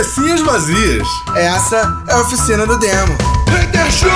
Cabecinhas 0.00 0.40
vazias. 0.40 1.06
Essa 1.36 2.02
é 2.08 2.12
a 2.14 2.20
oficina 2.22 2.66
do 2.66 2.78
demo. 2.78 3.18
Hater 3.50 3.92
Show! 3.92 4.08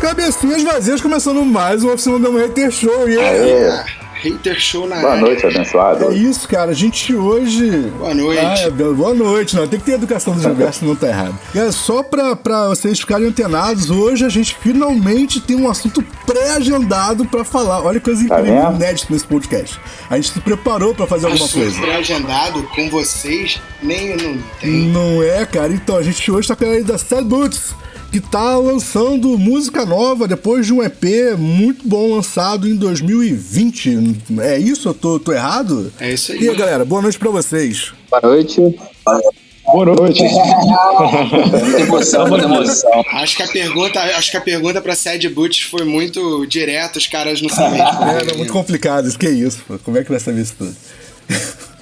Cabecinhas 0.00 0.62
vazias 0.62 1.00
começando 1.00 1.44
mais 1.44 1.82
uma 1.82 1.94
oficina 1.94 2.20
do 2.20 2.38
Hater 2.38 2.70
Show. 2.70 3.08
E 3.08 3.18
Aê. 3.18 3.95
Hater 4.30 4.58
Show 4.58 4.86
na 4.88 4.96
Boa 4.96 5.10
área. 5.12 5.20
noite, 5.22 5.46
abençoado. 5.46 6.04
É 6.10 6.14
isso, 6.14 6.48
cara. 6.48 6.70
A 6.70 6.74
gente 6.74 7.14
hoje. 7.14 7.70
Boa 7.98 8.14
noite. 8.14 8.40
Ah, 8.40 8.58
é, 8.60 8.70
boa 8.70 9.14
noite, 9.14 9.54
não. 9.56 9.66
Tem 9.66 9.78
que 9.78 9.86
ter 9.86 9.92
educação 9.92 10.34
do 10.34 10.40
Gilberto, 10.42 10.76
senão 10.76 10.96
tá 10.96 11.08
errado. 11.08 11.38
É 11.54 11.70
só 11.70 12.02
pra, 12.02 12.34
pra 12.36 12.68
vocês 12.68 12.98
ficarem 13.00 13.26
antenados, 13.28 13.90
hoje 13.90 14.24
a 14.24 14.28
gente 14.28 14.54
finalmente 14.60 15.40
tem 15.40 15.56
um 15.56 15.68
assunto 15.70 16.02
pré-agendado 16.26 17.24
pra 17.26 17.44
falar. 17.44 17.82
Olha 17.82 17.98
que 17.98 18.04
coisa 18.06 18.26
Tá 18.28 18.40
incrível, 18.40 18.62
vendo? 18.62 18.76
inédita 18.76 19.12
nesse 19.12 19.26
podcast. 19.26 19.80
A 20.10 20.16
gente 20.16 20.30
se 20.32 20.40
preparou 20.40 20.94
pra 20.94 21.06
fazer 21.06 21.26
alguma 21.26 21.44
Assunto 21.44 21.62
coisa. 21.62 21.80
pré-agendado 21.80 22.62
com 22.74 22.88
vocês, 22.90 23.60
nem 23.82 24.08
eu 24.08 24.16
não 24.16 24.38
tem. 24.60 24.70
Não 24.88 25.22
é, 25.22 25.44
cara? 25.46 25.72
Então, 25.72 25.96
a 25.96 26.02
gente 26.02 26.30
hoje 26.30 26.48
tá 26.48 26.56
com 26.56 26.64
a 26.64 26.80
da 26.80 26.98
Sad 26.98 27.24
Boots, 27.24 27.74
que 28.10 28.20
tá 28.20 28.56
lançando 28.56 29.36
música 29.38 29.84
nova 29.84 30.26
depois 30.26 30.66
de 30.66 30.72
um 30.72 30.82
EP 30.82 31.36
muito 31.38 31.86
bom 31.86 32.14
lançado 32.14 32.68
em 32.68 32.74
2020. 32.76 34.16
É 34.40 34.58
isso? 34.58 34.88
Eu 34.88 34.94
tô, 34.94 35.18
tô 35.18 35.32
errado? 35.32 35.92
É 36.00 36.12
isso 36.12 36.32
aí. 36.32 36.40
E 36.42 36.48
aí, 36.48 36.56
galera, 36.56 36.84
boa 36.84 37.02
noite 37.02 37.18
pra 37.18 37.30
vocês. 37.30 37.92
Boa 38.10 38.22
noite. 38.22 38.60
Boa 39.66 39.84
noite. 39.84 40.22
Muita 40.22 41.80
emoção, 41.80 42.28
muita 42.28 42.44
emoção. 42.44 43.04
Acho 43.12 43.36
que 43.36 43.42
a 43.42 43.48
pergunta, 43.48 44.00
acho 44.00 44.30
que 44.30 44.36
a 44.36 44.40
pergunta 44.40 44.80
para 44.80 44.94
Sad 44.94 45.28
Boots 45.28 45.62
foi 45.62 45.84
muito 45.84 46.46
direta, 46.46 46.98
os 46.98 47.06
caras 47.06 47.42
não 47.42 47.48
sabem 47.48 47.80
É, 47.82 48.24
não, 48.24 48.36
muito 48.38 48.52
complicado 48.52 49.08
isso. 49.08 49.18
Que 49.18 49.28
isso, 49.28 49.58
pô? 49.66 49.78
Como 49.78 49.98
é 49.98 50.04
que 50.04 50.10
vai 50.10 50.20
saber 50.20 50.42
isso 50.42 50.54
tudo? 50.56 50.74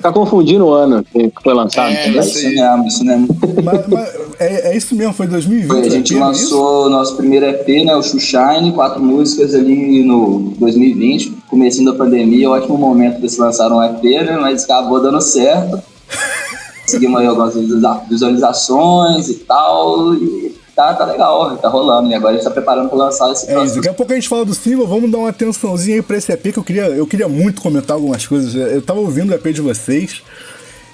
Tá 0.05 0.13
confundindo 0.13 0.67
o 0.67 0.75
ano 0.75 1.03
que 1.03 1.33
foi 1.43 1.55
lançado. 1.55 1.91
É, 1.91 2.11
mas- 2.11 2.27
Isso 2.37 2.47
mesmo, 2.51 2.87
isso 2.87 3.05
mesmo. 3.07 3.29
Mas, 3.65 3.87
mas 3.89 4.15
é, 4.39 4.69
é 4.73 4.77
isso 4.77 4.95
mesmo, 4.95 5.15
foi 5.15 5.27
2020. 5.27 5.67
Foi, 5.67 5.81
a 5.81 5.89
gente 5.89 6.13
é 6.13 6.17
isso? 6.19 6.19
lançou 6.27 6.87
o 6.87 6.91
nosso 6.91 7.17
primeiro 7.17 7.47
EP, 7.47 7.87
né, 7.87 7.97
o 7.97 8.03
Xushine, 8.03 8.73
quatro 8.75 9.03
músicas 9.03 9.55
ali 9.55 10.05
no 10.05 10.53
2020, 10.59 11.31
comecinho 11.49 11.91
da 11.91 11.97
pandemia, 11.97 12.51
ótimo 12.51 12.77
momento 12.77 13.19
de 13.19 13.31
se 13.31 13.41
lançar 13.41 13.73
um 13.73 13.83
EP, 13.83 14.03
né, 14.27 14.37
mas 14.39 14.65
acabou 14.65 15.01
dando 15.01 15.23
certo. 15.23 15.81
Conseguimos 16.85 17.21
aí 17.21 17.27
algumas 17.27 17.55
visualiza- 17.55 18.01
visualizações 18.11 19.29
e 19.31 19.35
tal, 19.37 20.13
e 20.15 20.44
tá, 20.75 20.95
tá 20.95 21.05
legal, 21.05 21.57
tá 21.57 21.69
rolando, 21.69 22.11
e 22.11 22.15
agora 22.15 22.33
a 22.33 22.37
gente 22.37 22.45
tá 22.45 22.51
preparando 22.51 22.89
para 22.89 22.99
lançar 22.99 23.31
esse 23.33 23.49
É 23.49 23.53
próximo 23.55 23.77
daqui 23.77 23.89
a 23.89 23.95
pouco 23.95 24.13
a 24.13 24.15
gente 24.15 24.29
fala 24.29 24.45
do 24.45 24.55
single, 24.55 24.87
vamos 24.87 25.11
dar 25.11 25.19
uma 25.19 25.29
atençãozinha 25.31 25.97
aí 25.97 26.03
pra 26.03 26.17
esse 26.17 26.33
EP 26.33 26.53
que 26.53 26.59
eu 26.59 26.65
queria, 26.65 26.87
eu 26.87 27.07
queria 27.07 27.29
muito 27.29 27.61
comentar 27.61 27.95
algumas 27.97 28.27
coisas. 28.27 28.55
Eu 28.55 28.83
tava 28.83 29.01
ouvindo 29.01 29.31
o 29.31 29.35
EP 29.35 29.47
de 29.53 29.61
vocês 29.61 30.23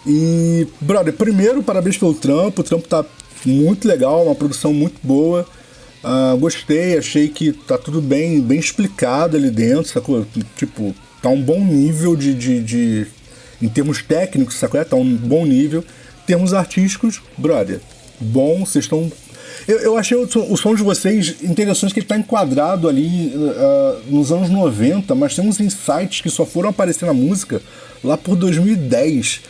e, 0.06 0.67
brother, 0.81 1.12
primeiro, 1.14 1.62
parabéns 1.62 1.97
pelo 1.98 2.14
trampo, 2.14 2.61
o 2.61 2.64
trampo 2.64 2.89
tá 2.89 3.05
muito 3.45 3.86
legal, 3.86 4.25
uma 4.25 4.34
produção 4.34 4.73
muito 4.73 4.98
boa. 5.03 5.47
Ah, 6.03 6.34
gostei, 6.39 6.97
achei 6.97 7.28
que 7.28 7.53
tá 7.53 7.77
tudo 7.77 8.01
bem, 8.01 8.41
bem 8.41 8.58
explicado 8.58 9.36
ali 9.36 9.51
dentro, 9.51 9.84
sacou? 9.92 10.27
Tipo, 10.56 10.95
tá 11.23 11.28
um 11.28 11.41
bom 11.42 11.61
nível 11.62 12.17
de, 12.17 12.33
de, 12.34 12.62
de- 12.62 13.06
em 13.61 13.69
termos 13.69 14.03
técnicos, 14.03 14.55
sacou? 14.56 14.83
Tá 14.83 14.97
um 14.97 15.14
bom 15.14 15.45
nível. 15.45 15.84
Em 16.23 16.27
termos 16.27 16.55
artísticos, 16.55 17.20
brother, 17.36 17.81
bom, 18.19 18.64
vocês 18.64 18.86
estão 18.86 19.11
eu, 19.66 19.78
eu 19.78 19.96
achei 19.96 20.16
o 20.16 20.22
o 20.24 20.56
som 20.56 20.74
de 20.74 20.82
vocês 20.82 21.36
interessante 21.42 21.92
que 21.92 22.00
ele 22.00 22.04
está 22.04 22.16
enquadrado 22.16 22.88
ali 22.88 23.32
ah, 23.56 23.98
nos 24.06 24.32
anos 24.32 24.50
90, 24.50 25.14
mas 25.14 25.34
tem 25.34 25.46
uns 25.46 25.60
insights 25.60 26.20
que 26.20 26.30
só 26.30 26.44
foram 26.44 26.70
aparecer 26.70 27.06
na 27.06 27.14
música 27.14 27.60
lá 28.02 28.16
por 28.16 28.36
2010. 28.36 29.40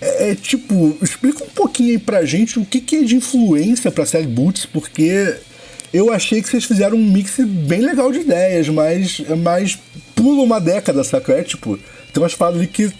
É, 0.00 0.30
é, 0.30 0.34
tipo, 0.34 0.96
explica 1.00 1.44
um 1.44 1.48
pouquinho 1.48 1.92
aí 1.92 1.98
pra 1.98 2.24
gente 2.24 2.58
o 2.58 2.64
que, 2.64 2.80
que 2.80 2.96
é 2.96 3.02
de 3.02 3.16
influência 3.16 3.90
pra 3.90 4.04
Sad 4.04 4.26
Boots, 4.26 4.66
porque 4.66 5.36
eu 5.92 6.12
achei 6.12 6.42
que 6.42 6.48
vocês 6.48 6.64
fizeram 6.64 6.98
um 6.98 7.04
mix 7.04 7.36
bem 7.38 7.80
legal 7.80 8.12
de 8.12 8.20
ideias, 8.20 8.68
mas, 8.68 9.22
mas 9.42 9.78
pula 10.14 10.42
uma 10.42 10.60
década, 10.60 11.02
saca? 11.04 11.32
É 11.32 11.42
tipo, 11.42 11.78
tem 12.12 12.22
umas 12.22 12.34
paradas 12.34 12.60
ali 12.60 12.68
que 12.68 12.92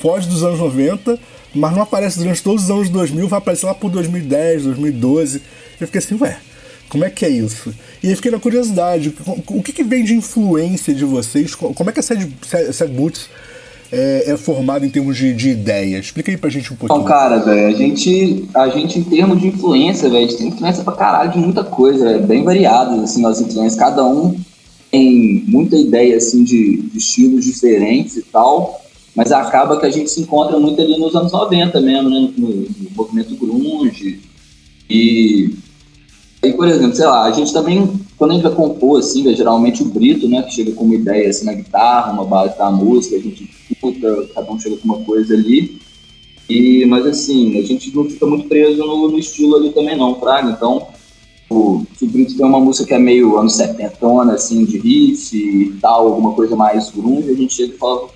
foge 0.00 0.28
dos 0.28 0.42
anos 0.42 0.58
90, 0.58 1.18
mas 1.54 1.72
não 1.72 1.82
aparece 1.82 2.18
durante 2.18 2.42
todos 2.42 2.64
os 2.64 2.70
anos 2.70 2.88
2000, 2.88 3.28
vai 3.28 3.38
aparecer 3.38 3.66
lá 3.66 3.74
por 3.74 3.90
2010, 3.90 4.64
2012. 4.64 5.42
Eu 5.80 5.86
fiquei 5.86 5.98
assim, 5.98 6.16
ué, 6.20 6.38
como 6.88 7.04
é 7.04 7.10
que 7.10 7.24
é 7.24 7.28
isso? 7.28 7.72
E 8.02 8.08
aí 8.08 8.16
fiquei 8.16 8.30
na 8.30 8.38
curiosidade, 8.38 9.14
o 9.46 9.62
que, 9.62 9.72
que 9.72 9.84
vem 9.84 10.04
de 10.04 10.14
influência 10.14 10.94
de 10.94 11.04
vocês? 11.04 11.54
Como 11.54 11.90
é 11.90 11.92
que 11.92 12.00
a 12.00 12.02
Sad, 12.02 12.26
Boots 12.90 13.28
é, 13.92 14.30
é 14.30 14.36
formada 14.36 14.86
em 14.86 14.88
termos 14.88 15.16
de, 15.16 15.34
de 15.34 15.50
ideia? 15.50 15.98
Explica 15.98 16.30
aí 16.30 16.36
pra 16.36 16.48
gente 16.48 16.72
um 16.72 16.76
pouquinho. 16.76 17.00
Então, 17.00 17.08
cara, 17.08 17.38
velho, 17.38 17.68
a 17.68 17.78
gente, 17.78 18.48
a 18.54 18.68
gente, 18.68 18.98
em 18.98 19.04
termos 19.04 19.40
de 19.40 19.48
influência, 19.48 20.08
velho, 20.08 20.24
a 20.24 20.28
gente 20.28 20.38
tem 20.38 20.48
influência 20.48 20.82
pra 20.82 20.94
caralho 20.94 21.30
de 21.30 21.38
muita 21.38 21.62
coisa, 21.62 22.10
é 22.10 22.18
bem 22.18 22.42
variadas, 22.42 22.98
assim, 23.00 23.20
nossas 23.20 23.46
influências. 23.46 23.78
Cada 23.78 24.04
um 24.04 24.34
tem 24.90 25.44
muita 25.46 25.76
ideia, 25.76 26.16
assim, 26.16 26.42
de, 26.42 26.82
de 26.82 26.98
estilos 26.98 27.44
diferentes 27.44 28.16
e 28.16 28.22
tal, 28.22 28.80
mas 29.14 29.30
acaba 29.30 29.78
que 29.78 29.84
a 29.84 29.90
gente 29.90 30.10
se 30.10 30.22
encontra 30.22 30.58
muito 30.58 30.80
ali 30.80 30.98
nos 30.98 31.14
anos 31.14 31.32
90 31.32 31.80
mesmo, 31.82 32.08
né, 32.08 32.30
no, 32.36 32.48
no 32.48 32.90
movimento 32.96 33.36
grunge. 33.36 34.20
E 34.88 35.50
aí, 36.42 36.52
por 36.52 36.68
exemplo, 36.68 36.94
sei 36.94 37.06
lá, 37.06 37.24
a 37.24 37.30
gente 37.30 37.52
também, 37.52 38.00
quando 38.16 38.30
a 38.30 38.34
gente 38.34 38.42
vai 38.42 38.54
compor, 38.54 39.00
assim, 39.00 39.22
velho, 39.22 39.36
geralmente 39.36 39.82
o 39.82 39.86
Brito, 39.86 40.28
né, 40.28 40.42
que 40.42 40.54
chega 40.54 40.72
com 40.72 40.84
uma 40.84 40.94
ideia, 40.94 41.28
assim, 41.28 41.44
na 41.44 41.52
guitarra, 41.52 42.12
uma 42.12 42.24
base 42.24 42.56
da 42.56 42.70
música, 42.70 43.16
a 43.16 43.20
gente 43.20 43.50
escuta, 43.70 44.28
cada 44.34 44.50
um 44.50 44.58
chega 44.58 44.76
com 44.76 44.84
uma 44.84 45.04
coisa 45.04 45.34
ali. 45.34 45.80
E, 46.48 46.86
mas 46.86 47.04
assim, 47.04 47.58
a 47.58 47.62
gente 47.62 47.94
não 47.94 48.04
fica 48.04 48.24
muito 48.24 48.48
preso 48.48 48.78
no, 48.78 49.10
no 49.10 49.18
estilo 49.18 49.56
ali 49.56 49.70
também 49.70 49.96
não, 49.96 50.18
Fraga. 50.18 50.50
Então, 50.50 50.88
o, 51.50 51.84
o 52.00 52.06
Brito 52.06 52.36
tem 52.36 52.46
uma 52.46 52.60
música 52.60 52.88
que 52.88 52.94
é 52.94 52.98
meio 52.98 53.36
anos 53.36 53.54
70, 53.54 54.32
assim, 54.32 54.64
de 54.64 54.78
riff 54.78 55.36
e 55.36 55.72
tal, 55.80 56.06
alguma 56.06 56.32
coisa 56.32 56.56
mais 56.56 56.90
grunge, 56.90 57.30
a 57.30 57.34
gente 57.34 57.54
chega 57.54 57.74
e 57.74 57.78
fala, 57.78 58.08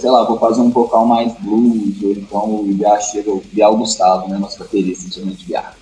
sei 0.00 0.10
lá, 0.10 0.24
vou 0.24 0.38
fazer 0.38 0.60
um 0.60 0.70
vocal 0.70 1.06
mais 1.06 1.32
blues, 1.40 2.02
ou 2.02 2.12
então 2.12 2.60
o 2.60 2.64
Biá 2.64 2.98
chega, 3.00 3.30
o 3.30 3.42
Bial 3.52 3.76
Gustavo, 3.76 4.28
né, 4.28 4.38
nosso 4.38 4.58
baterista, 4.58 5.06
instrumento 5.06 5.44
Biá. 5.44 5.74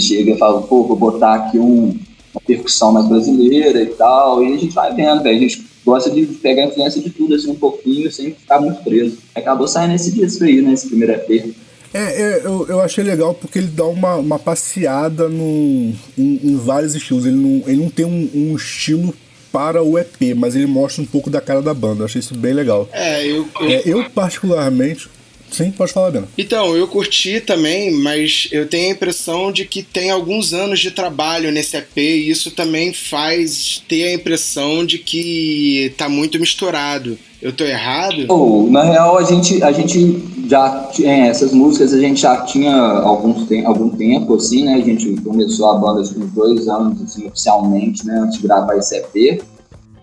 Chega 0.00 0.32
e 0.32 0.38
fala, 0.38 0.62
pô, 0.62 0.84
vou 0.84 0.96
botar 0.96 1.34
aqui 1.34 1.58
um, 1.58 1.96
uma 2.34 2.40
percussão 2.46 2.92
mais 2.92 3.06
brasileira 3.08 3.82
e 3.82 3.86
tal, 3.86 4.42
e 4.42 4.52
a 4.54 4.56
gente 4.58 4.74
vai 4.74 4.94
vendo, 4.94 5.22
velho, 5.22 5.36
a 5.36 5.40
gente 5.40 5.64
gosta 5.84 6.10
de 6.10 6.26
pegar 6.26 6.64
a 6.64 6.66
influência 6.66 7.00
de 7.00 7.10
tudo, 7.10 7.34
assim, 7.34 7.50
um 7.50 7.54
pouquinho, 7.54 8.10
sem 8.10 8.32
ficar 8.32 8.60
muito 8.60 8.82
preso. 8.82 9.18
Acabou 9.34 9.68
saindo 9.68 9.94
esse 9.94 10.10
disco 10.12 10.44
aí, 10.44 10.60
né, 10.60 10.72
esse 10.72 10.88
primeiro 10.88 11.12
EP. 11.12 11.54
É, 11.94 11.98
é, 12.22 12.40
eu, 12.44 12.66
eu 12.68 12.80
achei 12.80 13.02
legal 13.02 13.32
porque 13.32 13.58
ele 13.58 13.68
dá 13.68 13.84
uma, 13.86 14.16
uma 14.16 14.38
passeada 14.38 15.28
no, 15.28 15.92
em, 16.18 16.40
em 16.44 16.56
vários 16.56 16.94
estilos. 16.94 17.24
Ele 17.24 17.36
não, 17.36 17.62
ele 17.66 17.80
não 17.80 17.88
tem 17.88 18.04
um, 18.04 18.28
um 18.34 18.54
estilo 18.56 19.14
para 19.50 19.82
o 19.82 19.96
EP, 19.98 20.34
mas 20.36 20.54
ele 20.54 20.66
mostra 20.66 21.00
um 21.02 21.06
pouco 21.06 21.30
da 21.30 21.40
cara 21.40 21.62
da 21.62 21.72
banda. 21.72 22.00
Eu 22.02 22.04
achei 22.06 22.18
isso 22.18 22.34
bem 22.34 22.52
legal. 22.52 22.86
É, 22.92 23.24
eu, 23.26 23.46
eu- 23.60 23.66
É, 23.70 23.82
eu, 23.86 24.10
particularmente. 24.10 25.08
Sim, 25.50 25.70
pode 25.70 25.92
falar, 25.92 26.10
Bena. 26.10 26.28
Então, 26.36 26.76
eu 26.76 26.86
curti 26.88 27.40
também, 27.40 27.90
mas 27.90 28.48
eu 28.52 28.66
tenho 28.68 28.88
a 28.88 28.92
impressão 28.92 29.50
de 29.50 29.64
que 29.64 29.82
tem 29.82 30.10
alguns 30.10 30.52
anos 30.52 30.80
de 30.80 30.90
trabalho 30.90 31.50
nesse 31.50 31.76
EP 31.76 31.96
e 31.96 32.30
isso 32.30 32.50
também 32.50 32.92
faz 32.92 33.82
ter 33.88 34.08
a 34.08 34.14
impressão 34.14 34.84
de 34.84 34.98
que 34.98 35.92
tá 35.96 36.08
muito 36.08 36.38
misturado. 36.38 37.18
Eu 37.40 37.52
tô 37.52 37.64
errado? 37.64 38.26
Pô, 38.26 38.66
na 38.70 38.82
real, 38.82 39.18
a 39.18 39.22
gente, 39.22 39.62
a 39.62 39.70
gente 39.70 40.22
já 40.48 40.88
tinha 40.92 41.26
essas 41.26 41.52
músicas, 41.52 41.92
a 41.92 42.00
gente 42.00 42.22
já 42.22 42.42
tinha 42.42 42.74
alguns 42.74 43.46
tem, 43.46 43.64
algum 43.64 43.90
tempo, 43.90 44.34
assim, 44.34 44.64
né? 44.64 44.74
A 44.74 44.80
gente 44.80 45.20
começou 45.20 45.70
a 45.70 45.78
banda 45.78 46.00
acho 46.00 46.18
uns 46.18 46.32
dois 46.32 46.66
anos, 46.66 47.02
assim, 47.02 47.26
oficialmente, 47.26 48.06
né? 48.06 48.20
Antes 48.20 48.38
de 48.38 48.46
gravar 48.46 48.76
esse 48.76 48.96
EP. 48.96 49.42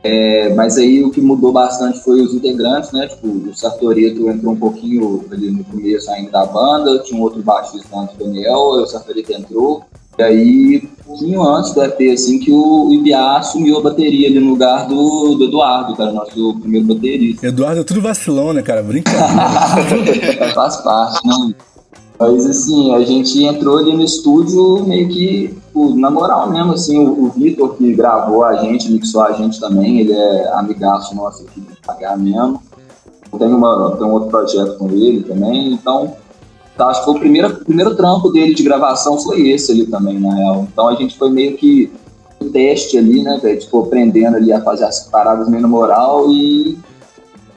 É, 0.03 0.53
mas 0.53 0.77
aí 0.77 1.01
o 1.01 1.09
que 1.09 1.21
mudou 1.21 1.53
bastante 1.53 1.99
foi 2.03 2.21
os 2.21 2.33
integrantes, 2.33 2.91
né? 2.91 3.07
Tipo, 3.07 3.27
o 3.27 3.55
Sartoreto 3.55 4.29
entrou 4.29 4.51
um 4.51 4.57
pouquinho 4.57 5.23
ali 5.31 5.49
no 5.49 5.63
começo 5.63 6.11
ainda 6.11 6.31
da 6.31 6.45
banda, 6.45 6.99
tinha 6.99 7.17
um 7.17 7.23
outro 7.23 7.41
baixista 7.41 7.97
antes, 7.97 8.13
o 8.15 8.19
Daniel, 8.19 8.73
aí 8.75 8.81
o 8.81 8.85
Sartoreto 8.85 9.31
entrou. 9.31 9.83
E 10.19 10.21
aí, 10.21 10.89
um 11.01 11.05
pouquinho 11.05 11.41
antes 11.41 11.73
do 11.73 11.83
EP, 11.83 12.13
assim, 12.13 12.37
que 12.37 12.51
o 12.51 12.93
Ibiá 12.93 13.37
assumiu 13.37 13.77
a 13.77 13.81
bateria 13.81 14.27
ali 14.27 14.39
no 14.39 14.51
lugar 14.51 14.87
do, 14.87 15.35
do 15.35 15.45
Eduardo, 15.45 15.99
o 15.99 16.11
nosso 16.11 16.59
primeiro 16.59 16.85
baterista. 16.87 17.47
Eduardo 17.47 17.81
é 17.81 17.83
tudo 17.83 18.01
vacilão, 18.01 18.53
né, 18.53 18.61
cara? 18.61 18.83
Brincadeira. 18.83 20.51
Faz 20.53 20.77
parte, 20.77 21.25
né? 21.25 21.55
Mas 22.19 22.45
assim, 22.45 22.93
a 22.93 23.03
gente 23.03 23.43
entrou 23.43 23.79
ali 23.79 23.93
no 23.93 24.03
estúdio 24.03 24.85
meio 24.85 25.07
que 25.09 25.62
tipo, 25.73 25.95
na 25.95 26.11
moral 26.11 26.51
mesmo, 26.51 26.73
assim, 26.73 26.97
o, 26.99 27.25
o 27.25 27.29
Vitor 27.29 27.75
que 27.75 27.93
gravou 27.93 28.45
a 28.45 28.57
gente, 28.57 28.91
mixou 28.91 29.23
a 29.23 29.31
gente 29.33 29.59
também, 29.59 29.99
ele 29.99 30.13
é 30.13 30.53
amigaço 30.53 31.15
nosso 31.15 31.43
aqui 31.43 31.59
de 31.59 31.75
pagar 31.85 32.15
mesmo. 32.15 32.61
Tem, 33.37 33.47
uma, 33.47 33.95
tem 33.97 34.05
um 34.05 34.11
outro 34.11 34.29
projeto 34.29 34.77
com 34.77 34.87
ele 34.91 35.23
também, 35.23 35.73
então 35.73 36.15
tá, 36.77 36.87
acho 36.89 37.03
que 37.03 37.09
o 37.09 37.19
primeiro, 37.19 37.55
primeiro 37.65 37.95
trampo 37.95 38.29
dele 38.29 38.53
de 38.53 38.61
gravação 38.61 39.17
foi 39.17 39.49
esse 39.49 39.71
ali 39.71 39.87
também, 39.87 40.19
na 40.19 40.35
real. 40.35 40.67
Então 40.71 40.87
a 40.87 40.93
gente 40.93 41.17
foi 41.17 41.31
meio 41.31 41.57
que 41.57 41.91
teste 42.51 42.95
ali, 42.97 43.23
né, 43.23 43.39
velho? 43.41 43.59
Tipo, 43.59 43.79
aprendendo 43.79 44.35
ali 44.37 44.53
a 44.53 44.61
fazer 44.61 44.83
as 44.85 45.07
paradas 45.09 45.49
meio 45.49 45.63
na 45.63 45.67
moral 45.67 46.31
e 46.31 46.77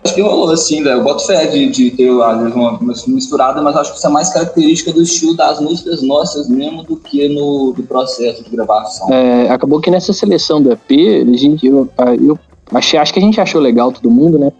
Acho 0.07 0.15
que 0.15 0.21
rolou, 0.21 0.49
assim, 0.53 0.85
velho. 0.85 0.99
Eu 0.99 1.03
boto 1.03 1.27
fé 1.27 1.47
de, 1.47 1.69
de 1.69 1.91
ter 1.91 2.09
às 2.23 2.39
vezes, 2.39 2.55
uma, 2.55 2.79
uma 2.79 2.95
misturada, 3.09 3.61
mas 3.61 3.75
acho 3.75 3.91
que 3.91 3.99
isso 3.99 4.07
é 4.07 4.11
mais 4.11 4.33
característica 4.33 4.93
do 4.93 5.03
estilo 5.03 5.35
das 5.35 5.61
músicas 5.61 6.01
nossas 6.01 6.49
mesmo 6.49 6.85
do 6.85 6.97
que 6.97 7.29
no 7.29 7.73
do 7.73 7.83
processo 7.83 8.45
de 8.45 8.49
gravação. 8.49 9.13
É, 9.13 9.51
acabou 9.51 9.81
que 9.81 9.91
nessa 9.91 10.13
seleção 10.13 10.63
do 10.63 10.71
EP, 10.71 11.29
a 11.29 11.37
gente, 11.37 11.67
eu, 11.67 11.89
eu 12.25 12.39
achei, 12.73 13.01
acho 13.01 13.13
que 13.13 13.19
a 13.19 13.23
gente 13.23 13.41
achou 13.41 13.61
legal 13.61 13.91
todo 13.91 14.09
mundo, 14.09 14.39
né? 14.39 14.53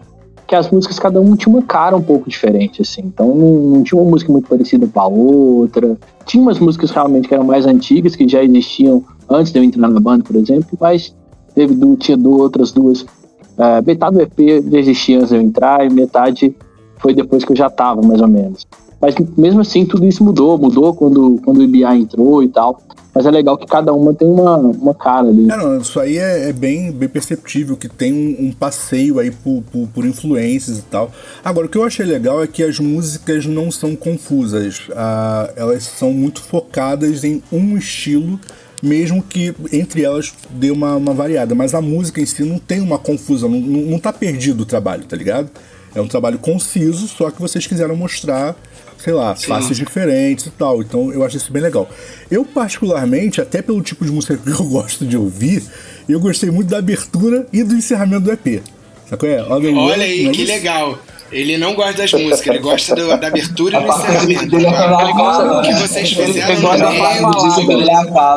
Que 0.49 0.57
as 0.57 0.69
músicas, 0.69 0.99
cada 0.99 1.21
uma 1.21 1.37
tinha 1.37 1.55
uma 1.55 1.63
cara 1.63 1.97
um 1.97 2.03
pouco 2.03 2.29
diferente, 2.29 2.83
assim. 2.83 3.03
Então 3.05 3.33
não, 3.33 3.53
não 3.77 3.83
tinha 3.85 4.01
uma 4.01 4.11
música 4.11 4.33
muito 4.33 4.49
parecida 4.49 4.89
com 4.93 5.01
a 5.01 5.07
outra. 5.07 5.97
Tinha 6.25 6.43
umas 6.43 6.59
músicas 6.59 6.91
realmente 6.91 7.29
que 7.29 7.35
eram 7.35 7.45
mais 7.45 7.67
antigas, 7.67 8.17
que 8.17 8.27
já 8.27 8.43
existiam 8.43 9.05
antes 9.31 9.53
de 9.53 9.61
eu 9.61 9.63
entrar 9.63 9.87
na 9.87 10.01
banda, 10.01 10.25
por 10.25 10.35
exemplo, 10.35 10.77
mas 10.81 11.15
teve, 11.55 11.77
tinha 11.99 12.17
duas, 12.17 12.41
outras 12.41 12.73
duas. 12.73 13.07
Uh, 13.57 13.85
metade 13.87 14.17
do 14.17 14.23
EP 14.23 14.65
já 14.71 14.79
existia 14.79 15.17
antes 15.19 15.31
de 15.31 15.37
eu 15.37 15.41
entrar 15.41 15.85
e 15.85 15.91
metade 15.91 16.55
foi 16.99 17.15
depois 17.15 17.45
que 17.45 17.53
eu 17.53 17.57
já 17.57 17.71
tava, 17.71 18.03
mais 18.03 18.21
ou 18.21 18.29
menos. 18.29 18.67
Mas 19.01 19.15
mesmo 19.37 19.61
assim, 19.61 19.85
tudo 19.85 20.07
isso 20.07 20.25
mudou. 20.25 20.59
Mudou 20.59 20.95
quando, 20.95 21.41
quando 21.45 21.59
o 21.59 21.63
IBA 21.63 21.97
entrou 21.97 22.43
e 22.43 22.49
tal. 22.49 22.81
Mas 23.15 23.25
é 23.25 23.31
legal 23.31 23.57
que 23.57 23.67
cada 23.67 23.95
uma 23.95 24.13
tem 24.13 24.29
uma, 24.29 24.59
uma 24.59 24.95
cara 24.95 25.29
ali. 25.29 25.51
É, 25.51 25.57
não, 25.57 25.79
isso 25.79 25.99
aí 25.99 26.19
é, 26.19 26.51
é, 26.51 26.53
bem, 26.53 26.93
bem 26.93 27.09
perceptível, 27.09 27.75
que 27.75 27.89
tem 27.89 28.13
um, 28.13 28.49
um 28.49 28.53
passeio 28.53 29.19
aí 29.19 29.31
por, 29.31 29.63
por, 29.73 29.89
por, 29.89 30.05
influências 30.05 30.79
e 30.79 30.83
tal. 30.83 31.11
Agora, 31.43 31.67
o 31.67 31.71
que 31.71 31.79
eu 31.79 31.85
achei 31.85 32.05
legal 32.05 32.43
é 32.43 32.47
que 32.47 32.63
as 32.63 32.79
músicas 32.79 33.47
não 33.47 33.71
são 33.71 33.97
confusas. 33.97 34.89
Ah, 34.95 35.51
elas 35.57 35.85
são 35.85 36.13
muito 36.13 36.43
focadas 36.43 37.25
em 37.25 37.43
um 37.51 37.79
estilo, 37.79 38.39
mesmo 38.83 39.23
que 39.23 39.55
entre 39.73 40.03
elas 40.03 40.33
dê 40.51 40.71
uma, 40.71 40.97
uma 40.97 41.15
variada. 41.15 41.55
Mas 41.55 41.75
a 41.75 41.81
música 41.81 42.21
em 42.21 42.27
si 42.27 42.43
não 42.43 42.59
tem 42.59 42.81
uma 42.81 42.99
confusão, 42.99 43.49
não, 43.49 43.61
não, 43.61 43.99
tá 43.99 44.13
perdido 44.13 44.63
o 44.63 44.67
trabalho, 44.67 45.05
tá 45.05 45.17
ligado? 45.17 45.51
É 45.95 46.01
um 46.01 46.09
trabalho 46.09 46.39
conciso, 46.39 47.09
só 47.09 47.31
que 47.31 47.41
vocês 47.41 47.67
quiseram 47.67 47.97
mostrar 47.97 48.57
sei 48.99 49.13
lá, 49.13 49.37
Sim. 49.37 49.49
faces 49.49 49.77
diferentes 49.77 50.47
e 50.47 50.51
tal. 50.51 50.83
Então 50.83 51.13
eu 51.13 51.23
acho 51.23 51.37
isso 51.37 51.53
bem 51.53 51.63
legal. 51.63 51.89
Eu, 52.31 52.45
particularmente, 52.45 53.41
até 53.41 53.61
pelo 53.61 53.83
tipo 53.83 54.05
de 54.05 54.11
música 54.11 54.37
que 54.43 54.51
eu 54.51 54.65
gosto 54.65 55.05
de 55.07 55.17
ouvir, 55.17 55.63
eu 56.09 56.19
gostei 56.19 56.51
muito 56.51 56.69
da 56.69 56.79
abertura 56.79 57.47
e 57.53 57.63
do 57.63 57.75
encerramento 57.75 58.23
do 58.23 58.33
EP. 58.33 58.63
Sacou? 59.09 59.29
É? 59.29 59.43
Olha, 59.43 59.73
Olha 59.73 60.05
aí, 60.05 60.27
é 60.27 60.33
que 60.33 60.45
legal. 60.45 60.99
Ele 61.31 61.59
não 61.59 61.75
gosta 61.75 61.93
das 61.95 62.13
músicas, 62.13 62.47
ele 62.47 62.59
gosta 62.59 62.95
do, 62.95 63.09
da 63.19 63.27
abertura 63.27 63.79
e 63.79 63.83
do 63.83 63.89
encerramento. 63.89 64.57
O 64.57 65.63
que 65.63 65.75
vocês 65.75 66.13
fizeram 66.13 66.61
no 66.61 66.79
meio. 66.79 67.23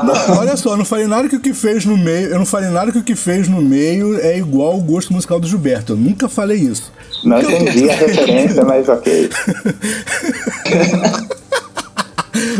Não, 0.03 0.39
olha 0.39 0.57
só, 0.57 0.71
eu 0.71 0.77
não 0.77 0.85
falei 0.85 1.07
nada 1.07 1.29
que 1.29 1.35
o 1.35 1.39
que 1.39 1.53
fez 1.53 1.85
no 1.85 1.97
meio. 1.97 2.29
Eu 2.29 2.39
não 2.39 2.45
falei 2.45 2.69
nada 2.69 2.91
que 2.91 2.97
o 2.97 3.03
que 3.03 3.15
fez 3.15 3.47
no 3.47 3.61
meio 3.61 4.19
é 4.19 4.37
igual 4.37 4.77
o 4.77 4.81
gosto 4.81 5.13
musical 5.13 5.39
do 5.39 5.47
Gilberto. 5.47 5.93
Eu 5.93 5.97
nunca 5.97 6.27
falei 6.27 6.57
isso. 6.57 6.91
Não 7.23 7.39
entendi 7.39 7.89
a 7.89 7.95
referência, 7.95 8.63
mas 8.63 8.89
ok. 8.89 9.29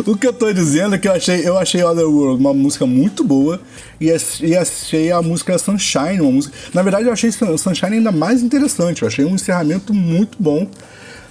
o 0.06 0.18
que 0.18 0.28
eu 0.28 0.34
tô 0.34 0.51
dizendo 0.51 0.96
é 0.96 0.98
que 0.98 1.07
eu 1.07 1.13
achei, 1.13 1.48
eu 1.48 1.57
achei 1.57 1.84
Otherworld 1.84 2.40
uma 2.40 2.54
música 2.54 2.86
muito 2.86 3.24
boa 3.24 3.60
e, 4.00 4.07
e 4.42 4.56
achei 4.56 5.12
a 5.12 5.22
música 5.22 5.57
Sunshine 5.57 6.22
uma 6.22 6.31
música. 6.31 6.56
Na 6.74 6.81
verdade, 6.81 7.06
eu 7.06 7.13
achei 7.13 7.31
Sunshine 7.31 7.98
ainda 7.98 8.12
mais 8.12 8.42
interessante. 8.42 9.01
Eu 9.01 9.07
achei 9.07 9.25
um 9.25 9.36
encerramento 9.36 9.94
muito 9.94 10.38
bom. 10.40 10.68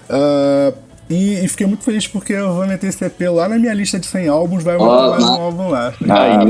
Uh, 0.08 0.74
e, 1.10 1.44
e, 1.44 1.48
fiquei 1.48 1.66
muito 1.66 1.84
feliz 1.84 2.06
porque 2.06 2.34
eu 2.34 2.52
vou 2.52 2.66
meter 2.66 2.88
esse 2.88 3.02
EP 3.02 3.20
lá 3.30 3.48
na 3.48 3.58
minha 3.58 3.72
lista 3.72 3.98
de 3.98 4.06
100 4.06 4.28
álbuns, 4.28 4.62
vai 4.62 4.76
botar 4.76 5.06
oh, 5.06 5.10
mais 5.10 5.24
um 5.24 5.32
álbum 5.32 5.68
lá. 5.68 5.94
Ah, 6.06 6.40
ah, 6.40 6.44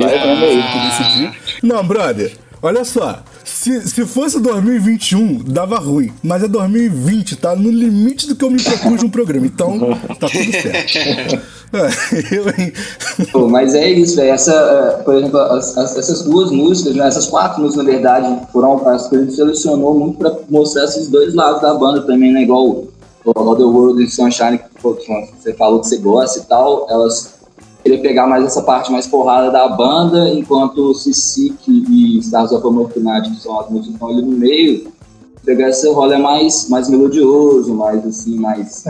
Não, 1.62 1.84
brother, 1.86 2.32
olha 2.62 2.84
só. 2.84 3.22
Se, 3.44 3.88
se 3.88 4.06
fosse 4.06 4.40
2021, 4.40 5.42
dava 5.44 5.78
ruim. 5.78 6.12
Mas 6.22 6.42
é 6.42 6.48
2020, 6.48 7.36
tá 7.36 7.56
no 7.56 7.70
limite 7.70 8.26
do 8.26 8.36
que 8.36 8.44
eu 8.44 8.50
me 8.50 8.62
propus 8.62 9.02
no 9.02 9.10
programa. 9.10 9.46
Então, 9.46 9.78
tá 10.20 10.28
tudo 10.28 10.52
certo. 10.52 11.40
É? 11.72 13.24
Pô, 13.32 13.48
mas 13.48 13.74
é 13.74 13.90
isso, 13.90 14.16
velho. 14.16 14.30
Essa, 14.30 14.52
é, 14.52 15.02
por 15.02 15.14
exemplo, 15.14 15.38
as, 15.38 15.76
as, 15.76 15.96
essas 15.96 16.22
duas 16.22 16.50
músicas, 16.50 16.94
né, 16.94 17.06
essas 17.06 17.26
quatro 17.26 17.60
músicas, 17.62 17.84
na 17.84 17.90
verdade, 17.90 18.46
foram 18.52 18.88
as 18.88 19.08
que 19.08 19.16
a 19.16 19.20
gente 19.20 19.34
selecionou 19.34 19.98
muito 19.98 20.18
pra 20.18 20.34
mostrar 20.48 20.84
esses 20.84 21.08
dois 21.08 21.34
lados 21.34 21.60
da 21.60 21.74
banda 21.74 22.02
também, 22.02 22.32
né? 22.32 22.42
Igual 22.42 22.66
o 22.66 22.88
Other 23.24 23.66
World 23.66 24.02
e 24.02 24.08
Sunshine, 24.08 24.58
que 24.58 24.64
você 24.82 25.52
falou 25.54 25.80
que 25.80 25.88
você 25.88 25.98
gosta 25.98 26.38
e 26.38 26.42
tal. 26.42 26.86
Elas 26.88 27.37
queria 27.82 28.00
pegar 28.00 28.26
mais 28.26 28.44
essa 28.44 28.62
parte 28.62 28.90
mais 28.90 29.06
porrada 29.06 29.50
da 29.50 29.68
banda, 29.68 30.28
enquanto 30.30 30.94
Sissik 30.94 31.56
e 31.66 32.18
Stars 32.18 32.52
of 32.52 32.66
Amorfinati, 32.66 33.30
que 33.30 33.40
são 33.40 33.58
as 33.60 33.70
músicas 33.70 33.88
que 33.88 33.92
estão 33.94 34.08
ali 34.08 34.22
no 34.22 34.36
meio, 34.36 34.92
pegar 35.44 35.70
esse 35.70 35.88
rolê 35.88 36.18
mais, 36.18 36.68
mais 36.68 36.88
melodioso, 36.88 37.74
mais 37.74 38.04
assim, 38.06 38.38
mais, 38.38 38.84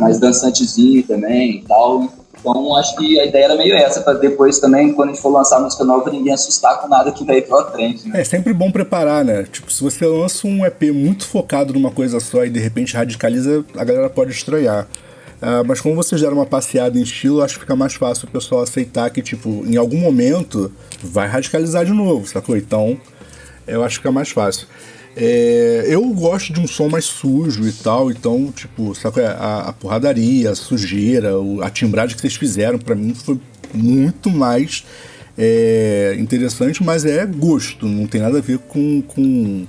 mais 0.00 0.18
dançantezinho 0.18 1.02
também 1.04 1.56
e 1.56 1.62
tal. 1.62 2.08
Então 2.38 2.76
acho 2.76 2.96
que 2.96 3.20
a 3.20 3.24
ideia 3.24 3.44
era 3.44 3.56
meio 3.56 3.74
essa, 3.74 4.00
para 4.00 4.14
depois 4.14 4.58
também, 4.58 4.92
quando 4.92 5.10
a 5.10 5.12
gente 5.12 5.22
for 5.22 5.30
lançar 5.30 5.60
música 5.60 5.84
nova, 5.84 6.10
ninguém 6.10 6.32
assustar 6.32 6.80
com 6.80 6.88
nada 6.88 7.12
que 7.12 7.24
veio 7.24 7.42
pela 7.44 7.70
frente. 7.70 8.08
Né? 8.08 8.20
É 8.20 8.24
sempre 8.24 8.52
bom 8.52 8.70
preparar, 8.70 9.24
né? 9.24 9.44
Tipo, 9.44 9.72
se 9.72 9.82
você 9.82 10.04
lança 10.04 10.46
um 10.46 10.66
EP 10.66 10.82
muito 10.92 11.24
focado 11.24 11.72
numa 11.72 11.92
coisa 11.92 12.18
só 12.18 12.44
e 12.44 12.50
de 12.50 12.58
repente 12.58 12.96
radicaliza, 12.96 13.64
a 13.76 13.84
galera 13.84 14.10
pode 14.10 14.32
estranhar. 14.32 14.88
Uh, 15.42 15.66
mas 15.66 15.80
como 15.80 15.96
vocês 15.96 16.20
deram 16.20 16.36
uma 16.36 16.46
passeada 16.46 16.96
em 16.96 17.02
estilo, 17.02 17.42
acho 17.42 17.54
que 17.54 17.60
fica 17.62 17.74
mais 17.74 17.94
fácil 17.94 18.28
o 18.28 18.30
pessoal 18.30 18.62
aceitar 18.62 19.10
que, 19.10 19.20
tipo, 19.20 19.64
em 19.66 19.76
algum 19.76 19.98
momento 19.98 20.70
vai 21.02 21.26
radicalizar 21.26 21.84
de 21.84 21.92
novo, 21.92 22.28
sacou? 22.28 22.56
Então, 22.56 22.96
eu 23.66 23.82
acho 23.82 23.96
que 23.96 24.02
fica 24.02 24.12
mais 24.12 24.30
fácil. 24.30 24.68
É, 25.16 25.84
eu 25.88 26.06
gosto 26.10 26.52
de 26.52 26.60
um 26.60 26.66
som 26.68 26.88
mais 26.88 27.06
sujo 27.06 27.66
e 27.66 27.72
tal, 27.72 28.08
então, 28.12 28.52
tipo, 28.52 28.92
é? 29.18 29.26
a, 29.26 29.68
a 29.68 29.72
porradaria, 29.72 30.48
a 30.48 30.54
sujeira, 30.54 31.32
a 31.60 31.68
timbragem 31.68 32.14
que 32.14 32.20
vocês 32.20 32.36
fizeram, 32.36 32.78
para 32.78 32.94
mim 32.94 33.12
foi 33.12 33.40
muito 33.74 34.30
mais 34.30 34.84
é, 35.36 36.16
interessante, 36.20 36.84
mas 36.84 37.04
é 37.04 37.26
gosto, 37.26 37.88
não 37.88 38.06
tem 38.06 38.20
nada 38.20 38.38
a 38.38 38.40
ver 38.40 38.58
com, 38.58 39.02
com 39.02 39.66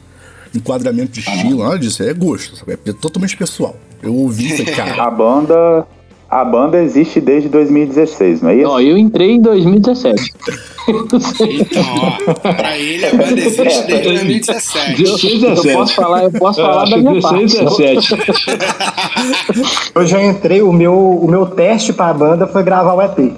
enquadramento 0.53 1.13
de 1.13 1.21
estilo, 1.21 1.63
nada 1.63 1.79
disso, 1.79 2.03
é 2.03 2.13
gosto, 2.13 2.57
sabe? 2.57 2.73
é 2.73 2.93
totalmente 2.93 3.35
pessoal. 3.35 3.75
Eu 4.03 4.13
ouvi 4.15 4.47
isso, 4.47 4.65
cara. 4.75 5.03
A 5.03 5.09
banda. 5.09 5.87
A 6.29 6.43
banda 6.43 6.81
existe 6.81 7.21
desde 7.21 7.47
2016, 7.47 8.41
não 8.41 8.49
é 8.49 8.55
isso? 8.55 8.63
Não, 8.63 8.81
eu 8.81 8.97
entrei 8.97 9.33
em 9.33 9.39
2017. 9.39 10.33
então, 10.87 11.83
ó, 12.01 12.53
pra 12.53 12.75
ele 12.75 13.05
a 13.05 13.11
banda 13.11 13.33
existe 13.39 13.83
desde 13.85 14.03
2017. 14.03 15.03
2017. 15.03 15.67
Eu 15.67 15.73
posso 15.75 15.93
falar, 15.93 16.23
eu 16.23 16.31
posso 16.31 16.59
eu 16.59 16.65
falar 16.65 16.89
da 16.89 16.97
minha 16.97 17.13
16, 17.13 17.55
parte. 17.55 18.15
17. 18.15 19.91
eu 19.93 20.07
já 20.07 20.23
entrei, 20.23 20.63
o 20.63 20.73
meu, 20.73 20.95
o 20.95 21.29
meu 21.29 21.45
teste 21.45 21.93
pra 21.93 22.11
banda 22.11 22.47
foi 22.47 22.63
gravar 22.63 22.95
o 22.95 23.01
EP. 23.03 23.37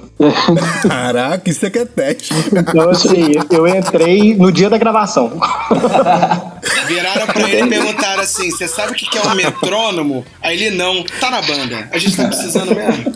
Caraca, 0.87 1.49
isso 1.49 1.65
aqui 1.65 1.79
é 1.79 1.85
teste. 1.85 2.33
Então, 2.55 2.89
assim, 2.89 3.33
eu 3.51 3.67
entrei 3.67 4.35
no 4.35 4.53
dia 4.53 4.69
da 4.69 4.77
gravação. 4.77 5.33
Viraram 6.87 7.27
pra 7.27 7.49
ele 7.49 7.63
e 7.63 7.69
perguntaram 7.69 8.21
assim: 8.21 8.51
você 8.51 8.67
sabe 8.67 8.91
o 8.91 8.95
que 8.95 9.17
é 9.17 9.21
um 9.21 9.35
metrônomo? 9.35 10.25
Aí 10.41 10.61
ele 10.61 10.75
não, 10.75 11.03
tá 11.03 11.29
na 11.29 11.41
banda. 11.41 11.89
A 11.91 11.97
gente 11.97 12.17
tá 12.17 12.27
precisando 12.27 12.75
mesmo. 12.75 13.13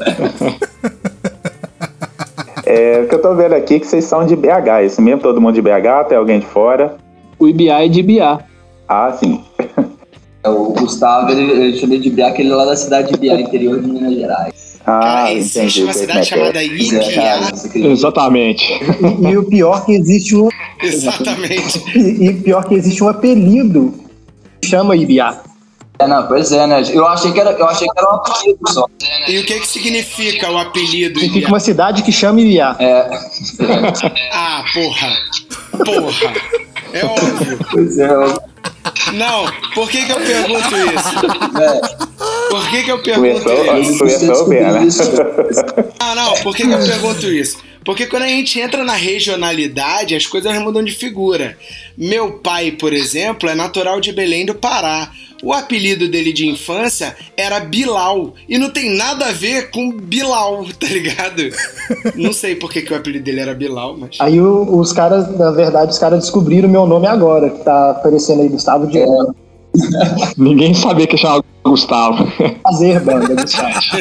É, 2.66 3.02
o 3.02 3.08
que 3.08 3.16
eu 3.16 3.22
tô 3.22 3.34
vendo 3.34 3.56
aqui 3.56 3.76
é 3.76 3.80
que 3.80 3.88
vocês 3.88 4.06
são 4.06 4.24
de 4.24 4.36
BH, 4.36 4.86
isso 4.86 5.02
mesmo? 5.02 5.22
Todo 5.22 5.42
mundo 5.42 5.56
de 5.56 5.62
BH, 5.62 6.08
tem 6.08 6.16
alguém 6.16 6.40
de 6.40 6.46
fora? 6.46 6.98
O 7.40 7.48
IBA 7.48 7.84
é 7.84 7.88
de 7.88 8.04
BA. 8.04 8.46
Ah, 8.88 9.12
sim. 9.12 9.44
É, 10.44 10.50
o 10.50 10.72
Gustavo, 10.74 11.32
ele, 11.32 11.52
ele 11.52 11.78
chama 11.78 11.98
de 11.98 12.10
BA, 12.12 12.28
aquele 12.28 12.50
lá 12.50 12.66
da 12.66 12.76
cidade 12.76 13.12
de 13.12 13.18
BA, 13.18 13.42
interior 13.42 13.82
de 13.82 13.88
Minas 13.88 14.14
Gerais. 14.14 14.59
Ah, 14.90 15.00
Cara, 15.02 15.34
existe 15.34 15.84
uma 15.84 15.94
cidade 15.94 16.20
é 16.20 16.24
chamada 16.24 16.64
Ibiá. 16.64 17.52
Exatamente. 17.76 18.66
E, 19.22 19.28
e, 19.28 19.38
o 19.38 19.44
pior 19.44 19.86
que 19.86 19.92
existe 19.94 20.36
um. 20.36 20.50
Exatamente. 20.82 21.84
E, 21.96 22.30
e 22.30 22.34
pior 22.34 22.68
que 22.68 22.74
existe 22.74 23.04
um 23.04 23.08
apelido 23.08 23.94
que 24.60 24.68
chama 24.68 24.96
Ibiá. 24.96 25.44
É, 26.00 26.08
não, 26.08 26.26
pois 26.28 26.52
é, 26.52 26.66
né? 26.66 26.82
Eu 26.92 27.06
achei 27.08 27.32
que 27.32 27.40
era, 27.40 27.52
eu 27.52 27.68
achei 27.68 27.88
que 27.88 28.00
era 28.00 28.10
um 28.10 28.16
apelido 28.16 28.60
só. 28.70 28.86
E 29.28 29.38
o 29.38 29.46
que 29.46 29.60
que 29.60 29.68
significa 29.68 30.50
o 30.50 30.58
apelido 30.58 31.20
Significa 31.20 31.50
uma 31.50 31.60
cidade 31.60 32.02
que 32.02 32.12
chama 32.12 32.42
Ibiá. 32.42 32.76
É. 32.80 33.10
ah, 34.32 34.64
porra. 34.74 35.18
Porra. 35.86 36.34
É 36.94 37.06
óbvio. 37.06 37.60
Pois 37.72 38.00
é. 38.00 38.08
Não, 39.14 39.46
por 39.76 39.88
que 39.90 40.04
que 40.06 40.12
eu 40.12 40.20
pergunto 40.20 40.76
isso? 40.96 41.16
É. 41.62 42.39
Por 42.50 42.70
que, 42.70 42.84
que 42.84 42.92
eu 42.92 43.02
pergunto 43.02 43.44
começou, 43.44 43.78
isso? 43.78 43.98
Começou 43.98 44.50
bem, 44.50 44.62
né? 44.62 44.88
Ah, 46.00 46.16
não, 46.16 46.34
por 46.42 46.56
que, 46.56 46.66
que 46.66 46.74
eu 46.74 46.80
pergunto 46.80 47.26
isso? 47.28 47.58
Porque 47.84 48.06
quando 48.06 48.24
a 48.24 48.28
gente 48.28 48.60
entra 48.60 48.84
na 48.84 48.94
regionalidade, 48.94 50.16
as 50.16 50.26
coisas 50.26 50.58
mudam 50.60 50.84
de 50.84 50.92
figura. 50.92 51.58
Meu 51.98 52.34
pai, 52.34 52.72
por 52.72 52.94
exemplo, 52.94 53.50
é 53.50 53.56
natural 53.56 54.00
de 54.00 54.12
Belém 54.12 54.46
do 54.46 54.56
Pará. 54.56 55.12
O 55.42 55.54
apelido 55.54 56.10
dele 56.10 56.34
de 56.34 56.48
infância 56.48 57.16
era 57.38 57.62
Bilal. 57.62 58.34
E 58.48 58.58
não 58.58 58.70
tem 58.70 58.96
nada 58.96 59.28
a 59.28 59.32
ver 59.32 59.72
com 59.72 59.92
Bilal, 59.92 60.66
tá 60.80 60.88
ligado? 60.88 61.50
Não 62.16 62.34
sei 62.34 62.56
por 62.56 62.72
que, 62.72 62.82
que 62.82 62.94
o 62.94 62.98
apelido 62.98 63.24
dele 63.24 63.40
era 63.40 63.54
Bilal, 63.54 63.96
mas. 63.98 64.18
Aí 64.20 64.40
o, 64.40 64.78
os 64.78 64.92
caras, 64.92 65.34
na 65.38 65.52
verdade, 65.52 65.92
os 65.92 66.00
caras 66.00 66.20
descobriram 66.20 66.68
o 66.68 66.72
meu 66.72 66.86
nome 66.86 67.08
agora, 67.08 67.50
que 67.50 67.64
tá 67.64 67.92
aparecendo 67.92 68.42
aí, 68.42 68.50
Gustavo 68.50 68.88
de. 68.88 69.00
É. 69.00 69.08
Ninguém 70.38 70.74
sabia 70.74 71.08
que 71.08 71.16
chamava 71.16 71.44
Gustavo. 71.70 72.28
Fazer 72.64 73.00
banda 73.02 73.36
do 73.36 73.48
chat. 73.48 73.92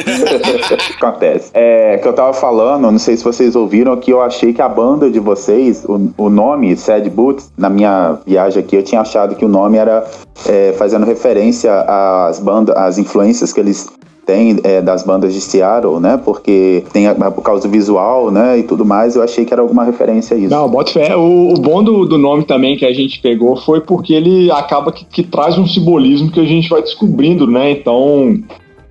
Acontece. 0.97 1.51
É, 1.53 1.97
que 1.97 2.07
eu 2.07 2.13
tava 2.13 2.33
falando, 2.33 2.91
não 2.91 2.99
sei 2.99 3.15
se 3.15 3.23
vocês 3.23 3.55
ouviram, 3.55 3.95
que 3.97 4.11
eu 4.11 4.21
achei 4.21 4.53
que 4.53 4.61
a 4.61 4.69
banda 4.69 5.09
de 5.09 5.19
vocês, 5.19 5.85
o, 5.85 6.11
o 6.17 6.29
nome 6.29 6.75
Sad 6.75 7.09
Boots, 7.09 7.51
na 7.57 7.69
minha 7.69 8.17
viagem 8.25 8.61
aqui, 8.63 8.75
eu 8.75 8.83
tinha 8.83 9.01
achado 9.01 9.35
que 9.35 9.45
o 9.45 9.47
nome 9.47 9.77
era 9.77 10.05
é, 10.47 10.73
fazendo 10.73 11.05
referência 11.05 11.71
às 11.87 12.39
bandas, 12.39 12.75
às 12.75 12.97
influências 12.97 13.53
que 13.53 13.59
eles 13.59 13.87
têm 14.29 14.59
é, 14.63 14.81
das 14.81 15.03
bandas 15.03 15.33
de 15.33 15.41
Seattle, 15.41 15.99
né? 15.99 16.19
Porque 16.23 16.83
tem 16.93 17.07
a- 17.07 17.15
por 17.31 17.41
causa 17.41 17.67
do 17.67 17.71
visual, 17.71 18.29
né? 18.29 18.59
E 18.59 18.63
tudo 18.63 18.85
mais, 18.85 19.15
eu 19.15 19.23
achei 19.23 19.43
que 19.43 19.51
era 19.51 19.61
alguma 19.61 19.83
referência 19.83 20.37
a 20.37 20.39
isso. 20.39 20.49
Não, 20.53 20.69
bota 20.69 20.91
fé. 20.91 21.15
O, 21.15 21.53
o 21.53 21.59
bom 21.59 21.83
do, 21.83 22.05
do 22.05 22.17
nome 22.17 22.43
também 22.43 22.77
que 22.77 22.85
a 22.85 22.93
gente 22.93 23.19
pegou 23.19 23.55
foi 23.55 23.81
porque 23.81 24.13
ele 24.13 24.51
acaba 24.51 24.91
que, 24.91 25.03
que 25.05 25.23
traz 25.23 25.57
um 25.57 25.67
simbolismo 25.67 26.31
que 26.31 26.39
a 26.39 26.45
gente 26.45 26.69
vai 26.69 26.81
descobrindo, 26.81 27.47
né? 27.47 27.71
Então, 27.71 28.39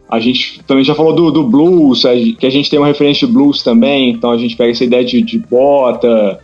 a 0.09 0.18
gente 0.18 0.61
também 0.66 0.83
já 0.83 0.95
falou 0.95 1.12
do, 1.14 1.30
do 1.30 1.45
blues, 1.45 2.02
que 2.38 2.47
a 2.47 2.50
gente 2.50 2.68
tem 2.71 2.78
uma 2.78 2.88
referência 2.88 3.26
de 3.26 3.33
blues 3.33 3.62
também, 3.62 4.11
então 4.11 4.30
a 4.30 4.38
gente 4.38 4.57
pega 4.57 4.71
essa 4.71 4.85
ideia 4.85 5.04
de, 5.04 5.23
de 5.23 5.38
bota, 5.38 6.40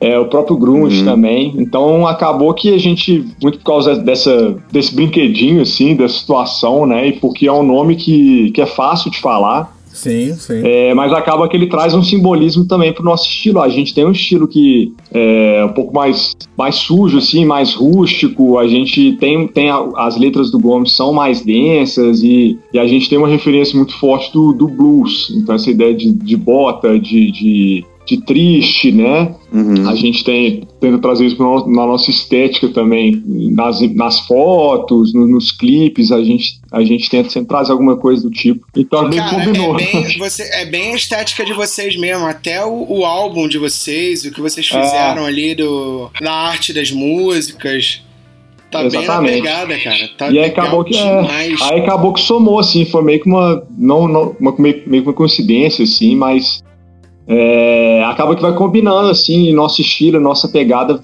é, 0.00 0.18
o 0.18 0.26
próprio 0.26 0.56
grunge 0.56 1.00
Uhum. 1.00 1.04
também. 1.04 1.54
Então, 1.58 2.06
acabou 2.06 2.52
que 2.54 2.72
a 2.74 2.78
gente, 2.78 3.24
muito 3.42 3.58
por 3.58 3.64
causa 3.64 3.96
dessa, 3.96 4.56
desse 4.70 4.94
brinquedinho, 4.94 5.62
assim, 5.62 5.94
dessa 5.96 6.18
situação, 6.18 6.86
né? 6.86 7.08
E 7.08 7.12
porque 7.14 7.46
é 7.46 7.52
um 7.52 7.62
nome 7.64 7.96
que, 7.96 8.50
que 8.52 8.60
é 8.60 8.66
fácil 8.66 9.10
de 9.10 9.18
falar, 9.20 9.76
Sim, 9.92 10.32
sim. 10.34 10.60
é, 10.64 10.94
mas 10.94 11.12
acaba 11.12 11.48
que 11.48 11.56
ele 11.56 11.66
traz 11.66 11.92
um 11.92 12.02
simbolismo 12.04 12.64
também 12.64 12.92
pro 12.92 13.02
nosso 13.02 13.26
estilo. 13.28 13.60
A 13.60 13.68
gente 13.68 13.92
tem 13.92 14.06
um 14.06 14.12
estilo 14.12 14.46
que 14.46 14.92
é 15.12 15.64
um 15.64 15.72
pouco 15.72 15.92
mais, 15.92 16.36
mais 16.56 16.76
sujo, 16.76 17.18
assim, 17.18 17.44
mais 17.44 17.74
rústico. 17.74 18.58
A 18.58 18.68
gente 18.68 19.14
tem, 19.18 19.48
tem 19.48 19.70
a- 19.70 19.88
as 19.96 20.16
letras 20.16 20.52
do 20.52 20.58
Gomes 20.60 20.94
são 20.94 21.12
mais 21.12 21.40
densas 21.44 22.22
e, 22.22 22.56
e 22.72 22.78
a 22.78 22.86
gente 22.86 23.08
tem 23.08 23.18
uma 23.18 23.26
referência 23.26 23.76
muito 23.76 23.98
forte 23.98 24.32
do, 24.32 24.52
do 24.52 24.68
blues. 24.68 25.34
Então 25.36 25.56
essa 25.56 25.68
ideia 25.68 25.92
de, 25.94 26.12
de 26.12 26.36
bota, 26.36 26.96
de, 26.96 27.32
de, 27.32 27.84
de 28.08 28.24
triste, 28.24 28.90
né? 28.90 29.34
Uhum. 29.52 29.88
A 29.88 29.94
gente 29.94 30.24
tem, 30.24 30.62
tenta 30.80 30.98
trazer 30.98 31.26
isso 31.26 31.36
na 31.38 31.86
nossa 31.86 32.10
estética 32.10 32.68
também, 32.68 33.22
nas, 33.26 33.80
nas 33.94 34.20
fotos, 34.20 35.12
no- 35.12 35.26
nos 35.26 35.52
clipes, 35.52 36.10
a 36.10 36.22
gente, 36.24 36.58
a 36.72 36.82
gente 36.82 37.08
tenta 37.10 37.28
sempre 37.30 37.48
trazer 37.48 37.72
alguma 37.72 37.96
coisa 37.96 38.22
do 38.22 38.30
tipo. 38.30 38.66
Então 38.76 39.08
bem 39.08 39.18
Cara, 39.18 39.44
combinou. 39.44 39.74
é 39.78 39.84
bem, 39.84 40.18
você, 40.18 40.42
é 40.54 40.64
bem 40.64 40.92
a 40.92 40.96
estética 40.96 41.44
de 41.44 41.52
vocês 41.52 41.96
mesmo. 41.96 42.24
Até 42.26 42.64
o, 42.64 42.86
o 42.88 43.04
álbum 43.04 43.46
de 43.46 43.58
vocês, 43.58 44.24
o 44.24 44.30
que 44.32 44.40
vocês 44.40 44.68
É. 44.72 44.82
fizeram 44.82 45.24
ali 45.26 45.54
do, 45.54 46.10
na 46.20 46.32
arte 46.32 46.72
das 46.72 46.90
músicas. 46.90 48.02
Tá 48.70 48.80
bem 48.82 48.90
na 48.92 48.98
Exatamente. 49.00 49.32
pegada, 49.42 49.78
cara. 49.78 50.10
Tá 50.18 50.30
E 50.30 50.38
aí 50.38 50.44
acabou 50.50 50.84
que 50.84 50.94
é, 50.96 51.20
aí 51.62 51.80
acabou 51.80 52.12
que 52.12 52.20
somou 52.20 52.58
assim, 52.58 52.84
foi 52.84 53.02
meio 53.02 53.18
que 53.20 53.26
uma 53.26 53.62
não, 53.78 54.06
não 54.06 54.36
uma, 54.38 54.54
meio, 54.58 54.82
meio 54.86 55.02
que 55.02 55.08
uma 55.08 55.14
coincidência 55.14 55.84
assim, 55.84 56.14
mas 56.14 56.62
é, 57.28 58.02
acaba 58.04 58.34
que 58.34 58.42
vai 58.42 58.54
combinando 58.54 59.08
assim, 59.10 59.52
nosso 59.52 59.80
estilo, 59.82 60.18
nossa 60.18 60.48
pegada 60.48 61.00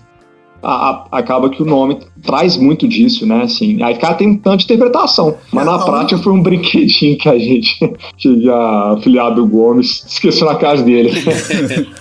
a- 0.63 0.91
a- 1.13 1.19
acaba 1.19 1.51
que 1.51 1.63
o 1.63 1.67
nome 1.67 1.99
traz 2.23 2.57
muito 2.57 2.89
disso, 2.89 3.27
né? 3.27 3.43
Assim, 3.43 3.83
aí 3.83 3.97
cara 3.97 4.15
tem 4.15 4.35
tanta 4.35 4.65
interpretação, 4.65 5.37
mas 5.53 5.67
na 5.67 5.79
prática 5.79 6.17
foi 6.23 6.33
um 6.33 6.43
brinquedinho 6.43 7.19
que 7.19 7.29
a 7.29 7.39
gente, 7.39 7.77
que 8.17 8.49
a 8.49 8.93
afiliado 8.93 9.35
do 9.37 9.47
Gomes 9.47 10.03
esqueceu 10.09 10.47
na 10.47 10.55
casa 10.55 10.83
dele. 10.83 11.11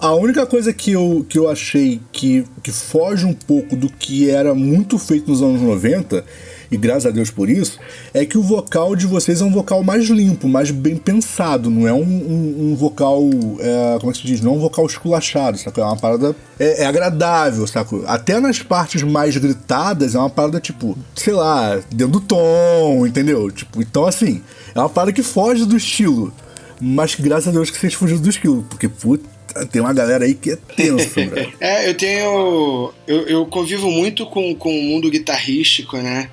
A 0.00 0.14
única 0.14 0.46
coisa 0.46 0.72
que 0.72 0.92
eu, 0.92 1.26
que 1.28 1.36
eu 1.36 1.50
achei 1.50 2.00
que, 2.12 2.44
que 2.62 2.70
foge 2.70 3.26
um 3.26 3.32
pouco 3.32 3.74
do 3.74 3.90
que 3.90 4.30
era 4.30 4.54
muito 4.54 4.96
feito 4.96 5.28
nos 5.28 5.42
anos 5.42 5.60
90, 5.60 6.24
e 6.70 6.76
graças 6.76 7.06
a 7.06 7.10
Deus 7.10 7.32
por 7.32 7.50
isso, 7.50 7.80
é 8.14 8.24
que 8.24 8.38
o 8.38 8.42
vocal 8.42 8.94
de 8.94 9.08
vocês 9.08 9.40
é 9.40 9.44
um 9.44 9.50
vocal 9.50 9.82
mais 9.82 10.06
limpo, 10.06 10.46
mais 10.46 10.70
bem 10.70 10.96
pensado, 10.96 11.68
não 11.68 11.88
é 11.88 11.92
um, 11.92 12.04
um, 12.04 12.70
um 12.70 12.76
vocal, 12.76 13.22
é, 13.58 13.98
como 13.98 14.12
é 14.12 14.14
que 14.14 14.20
se 14.20 14.26
diz? 14.26 14.40
Não 14.40 14.52
é 14.52 14.54
um 14.54 14.60
vocal 14.60 14.86
esculachado, 14.86 15.58
saca? 15.58 15.80
É 15.80 15.84
uma 15.84 15.96
parada, 15.96 16.36
é, 16.60 16.84
é 16.84 16.86
agradável, 16.86 17.66
saca? 17.66 17.96
Até 18.06 18.38
nas 18.38 18.62
partes 18.62 19.02
mais 19.02 19.36
gritadas 19.36 20.14
é 20.14 20.18
uma 20.20 20.30
parada 20.30 20.60
tipo, 20.60 20.96
sei 21.16 21.32
lá, 21.32 21.74
dentro 21.90 22.12
do 22.12 22.20
tom, 22.20 23.04
entendeu? 23.04 23.50
Tipo, 23.50 23.82
então 23.82 24.06
assim, 24.06 24.42
é 24.76 24.78
uma 24.78 24.88
parada 24.88 25.12
que 25.12 25.24
foge 25.24 25.64
do 25.64 25.76
estilo. 25.76 26.32
Mas 26.80 27.16
graças 27.16 27.48
a 27.48 27.50
Deus 27.50 27.68
que 27.68 27.76
vocês 27.76 27.94
fugiram 27.94 28.22
do 28.22 28.30
estilo, 28.30 28.64
porque 28.70 28.88
puta, 28.88 29.37
tem 29.70 29.80
uma 29.80 29.92
galera 29.92 30.24
aí 30.24 30.34
que 30.34 30.50
é 30.52 30.56
tenso, 30.56 31.14
velho. 31.14 31.52
É, 31.60 31.88
eu 31.88 31.94
tenho. 31.94 32.92
Eu, 33.06 33.28
eu 33.28 33.46
convivo 33.46 33.90
muito 33.90 34.26
com, 34.26 34.54
com 34.54 34.78
o 34.78 34.82
mundo 34.82 35.10
guitarrístico, 35.10 35.96
né? 35.98 36.30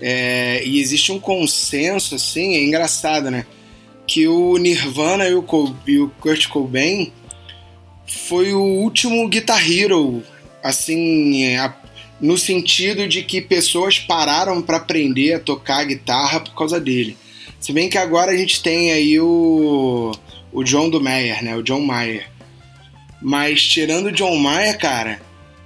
É, 0.00 0.62
e 0.64 0.80
existe 0.80 1.12
um 1.12 1.20
consenso, 1.20 2.14
assim, 2.14 2.54
é 2.54 2.62
engraçado, 2.64 3.30
né? 3.30 3.44
Que 4.06 4.26
o 4.26 4.56
Nirvana 4.56 5.28
e 5.28 5.34
o, 5.34 5.44
e 5.86 5.98
o 5.98 6.08
Kurt 6.20 6.48
Cobain 6.48 7.12
foi 8.26 8.52
o 8.54 8.60
último 8.62 9.28
Guitar 9.28 9.62
Hero, 9.70 10.22
assim, 10.62 11.54
a- 11.56 11.74
no 12.20 12.36
sentido 12.36 13.06
de 13.08 13.22
que 13.22 13.40
pessoas 13.40 13.98
pararam 13.98 14.60
para 14.60 14.78
aprender 14.78 15.34
a 15.34 15.38
tocar 15.40 15.84
guitarra 15.84 16.40
por 16.40 16.54
causa 16.54 16.80
dele. 16.80 17.16
Se 17.60 17.72
bem 17.72 17.88
que 17.88 17.96
agora 17.98 18.32
a 18.32 18.36
gente 18.36 18.62
tem 18.62 18.90
aí 18.92 19.20
o, 19.20 20.12
o 20.52 20.64
John 20.64 20.90
do 20.90 21.00
Mayer, 21.00 21.42
né? 21.42 21.56
O 21.56 21.62
John 21.62 21.80
Mayer. 21.80 22.28
Mas 23.22 23.62
tirando 23.62 24.06
o 24.06 24.12
John 24.12 24.36
Mayer, 24.36 24.78
cara, 24.78 25.20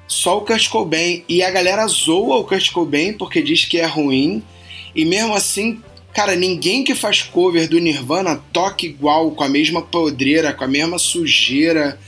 só 0.06 0.38
o 0.38 0.42
Kurt 0.42 0.68
Cobain. 0.68 1.24
E 1.28 1.42
a 1.42 1.50
galera 1.50 1.86
zoa 1.86 2.36
o 2.36 2.44
Kurt 2.44 2.70
Cobain 2.72 3.12
porque 3.12 3.42
diz 3.42 3.64
que 3.64 3.78
é 3.78 3.86
ruim. 3.86 4.42
E 4.94 5.04
mesmo 5.04 5.34
assim, 5.34 5.80
cara, 6.12 6.36
ninguém 6.36 6.84
que 6.84 6.94
faz 6.94 7.22
cover 7.22 7.68
do 7.68 7.78
Nirvana 7.78 8.40
toca 8.52 8.86
igual, 8.86 9.30
com 9.32 9.44
a 9.44 9.48
mesma 9.48 9.82
podreira, 9.82 10.52
com 10.52 10.64
a 10.64 10.68
mesma 10.68 10.98
sujeira 10.98 11.98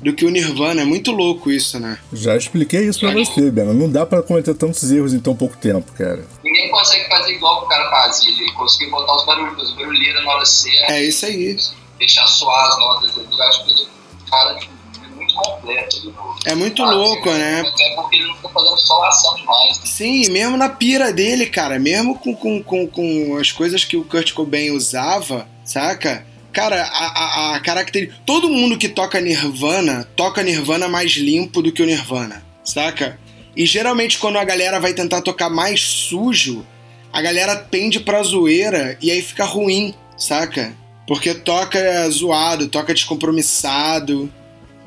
do 0.00 0.12
que 0.12 0.24
o 0.24 0.30
Nirvana. 0.30 0.82
É 0.82 0.84
muito 0.84 1.10
louco 1.10 1.50
isso, 1.50 1.78
né? 1.78 1.98
Já 2.12 2.36
expliquei 2.36 2.88
isso 2.88 3.00
pra 3.00 3.12
você, 3.12 3.50
Bena. 3.50 3.72
Não 3.72 3.90
dá 3.90 4.06
pra 4.06 4.22
cometer 4.22 4.54
tantos 4.54 4.90
erros 4.90 5.12
em 5.12 5.18
tão 5.18 5.34
pouco 5.34 5.56
tempo, 5.56 5.92
cara. 5.92 6.24
Ninguém 6.44 6.70
consegue 6.70 7.08
fazer 7.08 7.32
igual 7.32 7.60
que 7.60 7.66
o 7.66 7.68
cara 7.68 7.90
fazia. 7.90 8.30
Ele 8.30 8.52
conseguiu 8.52 8.90
botar 8.90 9.16
os 9.16 9.26
barulhos, 9.26 9.70
os 9.70 9.76
barulheiros 9.76 10.24
na 10.24 10.30
hora 10.30 10.44
certa. 10.44 10.92
É 10.92 11.04
isso 11.04 11.26
aí. 11.26 11.56
Deixar 11.98 12.26
soar 12.26 12.68
as 12.68 12.78
notas. 12.78 13.16
Eu 13.16 13.42
acho 13.42 13.64
que 13.64 13.72
o 13.72 14.30
cara 14.30 14.54
tipo, 14.58 14.72
é 15.04 15.08
muito 15.08 15.34
completo. 15.34 16.04
no- 16.06 16.36
É 16.44 16.54
muito 16.54 16.82
Ah, 16.82 16.90
louco, 16.92 17.30
né? 17.30 17.62
Mas 17.62 17.80
é 17.80 17.94
porque 17.94 18.16
ele 18.16 18.26
não 18.42 18.50
fazendo 18.50 18.76
solação 18.78 19.34
demais. 19.34 19.78
Né? 19.80 19.86
Sim, 19.86 20.28
mesmo 20.30 20.56
na 20.56 20.68
pira 20.68 21.12
dele, 21.12 21.46
cara, 21.46 21.78
mesmo 21.78 22.14
com, 22.18 22.34
com, 22.34 22.62
com, 22.62 22.86
com 22.86 23.36
as 23.36 23.50
coisas 23.52 23.84
que 23.84 23.96
o 23.96 24.04
Kurt 24.04 24.32
Cobain 24.32 24.70
usava, 24.70 25.48
saca? 25.64 26.24
Cara, 26.52 26.82
a, 26.82 27.06
a, 27.52 27.56
a 27.56 27.60
característica. 27.60 28.20
Todo 28.24 28.48
mundo 28.48 28.78
que 28.78 28.88
toca 28.88 29.20
Nirvana 29.20 30.08
toca 30.16 30.42
Nirvana 30.42 30.88
mais 30.88 31.12
limpo 31.12 31.60
do 31.62 31.70
que 31.72 31.82
o 31.82 31.86
Nirvana, 31.86 32.44
saca? 32.64 33.18
E 33.56 33.66
geralmente 33.66 34.18
quando 34.18 34.38
a 34.38 34.44
galera 34.44 34.80
vai 34.80 34.94
tentar 34.94 35.20
tocar 35.20 35.50
mais 35.50 35.80
sujo, 35.82 36.64
a 37.12 37.20
galera 37.20 37.56
pende 37.56 38.00
pra 38.00 38.22
zoeira 38.22 38.96
e 39.02 39.10
aí 39.10 39.20
fica 39.20 39.44
ruim, 39.44 39.94
saca? 40.16 40.74
Porque 41.08 41.34
toca 41.34 42.08
zoado, 42.10 42.68
toca 42.68 42.92
descompromissado. 42.94 44.30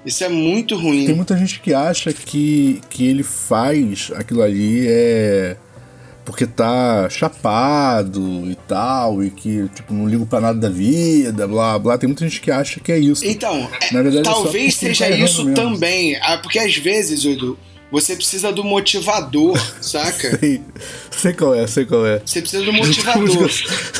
Isso 0.05 0.23
é 0.23 0.29
muito 0.29 0.75
ruim. 0.75 1.05
Tem 1.07 1.15
muita 1.15 1.35
gente 1.35 1.59
que 1.59 1.73
acha 1.73 2.13
que, 2.13 2.79
que 2.89 3.05
ele 3.05 3.23
faz 3.23 4.11
aquilo 4.15 4.41
ali 4.41 4.85
é 4.87 5.57
porque 6.23 6.45
tá 6.45 7.09
chapado 7.09 8.49
e 8.49 8.55
tal, 8.67 9.23
e 9.23 9.29
que 9.31 9.67
tipo, 9.75 9.93
não 9.93 10.07
ligo 10.07 10.25
pra 10.25 10.39
nada 10.39 10.59
da 10.59 10.69
vida, 10.69 11.47
blá 11.47 11.77
blá. 11.79 11.97
Tem 11.97 12.07
muita 12.07 12.27
gente 12.27 12.39
que 12.39 12.51
acha 12.51 12.79
que 12.79 12.91
é 12.91 12.99
isso. 12.99 13.25
Então, 13.25 13.55
é, 13.81 13.93
Na 13.93 14.01
verdade, 14.01 14.19
é 14.27 14.31
talvez 14.31 14.55
ele 14.55 14.71
seja 14.95 15.09
tá 15.09 15.11
isso 15.15 15.43
mesmo. 15.45 15.55
também. 15.55 16.15
Ah, 16.21 16.37
Porque 16.37 16.59
às 16.59 16.75
vezes, 16.77 17.25
Edu, 17.25 17.57
você 17.91 18.15
precisa 18.15 18.51
do 18.51 18.63
motivador, 18.63 19.59
saca? 19.81 20.39
Sei, 20.39 20.61
sei 21.11 21.33
qual 21.33 21.53
é, 21.53 21.67
sei 21.67 21.85
qual 21.85 22.05
é. 22.05 22.21
Você 22.25 22.41
precisa 22.41 22.63
do 22.63 22.71
motivador. 22.71 23.51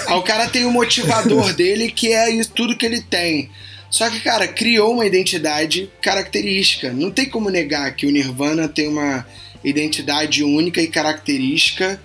Aí 0.07 0.15
o 0.15 0.21
cara 0.23 0.47
tem 0.47 0.65
o 0.65 0.71
motivador 0.71 1.51
dele, 1.53 1.91
que 1.91 2.13
é 2.13 2.29
isso 2.29 2.51
tudo 2.51 2.77
que 2.77 2.85
ele 2.85 3.01
tem. 3.01 3.49
Só 3.89 4.09
que, 4.09 4.21
cara, 4.21 4.47
criou 4.47 4.93
uma 4.93 5.05
identidade 5.05 5.91
característica. 6.01 6.93
Não 6.93 7.11
tem 7.11 7.27
como 7.27 7.49
negar 7.49 7.93
que 7.93 8.05
o 8.05 8.11
Nirvana 8.11 8.69
tem 8.69 8.87
uma 8.87 9.27
identidade 9.61 10.43
única 10.45 10.81
e 10.81 10.87
característica, 10.87 12.01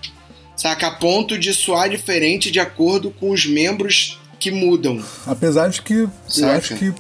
saca? 0.57 0.89
A 0.89 0.91
ponto 0.91 1.39
de 1.39 1.55
soar 1.55 1.89
diferente 1.89 2.51
de 2.51 2.59
acordo 2.59 3.13
com 3.13 3.31
os 3.31 3.47
membros 3.47 4.19
que 4.39 4.51
mudam. 4.51 5.03
Apesar 5.27 5.69
de 5.69 5.81
que 5.81 5.95
eu 5.95 6.11
Saca. 6.29 6.57
acho 6.57 6.77
que 6.77 6.93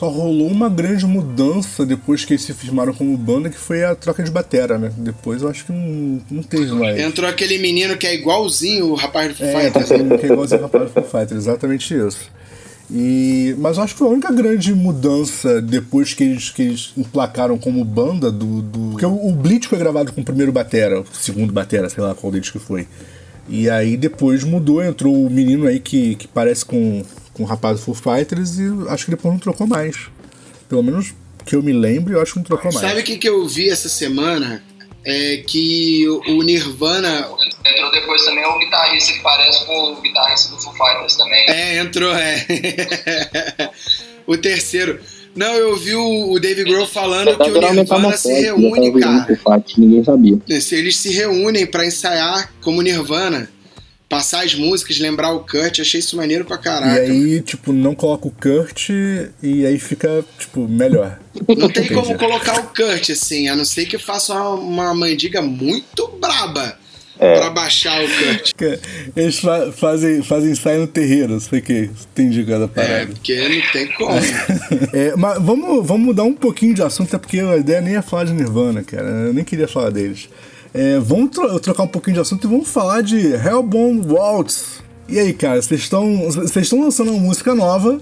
só 0.00 0.08
rolou 0.08 0.48
uma 0.48 0.70
grande 0.70 1.04
mudança 1.04 1.84
depois 1.84 2.24
que 2.24 2.32
eles 2.32 2.42
se 2.42 2.54
firmaram 2.54 2.94
como 2.94 3.14
banda, 3.18 3.50
que 3.50 3.58
foi 3.58 3.84
a 3.84 3.94
troca 3.94 4.22
de 4.22 4.30
batera, 4.30 4.78
né? 4.78 4.90
Depois 4.96 5.42
eu 5.42 5.48
acho 5.50 5.66
que 5.66 5.72
não, 5.72 6.22
não 6.30 6.42
teve 6.42 6.72
mais. 6.72 6.98
Entrou 6.98 7.28
aquele 7.28 7.58
menino 7.58 7.94
que 7.98 8.06
é 8.06 8.14
igualzinho 8.14 8.86
o 8.86 8.94
rapaz 8.94 9.28
do 9.28 9.34
Foo 9.34 9.46
É, 9.46 9.64
Fighters. 9.64 9.88
sendo 9.88 10.18
que 10.18 10.24
é 10.24 10.32
igualzinho 10.32 10.60
o 10.60 10.62
rapaz 10.64 10.84
do 10.84 10.90
Foo 10.90 11.02
Fighters, 11.02 11.32
exatamente 11.42 11.94
isso. 11.94 12.30
E, 12.90 13.54
mas 13.58 13.76
eu 13.76 13.82
acho 13.82 13.92
que 13.92 13.98
foi 13.98 14.08
a 14.08 14.10
única 14.10 14.32
grande 14.32 14.74
mudança 14.74 15.60
depois 15.60 16.14
que 16.14 16.24
eles, 16.24 16.48
que 16.48 16.62
eles 16.62 16.92
emplacaram 16.96 17.58
como 17.58 17.84
banda 17.84 18.32
do. 18.32 18.62
do 18.62 18.78
porque 18.92 19.04
o, 19.04 19.28
o 19.28 19.32
Bleach 19.32 19.68
foi 19.68 19.78
gravado 19.78 20.14
com 20.14 20.22
o 20.22 20.24
primeiro 20.24 20.50
batera, 20.50 20.98
o 21.02 21.04
segundo 21.12 21.52
batera, 21.52 21.90
sei 21.90 22.02
lá 22.02 22.14
qual 22.14 22.32
deles 22.32 22.48
que 22.48 22.58
foi. 22.58 22.88
E 23.50 23.68
aí 23.68 23.96
depois 23.96 24.44
mudou, 24.44 24.82
entrou 24.82 25.26
o 25.26 25.28
menino 25.28 25.66
aí 25.66 25.80
que, 25.80 26.14
que 26.14 26.28
parece 26.28 26.64
com, 26.64 27.04
com 27.34 27.42
o 27.42 27.46
rapaz 27.46 27.78
do 27.78 27.84
Foo 27.84 27.94
Fighters 27.94 28.58
e 28.58 28.64
acho 28.88 29.06
que 29.06 29.10
depois 29.10 29.34
não 29.34 29.40
trocou 29.40 29.66
mais. 29.66 30.08
Pelo 30.68 30.84
menos 30.84 31.12
que 31.44 31.56
eu 31.56 31.62
me 31.62 31.72
lembre, 31.72 32.14
eu 32.14 32.22
acho 32.22 32.34
que 32.34 32.38
não 32.38 32.44
trocou 32.44 32.72
mais. 32.72 32.86
Sabe 32.86 33.00
o 33.00 33.04
que, 33.04 33.18
que 33.18 33.28
eu 33.28 33.46
vi 33.48 33.68
essa 33.68 33.88
semana? 33.88 34.62
É 35.04 35.38
que 35.38 36.06
o 36.08 36.38
o 36.38 36.42
Nirvana. 36.42 37.28
Entrou 37.66 37.90
depois 37.90 38.24
também 38.24 38.44
o 38.44 38.58
guitarrista 38.58 39.12
que 39.14 39.20
parece 39.20 39.64
com 39.66 39.94
o 39.94 40.00
guitarrista 40.00 40.50
do 40.50 40.60
Foo 40.60 40.72
Fighters 40.72 41.16
também. 41.16 41.50
É, 41.50 41.78
entrou, 41.78 42.14
é. 42.14 42.46
o 44.26 44.36
terceiro. 44.36 45.00
Não, 45.34 45.52
eu 45.54 45.76
vi 45.76 45.94
o 45.94 46.32
o 46.32 46.38
Dave 46.40 46.64
Grohl 46.64 46.86
falando 46.86 47.36
que 47.36 47.50
o 47.50 47.72
Nirvana 47.72 48.16
se 48.16 48.32
reúne, 48.32 48.90
virando 48.92 49.26
cara. 49.26 49.40
fato, 49.42 49.80
ninguém 49.80 50.04
sabia. 50.04 50.38
Se 50.60 50.74
eles 50.74 50.96
se 50.96 51.10
reúnem 51.10 51.66
pra 51.66 51.86
ensaiar 51.86 52.52
como 52.60 52.82
Nirvana, 52.82 53.48
passar 54.08 54.44
as 54.44 54.54
músicas, 54.54 54.98
lembrar 54.98 55.32
o 55.32 55.40
Kurt, 55.40 55.78
achei 55.80 56.00
isso 56.00 56.16
maneiro 56.16 56.44
pra 56.44 56.56
E 56.56 56.58
caraca. 56.58 57.00
aí, 57.00 57.40
tipo, 57.40 57.72
não 57.72 57.94
coloca 57.94 58.26
o 58.26 58.30
Kurt 58.30 58.88
e 58.90 59.64
aí 59.64 59.78
fica, 59.78 60.24
tipo, 60.38 60.66
melhor. 60.66 61.18
Não 61.56 61.68
tem 61.68 61.86
como 61.88 62.18
colocar 62.18 62.58
o 62.58 62.64
Kurt 62.74 63.10
assim, 63.10 63.48
a 63.48 63.54
não 63.54 63.64
ser 63.64 63.86
que 63.86 63.98
faça 63.98 64.34
uma, 64.34 64.54
uma 64.54 64.94
mandiga 64.94 65.40
muito 65.40 66.08
braba 66.20 66.76
É. 67.20 67.38
pra 67.38 67.50
baixar 67.50 68.02
o. 68.02 68.08
Que 68.56 68.78
Eles 69.14 69.38
fa- 69.40 69.70
fazem, 69.72 70.22
fazem 70.22 70.52
ensaio 70.52 70.80
no 70.80 70.86
terreiro, 70.86 71.36
isso 71.36 71.48
foi 71.50 71.60
que 71.60 71.90
entendi 72.12 72.44
cada 72.44 72.64
É, 72.64 72.68
parada. 72.68 73.06
porque 73.08 73.48
não 73.48 73.72
tem 73.72 73.92
como. 73.92 74.10
É, 74.92 75.14
mas 75.16 75.38
vamos, 75.42 75.86
vamos 75.86 76.06
mudar 76.06 76.22
um 76.24 76.32
pouquinho 76.34 76.74
de 76.74 76.82
assunto, 76.82 77.08
até 77.14 77.18
porque 77.18 77.38
a 77.40 77.56
ideia 77.56 77.80
nem 77.80 77.96
é 77.96 78.02
falar 78.02 78.24
de 78.24 78.32
Nirvana, 78.32 78.82
cara. 78.82 79.06
Eu 79.06 79.34
nem 79.34 79.44
queria 79.44 79.68
falar 79.68 79.90
deles. 79.90 80.28
É, 80.72 80.98
vamos 80.98 81.30
tro- 81.30 81.60
trocar 81.60 81.82
um 81.82 81.88
pouquinho 81.88 82.14
de 82.14 82.20
assunto 82.20 82.46
e 82.46 82.50
vamos 82.50 82.68
falar 82.68 83.02
de 83.02 83.18
Hellbound 83.34 84.06
Waltz. 84.08 84.80
E 85.08 85.18
aí, 85.18 85.32
cara, 85.32 85.60
vocês 85.60 85.80
estão 85.82 86.80
lançando 86.82 87.10
uma 87.10 87.20
música 87.20 87.54
nova. 87.54 88.00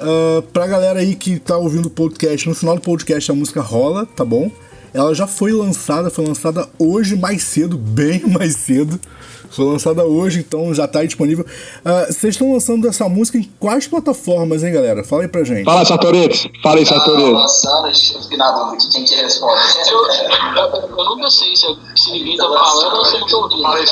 ah, 0.00 0.42
pra 0.52 0.66
galera 0.66 1.00
aí 1.00 1.14
que 1.16 1.38
tá 1.38 1.56
ouvindo 1.56 1.86
o 1.86 1.90
podcast, 1.90 2.48
no 2.48 2.54
final 2.54 2.76
do 2.76 2.80
podcast 2.80 3.30
a 3.30 3.34
música 3.34 3.60
rola, 3.60 4.06
tá 4.06 4.24
bom? 4.24 4.50
Ela 4.98 5.14
já 5.14 5.26
foi 5.28 5.52
lançada, 5.52 6.10
foi 6.10 6.26
lançada 6.26 6.68
hoje 6.78 7.14
mais 7.16 7.42
cedo, 7.44 7.78
bem 7.78 8.20
mais 8.26 8.56
cedo. 8.56 8.98
Foi 9.50 9.64
lançada 9.64 10.04
hoje, 10.04 10.40
então 10.40 10.74
já 10.74 10.86
tá 10.86 10.98
aí 10.98 11.06
disponível. 11.06 11.46
Ah, 11.84 12.04
Vocês 12.06 12.34
estão 12.34 12.52
lançando 12.52 12.86
essa 12.86 13.08
música 13.08 13.38
em 13.38 13.44
quais 13.58 13.86
plataformas, 13.86 14.62
hein, 14.62 14.72
galera? 14.72 15.02
Fala 15.02 15.22
aí 15.22 15.28
pra 15.28 15.42
gente. 15.42 15.64
Fala, 15.64 15.84
Satoreto. 15.86 16.36
Fala 16.62 16.76
aí, 16.78 16.84
Tá 16.84 16.96
Satoreto. 16.98 17.30
lançando, 17.30 17.86
eu 17.88 17.94
fiquei 18.22 18.36
na 18.36 18.50
dúvida 18.52 18.76
de 18.76 18.88
quem 18.90 19.04
que 19.06 19.14
responde. 19.14 19.62
Eu, 19.90 19.98
eu, 20.04 20.98
eu 20.98 21.04
nunca 21.04 21.30
sei 21.30 21.56
se, 21.56 21.66
se 21.96 22.12
ninguém 22.12 22.36
tá 22.36 22.44
falando 22.44 22.96
ou 22.96 23.04
se 23.06 23.14
eu 23.16 23.26
tô 23.26 23.42
ouvindo. 23.44 23.62
Vai 23.62 23.84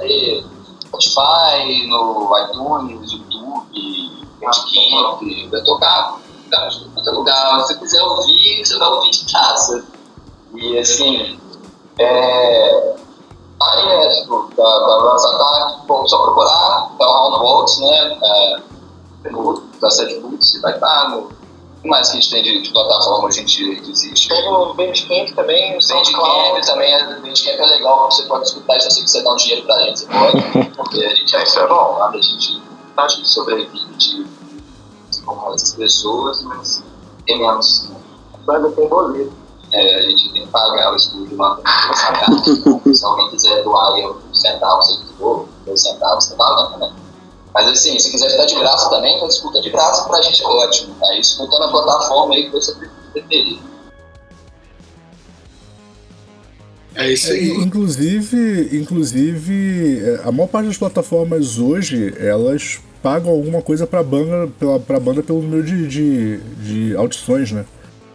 ter 0.00 0.44
Spotify, 0.84 1.86
no 1.88 2.30
iTunes, 2.38 3.12
YouTube, 3.12 4.10
Bandcamp, 4.40 5.50
vai 5.50 5.62
tocar 5.64 6.16
tá, 6.48 6.68
em 6.68 6.90
qualquer 6.90 7.10
lugar. 7.10 7.60
Se 7.60 7.66
você 7.68 7.80
quiser 7.80 8.02
ouvir, 8.02 8.64
você 8.64 8.78
vai 8.78 8.88
ouvir 8.88 9.10
de 9.10 9.32
casa. 9.32 9.84
E 10.54 10.78
assim, 10.78 11.38
é. 11.98 12.96
Aí 13.60 13.88
é, 13.88 14.20
tipo, 14.20 14.50
da, 14.56 14.64
da 14.64 15.16
tá, 15.16 15.82
bom, 15.86 16.06
só 16.06 16.22
procurar, 16.22 16.92
tá 16.96 17.06
o 17.06 17.12
Round 17.12 17.38
Volts, 17.40 17.78
né? 17.80 18.18
É, 18.22 19.30
no, 19.30 19.60
da 19.80 19.90
Sete 19.90 20.20
Boots, 20.20 20.60
vai 20.62 20.74
estar 20.74 21.10
no. 21.10 21.38
O 21.78 21.80
que 21.82 21.88
mais 21.88 22.08
que 22.08 22.18
a 22.18 22.20
gente 22.20 22.30
tem 22.30 22.42
de, 22.42 22.62
de 22.62 22.72
plataforma 22.72 23.28
hoje 23.28 23.40
em 23.40 23.44
dia 23.44 23.80
que 23.80 23.90
existe? 23.90 24.28
Tem 24.28 24.48
o 24.48 24.74
Bandcamp 24.74 25.34
também, 25.34 25.76
o 25.76 25.80
Bandcamp 25.80 26.64
também, 26.66 26.92
é- 26.92 27.20
Bandcamp 27.20 27.60
é 27.60 27.66
legal, 27.66 28.10
você 28.10 28.24
pode 28.24 28.46
escutar 28.46 28.76
isso, 28.78 28.90
sei 28.90 29.04
que 29.04 29.10
você 29.10 29.22
dá 29.22 29.32
um 29.32 29.36
dinheiro 29.36 29.64
pra 29.64 29.78
gente, 29.84 30.00
você 30.00 30.06
pode, 30.06 30.70
porque 30.76 31.04
a 31.04 31.14
gente 31.14 31.36
é 31.36 31.42
isso 31.44 31.58
é 31.58 31.66
bom, 31.68 32.02
a 32.02 32.10
gente, 32.16 32.62
a 32.96 33.08
gente 33.08 33.28
sobrevive 33.28 33.94
de, 33.96 34.24
como 35.36 35.54
essas 35.54 35.74
pessoas, 35.74 36.42
mas 36.42 36.82
tem 37.26 37.38
menos, 37.38 37.88
Banda 38.46 38.70
tem 38.72 38.88
boleto. 38.88 39.32
é, 39.72 39.96
a 39.96 40.02
gente 40.02 40.32
tem 40.32 40.42
que 40.46 40.48
pagar 40.52 40.92
o 40.92 40.96
estúdio 40.96 41.36
lá 41.36 41.56
pra 41.56 41.62
pagar, 41.62 42.26
se 42.94 43.04
alguém 43.04 43.30
quiser 43.30 43.62
doar 43.64 43.92
aí 43.94 44.06
um 44.06 44.34
centavo, 44.34 44.82
se 44.82 45.04
for, 45.18 45.46
dois 45.66 45.82
centavos, 45.82 46.24
você 46.24 46.34
paga, 46.34 46.76
né? 46.78 46.92
Mas 47.54 47.68
assim, 47.68 47.98
se 47.98 48.10
quiser 48.10 48.28
estar 48.28 48.46
de 48.46 48.54
graça 48.54 48.88
também, 48.90 49.16
então 49.16 49.28
escuta 49.28 49.60
de 49.60 49.70
graça 49.70 50.08
pra 50.08 50.22
gente 50.22 50.42
é 50.42 50.46
ótimo, 50.46 50.94
aí 51.10 51.20
escuta 51.20 51.58
na 51.58 51.68
plataforma 51.68 52.34
aí 52.34 52.44
que 52.46 52.50
você 52.52 52.74
preferir. 53.12 53.58
É 56.94 57.12
isso 57.12 57.28
É, 57.28 57.32
aí. 57.32 57.50
inclusive, 57.58 58.76
inclusive, 58.76 60.00
é, 60.04 60.28
a 60.28 60.32
maior 60.32 60.48
parte 60.48 60.66
das 60.68 60.76
plataformas 60.78 61.58
hoje, 61.58 62.14
elas 62.18 62.80
pagam 63.02 63.30
alguma 63.30 63.62
coisa 63.62 63.86
pra 63.86 64.02
banda, 64.02 64.50
pela, 64.58 64.78
pra 64.80 64.98
banda 65.00 65.22
pelo 65.22 65.40
número 65.42 65.62
de, 65.62 65.86
de, 65.86 66.38
de 66.38 66.96
audições, 66.96 67.52
né? 67.52 67.64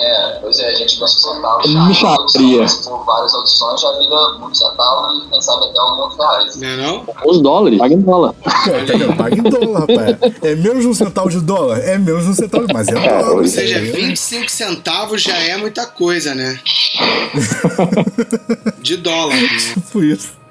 É, 0.01 0.39
pois 0.41 0.59
é, 0.59 0.69
a 0.69 0.75
gente 0.75 0.99
gosta 0.99 1.15
de 1.15 1.35
centavos. 1.35 1.73
Micharia. 1.87 2.67
Se 2.67 2.83
for 2.83 3.05
várias 3.05 3.33
audições, 3.33 3.79
já 3.79 3.91
vira 3.99 4.33
muitos 4.39 4.59
centavos 4.59 5.23
e 5.23 5.27
quem 5.29 5.41
sabe 5.41 5.65
até 5.65 5.79
alguns 5.79 6.17
reais. 6.17 6.55
Não 6.57 6.67
é 6.67 6.77
não? 6.77 7.05
Os 7.25 7.41
dólares, 7.41 7.79
paga 7.79 7.93
em 7.93 8.01
dólar. 8.01 8.35
Vendo? 8.85 9.15
Paga 9.15 9.35
em 9.37 9.43
dólar, 9.43 9.79
rapaz. 9.81 10.17
É 10.41 10.55
menos 10.55 10.81
de 10.81 10.87
um 10.87 10.93
centavo 10.93 11.29
de 11.29 11.39
dólar? 11.39 11.79
É 11.79 11.97
menos 11.97 12.23
de 12.23 12.29
um 12.31 12.33
centavo, 12.33 12.65
mas 12.73 12.87
é 12.87 12.93
dólar. 12.93 13.35
Ou 13.35 13.47
seja, 13.47 13.79
25 13.79 14.49
centavos 14.49 15.21
já 15.21 15.37
é 15.37 15.55
muita 15.57 15.85
coisa, 15.85 16.33
né? 16.35 16.59
De 18.81 18.97
dólar. 18.97 19.35
né? 19.35 19.47
Tipo 19.75 20.03
isso. 20.03 20.42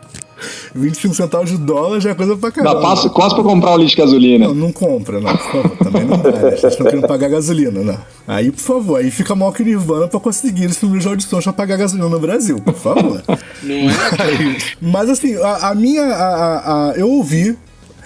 25 0.74 1.14
centavos 1.14 1.50
de 1.50 1.56
dólar 1.58 2.00
já 2.00 2.10
é 2.10 2.14
coisa 2.14 2.36
pra 2.36 2.50
Dá 2.50 2.54
caramba. 2.54 2.80
passo, 2.80 3.10
quase 3.10 3.34
pra 3.34 3.44
comprar 3.44 3.72
um 3.72 3.76
litro 3.78 3.90
de 3.96 4.02
gasolina. 4.02 4.48
Não, 4.48 4.54
não 4.54 4.72
compra, 4.72 5.20
não. 5.20 5.36
Também 5.82 6.04
não 6.04 6.18
dá. 6.18 6.30
né? 6.32 6.50
Vocês 6.56 6.72
estão 6.72 6.86
querendo 6.86 7.06
pagar 7.06 7.28
gasolina, 7.28 7.80
não. 7.82 7.98
Aí, 8.26 8.50
por 8.50 8.60
favor, 8.60 8.96
aí 9.00 9.10
fica 9.10 9.34
mal 9.34 9.52
que 9.52 9.62
Nirvana 9.64 10.08
pra 10.08 10.20
conseguir 10.20 10.64
esse 10.66 10.84
número 10.84 11.00
de 11.02 11.08
audições 11.08 11.44
pra 11.44 11.52
pagar 11.52 11.76
gasolina 11.76 12.08
no 12.08 12.18
Brasil, 12.20 12.58
por 12.60 12.74
favor. 12.74 13.22
Não 13.62 13.74
é? 13.74 14.56
Mas 14.80 15.08
assim, 15.10 15.36
a, 15.36 15.70
a 15.70 15.74
minha. 15.74 16.02
A, 16.02 16.26
a- 16.26 16.90
a- 16.90 16.92
eu 16.96 17.08
ouvi 17.10 17.56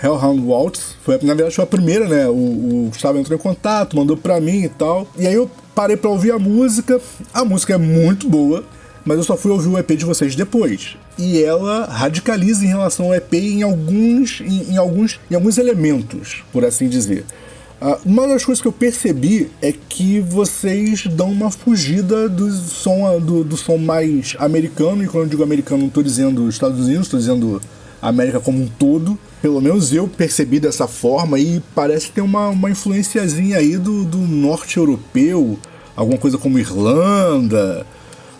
Hellhound 0.03 0.42
Waltz, 0.44 0.94
foi, 1.05 1.14
na 1.22 1.35
verdade 1.35 1.55
foi 1.55 1.64
a 1.64 1.66
primeira, 1.66 2.07
né? 2.07 2.27
O, 2.29 2.33
o 2.33 2.88
Gustavo 2.92 3.18
entrou 3.18 3.38
em 3.38 3.40
contato, 3.42 3.96
mandou 3.96 4.16
pra 4.16 4.40
mim 4.40 4.62
e 4.64 4.68
tal. 4.68 5.07
E 5.18 5.27
aí 5.27 5.35
eu 5.35 5.51
parei 5.75 5.96
pra 5.96 6.11
ouvir 6.11 6.33
a 6.33 6.38
música. 6.38 7.01
A 7.33 7.44
música 7.44 7.75
é 7.75 7.79
muito 7.79 8.29
boa, 8.29 8.64
mas 9.07 9.19
eu 9.19 9.25
só 9.25 9.37
fui 9.37 9.53
ouvir 9.53 9.69
o 9.69 9.79
EP 9.79 9.92
de 9.92 10.05
vocês 10.05 10.35
depois. 10.35 10.97
E 11.16 11.40
ela 11.40 11.87
radicaliza 11.87 12.64
em 12.64 12.69
relação 12.69 13.07
ao 13.07 13.14
EP 13.14 13.33
em 13.35 13.62
alguns, 13.62 14.40
em, 14.40 14.73
em 14.73 14.77
alguns, 14.77 15.21
em 15.31 15.37
alguns 15.37 15.57
elementos, 15.57 16.42
por 16.53 16.64
assim 16.64 16.88
dizer. 16.88 17.25
Ah, 17.81 17.99
uma 18.05 18.27
das 18.27 18.45
coisas 18.45 18.61
que 18.61 18.66
eu 18.66 18.73
percebi 18.73 19.49
é 19.62 19.73
que 19.73 20.19
vocês 20.19 21.07
dão 21.07 21.31
uma 21.31 21.53
fugida 21.53 22.29
do 22.29 22.51
som, 22.51 23.21
do, 23.21 23.45
do 23.45 23.57
som 23.57 23.77
mais 23.77 24.35
americano, 24.40 25.05
e 25.05 25.07
quando 25.07 25.25
eu 25.25 25.31
digo 25.31 25.42
americano 25.45 25.83
não 25.83 25.88
estou 25.88 26.03
dizendo 26.03 26.49
Estados 26.49 26.87
Unidos, 26.87 27.07
estou 27.07 27.21
dizendo 27.21 27.62
América 28.03 28.40
como 28.40 28.61
um 28.61 28.66
todo. 28.66 29.16
Pelo 29.40 29.61
menos 29.61 29.92
eu 29.92 30.09
percebi 30.09 30.59
dessa 30.59 30.88
forma 30.88 31.38
e 31.38 31.62
parece 31.77 32.11
ter 32.11 32.23
uma, 32.23 32.49
uma 32.49 32.71
influenciazinha 32.71 33.59
aí 33.59 33.77
do, 33.77 34.05
do 34.05 34.19
norte 34.19 34.79
europeu, 34.79 35.57
alguma 35.95 36.19
coisa 36.19 36.38
como 36.38 36.59
Irlanda, 36.59 37.87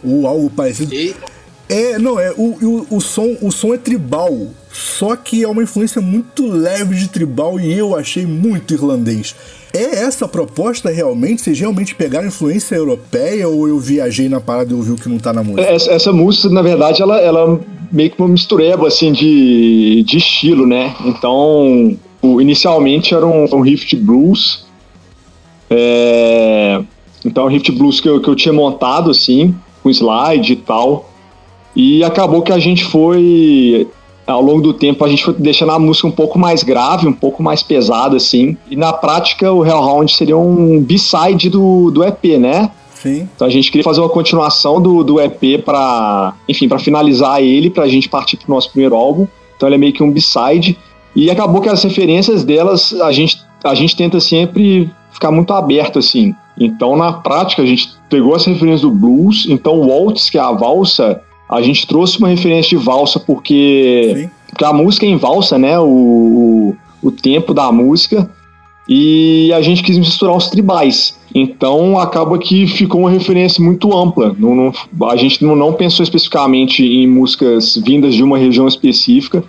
ou 0.07 0.27
algo 0.27 0.49
parecido. 0.51 0.95
Eita. 0.95 1.37
É, 1.69 1.99
não, 1.99 2.19
é, 2.21 2.31
o, 2.31 2.87
o, 2.90 2.97
o, 2.97 3.01
som, 3.01 3.37
o 3.42 3.51
som 3.51 3.75
é 3.75 3.77
tribal, 3.77 4.33
só 4.73 5.16
que 5.16 5.42
é 5.42 5.49
uma 5.49 5.64
influência 5.64 6.01
muito 6.01 6.47
leve 6.47 6.95
de 6.95 7.09
tribal 7.09 7.59
e 7.59 7.77
eu 7.77 7.97
achei 7.97 8.25
muito 8.25 8.73
irlandês. 8.73 9.35
É 9.75 10.05
essa 10.05 10.27
a 10.27 10.29
proposta 10.29 10.90
realmente? 10.90 11.42
Vocês 11.42 11.59
realmente 11.59 11.92
pegaram 11.92 12.29
influência 12.29 12.77
europeia 12.77 13.49
ou 13.49 13.66
eu 13.66 13.81
viajei 13.81 14.29
na 14.29 14.40
parada 14.40 14.71
e 14.73 14.77
ouvi 14.77 14.92
o 14.92 14.95
que 14.97 15.09
não 15.09 15.19
tá 15.19 15.33
na 15.33 15.42
música? 15.42 15.62
Essa, 15.62 15.90
essa 15.90 16.12
música, 16.12 16.49
na 16.51 16.62
verdade, 16.62 17.03
ela, 17.03 17.21
ela 17.21 17.61
meio 17.90 18.11
que 18.12 18.19
uma 18.21 18.29
mistureba, 18.29 18.87
assim, 18.87 19.11
de, 19.12 20.05
de 20.07 20.19
estilo, 20.19 20.69
né? 20.69 20.95
Então, 21.05 21.99
o- 22.23 22.40
inicialmente 22.40 23.12
era 23.12 23.27
um, 23.27 23.45
um 23.53 23.61
riff 23.61 23.85
de 23.87 23.97
blues. 23.97 24.66
É, 25.69 26.81
então, 27.25 27.45
um 27.47 27.49
riff 27.49 27.64
de 27.64 27.73
blues 27.73 27.99
que 28.01 28.09
eu, 28.09 28.21
que 28.21 28.29
eu 28.29 28.37
tinha 28.37 28.53
montado, 28.53 29.11
assim, 29.11 29.53
com 29.87 29.90
slide 29.90 30.55
e 30.55 30.57
tal. 30.57 31.09
E 31.75 32.03
acabou 32.03 32.42
que 32.42 32.53
a 32.53 32.59
gente 32.59 32.85
foi, 32.85 33.87
ao 34.27 34.42
longo 34.42 34.61
do 34.61 34.72
tempo, 34.72 35.05
a 35.05 35.09
gente 35.09 35.25
foi 35.25 35.35
deixando 35.35 35.72
a 35.72 35.79
música 35.79 36.09
um 36.09 36.12
pouco 36.12 36.38
mais 36.38 36.62
grave, 36.62 37.07
um 37.07 37.12
pouco 37.12 37.42
mais 37.42 37.62
pesada, 37.62 38.16
assim. 38.16 38.57
E 38.68 38.75
na 38.75 38.92
prática, 38.92 39.53
o 39.53 39.64
Hellhound 39.64 40.12
seria 40.12 40.37
um 40.37 40.81
B-side 40.81 41.51
do, 41.51 41.90
do 41.90 42.03
EP, 42.03 42.38
né? 42.38 42.70
Sim. 42.94 43.29
Então 43.35 43.46
a 43.46 43.51
gente 43.51 43.70
queria 43.70 43.85
fazer 43.85 44.01
uma 44.01 44.09
continuação 44.09 44.81
do, 44.81 45.05
do 45.05 45.20
EP 45.20 45.62
para, 45.64 46.35
enfim, 46.49 46.66
para 46.66 46.79
finalizar 46.79 47.42
ele, 47.42 47.70
pra 47.70 47.87
gente 47.87 48.09
partir 48.09 48.38
pro 48.38 48.53
nosso 48.53 48.70
primeiro 48.70 48.96
álbum. 48.96 49.29
Então 49.55 49.68
ele 49.68 49.77
é 49.77 49.79
meio 49.79 49.92
que 49.92 50.03
um 50.03 50.11
B-side. 50.11 50.79
E 51.14 51.31
acabou 51.31 51.61
que 51.61 51.68
as 51.68 51.83
referências 51.85 52.42
delas, 52.42 52.92
a 52.94 53.12
gente, 53.12 53.38
a 53.62 53.75
gente 53.75 53.94
tenta 53.94 54.18
sempre 54.18 54.90
ficar 55.17 55.31
muito 55.31 55.53
aberto, 55.53 55.99
assim. 55.99 56.35
Então, 56.59 56.97
na 56.97 57.13
prática, 57.13 57.63
a 57.63 57.67
gente 57.67 57.89
pegou 58.09 58.35
as 58.35 58.45
referências 58.45 58.83
do 58.83 58.91
blues. 58.91 59.47
Então, 59.49 59.81
o 59.81 59.89
waltz, 59.89 60.31
que 60.31 60.39
é 60.39 60.41
a 60.41 60.53
valsa, 60.53 61.21
a 61.51 61.61
gente 61.61 61.87
trouxe 61.87 62.19
uma 62.19 62.29
referência 62.29 62.79
de 62.79 62.85
valsa 62.85 63.19
porque, 63.19 64.29
porque 64.49 64.65
a 64.65 64.73
música 64.73 65.07
é 65.07 65.09
em 65.09 65.17
valsa, 65.17 65.59
né? 65.59 65.79
O, 65.79 66.75
o 67.03 67.11
tempo 67.11 67.53
da 67.53 67.73
música. 67.73 68.31
E 68.89 69.53
a 69.53 69.61
gente 69.61 69.83
quis 69.83 69.99
misturar 69.99 70.37
os 70.37 70.49
tribais. 70.49 71.19
Então 71.35 71.99
acaba 71.99 72.39
que 72.39 72.67
ficou 72.67 73.01
uma 73.01 73.11
referência 73.11 73.63
muito 73.63 73.97
ampla. 73.97 74.35
Não, 74.39 74.55
não, 74.55 74.73
a 75.09 75.17
gente 75.17 75.45
não, 75.45 75.57
não 75.57 75.73
pensou 75.73 76.05
especificamente 76.05 76.85
em 76.85 77.07
músicas 77.07 77.77
vindas 77.85 78.15
de 78.15 78.23
uma 78.23 78.39
região 78.39 78.69
específica, 78.69 79.43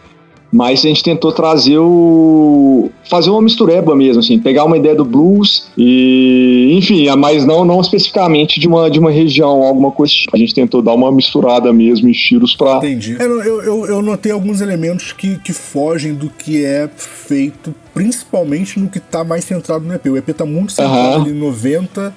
mas 0.52 0.80
a 0.80 0.88
gente 0.88 1.04
tentou 1.04 1.32
trazer 1.32 1.78
o. 1.78 2.90
fazer 3.10 3.30
uma 3.30 3.42
mistureba 3.42 3.96
mesmo, 3.96 4.22
assim, 4.22 4.40
pegar 4.40 4.64
uma 4.64 4.78
ideia 4.78 4.96
do 4.96 5.04
blues 5.04 5.68
e. 5.78 6.74
enfim, 6.78 7.08
mas 7.18 7.46
não, 7.46 7.66
não 7.66 7.82
especificamente 7.82 8.60
de 8.60 8.68
uma, 8.68 8.90
de 8.90 9.00
uma 9.00 9.12
região, 9.12 9.64
alguma 9.64 9.92
coisa. 9.92 10.14
Tipo. 10.14 10.36
A 10.36 10.40
gente 10.40 10.54
tentou 10.54 10.82
dar 10.82 10.94
uma 10.94 11.12
misturada 11.12 11.72
mesmo, 11.74 12.08
estilos 12.10 12.56
pra. 12.56 12.78
Entendi. 12.78 13.18
Eu, 13.20 13.44
eu, 13.44 13.86
eu 13.88 14.02
notei 14.02 14.32
alguns 14.32 14.62
elementos 14.62 15.12
que, 15.12 15.38
que 15.40 15.52
fogem 15.52 16.14
do 16.14 16.30
que 16.30 16.64
é 16.64 16.90
feito, 16.96 17.76
principalmente 17.94 18.80
no 18.80 18.90
que 18.90 19.00
tá 19.00 19.24
mais 19.24 19.44
centrado 19.44 19.86
no 19.86 19.94
EP. 19.94 20.06
O 20.06 20.18
EP 20.18 20.30
tá 20.30 20.46
muito 20.46 20.72
centrado 20.72 21.26
uhum. 21.26 21.30
em 21.30 21.34
90 21.34 22.14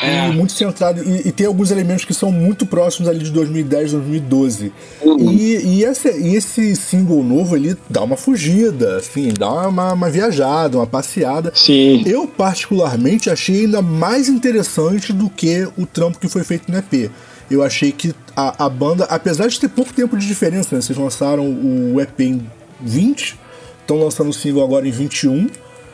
é. 0.00 0.28
e 0.28 0.32
muito 0.32 0.52
centrado. 0.52 1.02
E, 1.02 1.28
e, 1.28 1.32
tem 1.32 1.46
alguns 1.46 1.70
elementos 1.70 2.04
que 2.04 2.14
são 2.14 2.32
muito 2.32 2.64
próximos 2.64 3.08
ali 3.08 3.20
de 3.20 3.30
2010, 3.30 3.92
2012. 3.92 4.72
Uhum. 5.02 5.32
E, 5.32 5.56
e, 5.56 5.84
esse, 5.84 6.10
e 6.10 6.36
esse 6.36 6.74
single 6.76 7.22
novo 7.22 7.56
ele 7.56 7.76
dá 7.90 8.02
uma 8.02 8.16
fugida, 8.16 8.96
assim, 8.96 9.32
dá 9.36 9.68
uma, 9.68 9.92
uma 9.92 10.10
viajada, 10.10 10.78
uma 10.78 10.86
passeada. 10.86 11.52
Sim. 11.54 12.02
Eu, 12.06 12.26
particularmente, 12.26 13.30
achei 13.30 13.64
ainda 13.64 13.82
mais 13.82 14.28
interessante 14.28 15.12
do 15.12 15.28
que 15.28 15.68
o 15.76 15.86
trampo 15.86 16.18
que 16.18 16.28
foi 16.28 16.44
feito 16.44 16.70
no 16.70 16.78
EP. 16.78 17.10
Eu 17.50 17.62
achei 17.62 17.92
que 17.92 18.14
a, 18.34 18.64
a 18.64 18.68
banda, 18.68 19.04
apesar 19.04 19.48
de 19.48 19.60
ter 19.60 19.68
pouco 19.68 19.92
tempo 19.92 20.16
de 20.16 20.26
diferença, 20.26 20.74
né? 20.74 20.80
Vocês 20.80 20.98
lançaram 20.98 21.44
o 21.44 22.00
EP 22.00 22.20
em 22.20 22.46
20, 22.80 23.38
estão 23.80 23.98
lançando 23.98 24.30
o 24.30 24.32
single 24.32 24.64
agora 24.64 24.88
em 24.88 24.90
21 24.90 25.48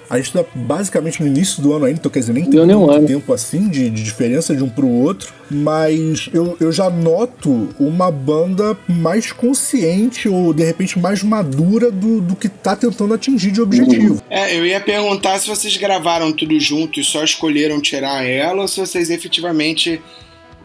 a 0.08 0.16
gente 0.16 0.32
tá 0.32 0.44
basicamente 0.54 1.20
no 1.20 1.26
início 1.26 1.62
do 1.62 1.72
ano 1.72 1.84
ainda, 1.84 1.98
então 1.98 2.10
quer 2.10 2.20
dizer, 2.20 2.32
nem 2.32 2.44
tem 2.44 2.60
muito 2.64 2.90
ano. 2.90 3.06
tempo 3.06 3.32
assim 3.32 3.68
de, 3.68 3.90
de, 3.90 4.02
diferença 4.02 4.54
de 4.54 4.62
um 4.62 4.68
pro 4.68 4.88
outro, 4.88 5.32
mas 5.50 6.28
eu, 6.32 6.56
eu 6.60 6.72
já 6.72 6.88
noto 6.88 7.68
uma 7.78 8.10
banda 8.10 8.76
mais 8.88 9.32
consciente 9.32 10.28
ou 10.28 10.54
de 10.54 10.64
repente 10.64 10.98
mais 10.98 11.22
madura 11.22 11.90
do, 11.90 12.20
do 12.20 12.34
que 12.34 12.48
tá 12.48 12.74
tentando 12.74 13.12
atingir 13.12 13.50
de 13.50 13.60
objetivo. 13.60 14.22
É, 14.30 14.56
eu 14.56 14.66
ia 14.66 14.80
perguntar 14.80 15.38
se 15.38 15.48
vocês 15.48 15.76
gravaram 15.76 16.32
tudo 16.32 16.58
junto 16.58 17.00
e 17.00 17.04
só 17.04 17.22
escolheram 17.22 17.80
tirar 17.80 18.24
ela 18.24 18.62
ou 18.62 18.68
se 18.68 18.80
vocês 18.80 19.10
efetivamente 19.10 20.00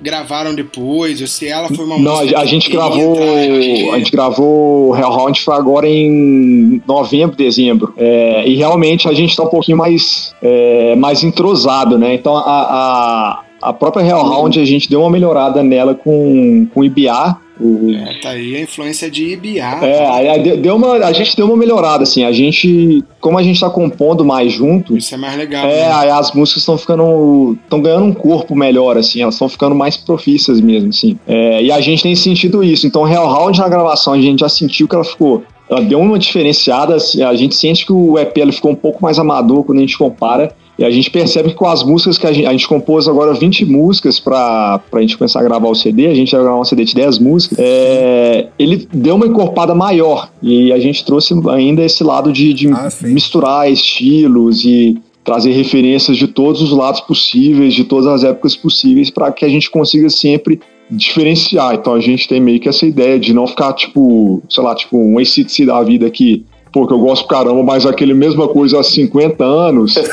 gravaram 0.02 0.54
depois, 0.54 1.22
ou 1.22 1.28
se 1.28 1.48
ela 1.48 1.70
foi 1.70 1.86
uma 1.86 1.98
Não, 1.98 2.18
música. 2.18 2.40
a 2.40 2.46
gente 2.46 2.70
gravou. 2.70 3.18
A 3.94 3.98
gente 3.98 4.12
gravou 4.12 4.96
Hellhound 4.96 5.42
foi 5.42 5.56
agora 5.56 5.88
em 5.88 6.82
novembro, 6.88 7.36
dezembro. 7.36 7.94
É, 7.98 8.48
e 8.48 8.56
realmente 8.56 9.08
a 9.08 9.14
gente 9.14 9.36
tá 9.36 9.44
um 9.44 9.48
pouquinho 9.50 9.78
mais, 9.78 10.34
é, 10.42 10.96
mais 10.96 11.24
entrosado, 11.24 11.98
né? 11.98 12.14
Então 12.14 12.36
a, 12.36 12.42
a, 12.42 13.40
a 13.62 13.74
própria 13.74 14.04
Hellhound 14.04 14.60
a 14.60 14.66
gente 14.66 14.90
deu 14.90 15.02
uma 15.02 15.10
melhorada 15.10 15.64
nela 15.64 15.96
com, 15.96 16.68
com 16.74 16.84
IBA 16.84 17.43
o... 17.60 17.92
É, 17.92 18.20
tá 18.20 18.30
aí 18.30 18.56
a 18.56 18.62
influência 18.62 19.10
de 19.10 19.34
IBA. 19.34 19.60
É, 19.86 20.08
aí 20.10 20.58
deu 20.58 20.76
uma, 20.76 20.94
a 20.94 21.14
gente 21.14 21.36
deu 21.36 21.46
uma 21.46 21.56
melhorada, 21.56 22.04
assim. 22.04 22.24
A 22.24 22.32
gente, 22.32 23.04
como 23.20 23.38
a 23.38 23.44
gente 23.44 23.60
tá 23.60 23.70
compondo 23.70 24.26
mais 24.26 24.52
junto. 24.52 24.98
Isso 24.98 25.14
é 25.14 25.18
mais 25.18 25.38
legal. 25.38 25.66
É, 25.66 25.88
né? 25.88 25.92
aí 25.94 26.10
as 26.10 26.32
músicas 26.34 26.62
estão 26.64 26.78
ficando. 26.78 27.58
estão 27.64 27.82
ganhando 27.82 28.06
um 28.06 28.14
corpo 28.14 28.56
melhor, 28.56 28.98
assim. 28.98 29.22
Elas 29.22 29.36
estão 29.36 29.48
ficando 29.48 29.76
mais 29.76 29.96
profícias 29.96 30.60
mesmo, 30.60 30.90
assim. 30.90 31.18
É, 31.28 31.62
e 31.62 31.72
a 31.72 31.80
gente 31.80 32.02
tem 32.02 32.16
sentido 32.16 32.64
isso. 32.64 32.88
Então, 32.88 33.04
Real 33.04 33.28
Round 33.28 33.60
na 33.60 33.70
gravação, 33.70 34.14
a 34.14 34.22
gente 34.22 34.40
já 34.40 34.50
sentiu 34.50 34.88
que 34.88 34.96
ela 34.96 35.04
ficou. 35.04 35.44
Ela 35.70 35.82
deu 35.82 36.00
uma 36.00 36.20
diferenciada, 36.20 36.96
assim, 36.96 37.24
a 37.24 37.34
gente 37.36 37.56
sente 37.56 37.86
que 37.86 37.94
o 37.94 38.20
EP 38.20 38.36
ficou 38.52 38.72
um 38.72 38.76
pouco 38.76 39.02
mais 39.02 39.18
amador 39.18 39.64
quando 39.64 39.78
a 39.78 39.82
gente 39.82 39.98
compara. 39.98 40.54
E 40.78 40.84
a 40.84 40.90
gente 40.90 41.10
percebe 41.12 41.50
que 41.50 41.56
com 41.56 41.68
as 41.68 41.84
músicas 41.84 42.18
que 42.18 42.26
a 42.26 42.34
gente, 42.34 42.48
a 42.48 42.52
gente 42.52 42.68
compôs 42.68 43.08
agora 43.08 43.34
20 43.34 43.66
músicas 43.66 44.20
para 44.20 44.82
a 44.92 45.02
gente 45.02 45.18
começar 45.18 45.40
a 45.40 45.44
gravar 45.44 45.70
o 45.70 45.76
CD, 45.76 46.08
a 46.08 46.16
gente 46.16 46.32
vai 46.32 46.42
gravar 46.42 46.60
um 46.60 46.64
CD 46.64 46.84
de 46.84 46.96
10 46.96 47.20
músicas, 47.20 47.60
é, 47.60 48.48
ele 48.58 48.88
deu 48.92 49.16
uma 49.16 49.28
encorpada 49.28 49.76
maior 49.76 50.30
e 50.42 50.72
a 50.72 50.80
gente 50.80 51.06
trouxe 51.06 51.36
ainda 51.50 51.84
esse 51.84 52.04
lado 52.04 52.32
de, 52.32 52.54
de 52.54 52.70
ah, 52.70 52.90
misturar 53.04 53.72
estilos 53.72 54.66
e 54.66 54.98
trazer 55.24 55.52
referências 55.52 56.18
de 56.18 56.28
todos 56.28 56.62
os 56.62 56.72
lados 56.72 57.02
possíveis, 57.02 57.74
de 57.74 57.84
todas 57.84 58.08
as 58.08 58.24
épocas 58.24 58.56
possíveis, 58.56 59.10
para 59.10 59.32
que 59.32 59.46
a 59.46 59.50
gente 59.50 59.70
consiga 59.70 60.10
sempre 60.10 60.60
diferenciar. 60.90 61.76
Então 61.76 61.94
a 61.94 62.00
gente 62.00 62.28
tem 62.28 62.42
meio 62.42 62.60
que 62.60 62.68
essa 62.68 62.86
ideia 62.86 63.20
de 63.20 63.34
não 63.34 63.48
ficar 63.48 63.74
tipo, 63.74 64.42
sei 64.50 64.64
lá, 64.64 64.76
tipo 64.76 64.98
um 64.98 65.18
ACDC 65.18 65.66
da 65.66 65.82
vida 65.82 66.10
que 66.10 66.44
pô, 66.74 66.88
que 66.88 66.94
eu 66.94 67.00
gosto 67.00 67.28
caramba, 67.28 67.62
mas 67.62 67.86
aquele 67.86 68.16
mesma 68.16 68.48
coisa 68.48 68.80
há 68.80 68.84
50 68.84 69.46
anos. 69.46 69.94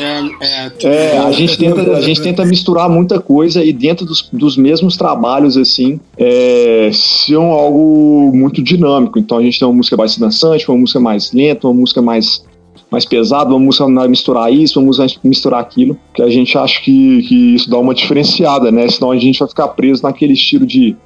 É, 0.00 0.70
é, 0.82 1.16
é, 1.16 1.18
a 1.18 1.30
gente 1.30 1.58
tenta, 1.58 1.96
a 1.96 2.00
gente 2.00 2.22
tenta 2.22 2.44
misturar 2.44 2.88
muita 2.88 3.20
coisa 3.20 3.62
e 3.62 3.72
dentro 3.72 4.06
dos, 4.06 4.28
dos 4.32 4.56
mesmos 4.56 4.96
trabalhos, 4.96 5.56
assim, 5.56 6.00
é, 6.16 6.90
ser 6.92 7.36
algo 7.36 8.30
muito 8.34 8.62
dinâmico. 8.62 9.18
Então 9.18 9.38
a 9.38 9.42
gente 9.42 9.58
tem 9.58 9.68
uma 9.68 9.74
música 9.74 9.96
mais 9.96 10.16
dançante, 10.16 10.68
uma 10.68 10.78
música 10.78 10.98
mais 10.98 11.32
lenta, 11.32 11.66
uma 11.66 11.74
música 11.74 12.00
mais 12.00 12.42
mais 12.90 13.04
pesada, 13.04 13.50
uma 13.50 13.58
música 13.58 13.86
vai 13.86 14.08
misturar 14.08 14.52
isso, 14.52 14.78
uma 14.78 14.86
música 14.86 15.06
vai 15.06 15.16
misturar 15.24 15.60
aquilo, 15.60 15.98
que 16.14 16.22
a 16.22 16.28
gente 16.28 16.56
acha 16.56 16.80
que, 16.80 17.22
que 17.22 17.54
isso 17.54 17.68
dá 17.68 17.78
uma 17.78 17.92
diferenciada, 17.92 18.70
né? 18.70 18.88
Senão 18.88 19.10
a 19.10 19.18
gente 19.18 19.38
vai 19.40 19.48
ficar 19.48 19.68
preso 19.68 20.02
naquele 20.02 20.32
estilo 20.32 20.64
de 20.64 20.96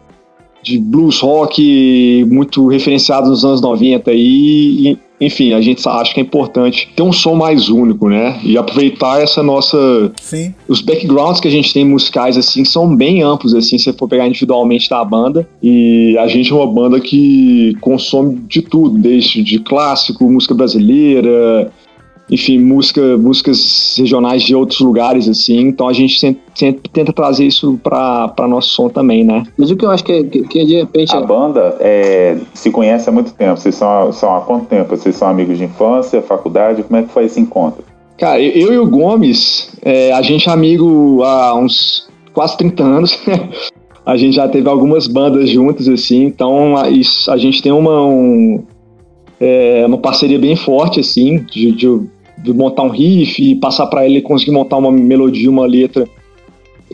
de 0.69 0.79
blues 0.79 1.21
rock 1.21 2.27
muito 2.29 2.69
referenciado 2.69 3.31
nos 3.31 3.45
anos 3.45 3.61
90 3.63 4.13
e, 4.13 4.19
e, 4.91 4.99
enfim, 5.19 5.55
a 5.55 5.61
gente 5.61 5.87
acha 5.89 6.13
que 6.13 6.21
é 6.21 6.23
importante 6.23 6.91
ter 6.95 7.03
um 7.03 7.13
som 7.13 7.35
mais 7.35 7.71
único, 7.71 8.09
né? 8.09 8.39
E 8.45 8.59
aproveitar 8.59 9.21
essa 9.23 9.43
nossa 9.43 10.13
Sim. 10.21 10.55
os 10.69 10.83
backgrounds 10.83 11.41
que 11.41 11.49
a 11.49 11.51
gente 11.51 11.73
tem 11.73 11.85
musicais 11.85 12.37
assim 12.37 12.65
são 12.65 12.95
bem 12.95 13.23
amplos 13.23 13.55
assim, 13.55 13.79
se 13.79 13.85
você 13.85 13.93
for 13.95 14.09
pegar 14.09 14.29
individualmente 14.29 14.91
da 14.91 15.03
banda, 15.05 15.49
e 15.63 16.17
a 16.19 16.29
gente 16.29 16.53
é 16.53 16.55
uma 16.55 16.67
banda 16.67 17.01
que 17.01 17.75
consome 17.81 18.37
de 18.47 18.61
tudo, 18.61 18.99
desde 18.99 19.43
de 19.43 19.59
clássico, 19.61 20.31
música 20.31 20.55
brasileira, 20.55 21.73
enfim, 22.31 22.59
música, 22.59 23.17
músicas 23.17 23.95
regionais 23.99 24.43
de 24.43 24.55
outros 24.55 24.81
lugares, 24.81 25.29
assim. 25.29 25.61
Então 25.61 25.89
a 25.89 25.93
gente 25.93 26.19
sempre, 26.19 26.43
sempre 26.55 26.91
tenta 26.91 27.13
trazer 27.13 27.47
isso 27.47 27.79
para 27.83 28.47
nosso 28.49 28.71
som 28.71 28.89
também, 28.89 29.25
né? 29.25 29.45
Mas 29.57 29.71
o 29.71 29.77
que 29.77 29.85
eu 29.85 29.91
acho 29.91 30.05
que, 30.05 30.13
é, 30.13 30.25
que, 30.25 30.43
que 30.43 30.65
de 30.65 30.77
repente. 30.77 31.15
A 31.15 31.21
banda 31.21 31.77
é, 31.81 32.37
se 32.53 32.71
conhece 32.71 33.09
há 33.09 33.13
muito 33.13 33.33
tempo. 33.33 33.59
Vocês 33.59 33.75
são, 33.75 34.13
são 34.13 34.37
há 34.37 34.41
quanto 34.43 34.67
tempo? 34.67 34.97
Vocês 34.97 35.17
são 35.17 35.29
amigos 35.29 35.57
de 35.59 35.65
infância, 35.65 36.21
faculdade? 36.21 36.83
Como 36.83 36.99
é 36.99 37.03
que 37.03 37.13
foi 37.13 37.25
esse 37.25 37.41
encontro? 37.41 37.83
Cara, 38.19 38.41
eu 38.41 38.73
e 38.73 38.79
o 38.79 38.89
Gomes, 38.89 39.71
é, 39.81 40.13
a 40.13 40.21
gente 40.23 40.49
é 40.49 40.53
amigo 40.53 41.23
há 41.23 41.55
uns 41.55 42.09
quase 42.35 42.57
30 42.59 42.83
anos. 42.83 43.19
a 44.05 44.17
gente 44.17 44.35
já 44.35 44.49
teve 44.49 44.69
algumas 44.69 45.07
bandas 45.07 45.49
juntas, 45.49 45.89
assim. 45.89 46.25
Então 46.25 46.77
a, 46.77 46.91
isso, 46.91 47.31
a 47.31 47.37
gente 47.37 47.63
tem 47.63 47.73
uma. 47.73 48.05
Um, 48.05 48.65
é, 49.41 49.85
uma 49.87 49.99
parceria 49.99 50.39
bem 50.39 50.57
forte, 50.57 50.99
assim, 50.99 51.39
de, 51.39 51.71
de, 51.71 52.01
de 52.43 52.53
montar 52.53 52.83
um 52.83 52.89
riff 52.89 53.43
e 53.43 53.55
passar 53.55 53.87
para 53.87 54.07
ele 54.07 54.21
conseguir 54.23 54.53
montar 54.53 54.77
uma 54.77 54.93
melodia, 54.93 55.51
uma 55.51 55.67
letra 55.67 56.09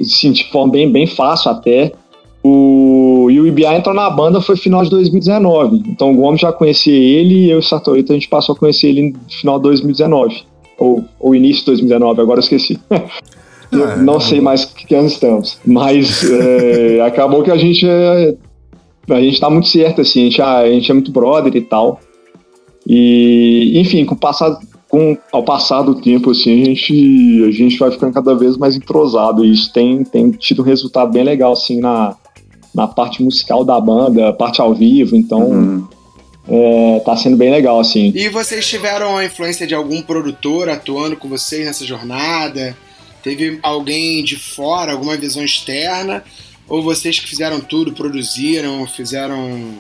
assim, 0.01 0.33
de 0.33 0.45
forma 0.51 0.73
bem, 0.73 0.91
bem 0.91 1.07
fácil 1.07 1.51
até. 1.51 1.93
O, 2.43 3.29
e 3.31 3.41
o 3.41 3.47
IBA 3.47 3.75
entrou 3.75 3.95
na 3.95 4.11
banda 4.11 4.41
foi 4.41 4.57
final 4.57 4.83
de 4.83 4.91
2019. 4.91 5.83
Então 5.89 6.13
o 6.13 6.17
Gomes 6.17 6.41
já 6.41 6.53
conhecia 6.53 6.95
ele 6.95 7.47
e 7.47 7.51
eu 7.51 7.57
e 7.57 7.61
o 7.61 7.63
Satorito 7.63 8.13
a 8.13 8.15
gente 8.15 8.29
passou 8.29 8.55
a 8.55 8.59
conhecer 8.59 8.89
ele 8.89 9.13
no 9.13 9.19
final 9.31 9.57
de 9.59 9.63
2019. 9.65 10.43
Ou, 10.79 11.05
ou 11.21 11.35
início 11.35 11.61
de 11.61 11.67
2019, 11.67 12.21
agora 12.21 12.39
eu 12.39 12.43
esqueci. 12.43 12.79
eu 13.73 13.85
ah, 13.85 13.97
não 13.97 14.21
sei 14.21 14.41
mais 14.41 14.65
que 14.65 14.95
anos 14.95 15.13
estamos. 15.13 15.59
Mas 15.65 16.23
é, 16.29 17.01
acabou 17.07 17.43
que 17.43 17.51
a 17.51 17.57
gente 17.57 17.87
é, 17.89 18.35
a 19.09 19.21
gente 19.21 19.41
tá 19.41 19.51
muito 19.51 19.69
certo, 19.69 20.01
assim, 20.01 20.21
a 20.21 20.25
gente, 20.25 20.43
ah, 20.43 20.59
a 20.59 20.71
gente 20.71 20.91
é 20.91 20.95
muito 20.95 21.13
brother 21.13 21.55
e 21.55 21.61
tal. 21.61 22.01
E, 22.87 23.79
enfim, 23.79 24.05
com 24.05 24.15
o 24.15 24.19
passado, 24.19 24.59
com, 24.95 25.19
ao 25.33 25.43
passar 25.43 25.83
do 25.83 26.01
tempo, 26.01 26.31
assim, 26.31 26.63
a 26.63 26.65
gente, 26.67 27.45
a 27.49 27.51
gente 27.51 27.77
vai 27.79 27.91
ficando 27.91 28.13
cada 28.13 28.33
vez 28.33 28.57
mais 28.57 28.77
entrosado. 28.77 29.45
E 29.45 29.53
isso 29.53 29.73
tem, 29.73 30.05
tem 30.05 30.31
tido 30.31 30.63
um 30.63 30.65
resultado 30.65 31.11
bem 31.11 31.25
legal, 31.25 31.53
assim, 31.53 31.81
na, 31.81 32.17
na 32.73 32.87
parte 32.87 33.21
musical 33.21 33.65
da 33.65 33.81
banda, 33.81 34.33
parte 34.33 34.61
ao 34.61 34.73
vivo. 34.73 35.17
Então, 35.17 35.41
uhum. 35.41 35.89
é, 36.47 37.01
tá 37.01 37.17
sendo 37.17 37.37
bem 37.37 37.51
legal, 37.51 37.81
assim. 37.81 38.13
E 38.15 38.29
vocês 38.29 38.65
tiveram 38.69 39.17
a 39.17 39.25
influência 39.25 39.67
de 39.67 39.75
algum 39.75 40.01
produtor 40.01 40.69
atuando 40.69 41.17
com 41.17 41.29
vocês 41.29 41.67
nessa 41.67 41.85
jornada? 41.85 42.77
Teve 43.21 43.59
alguém 43.65 44.23
de 44.23 44.37
fora, 44.37 44.93
alguma 44.93 45.17
visão 45.17 45.43
externa? 45.45 46.23
Ou 46.69 46.85
vocês 46.85 47.19
que 47.19 47.27
fizeram 47.27 47.59
tudo, 47.59 47.93
produziram, 47.93 48.87
fizeram. 48.87 49.75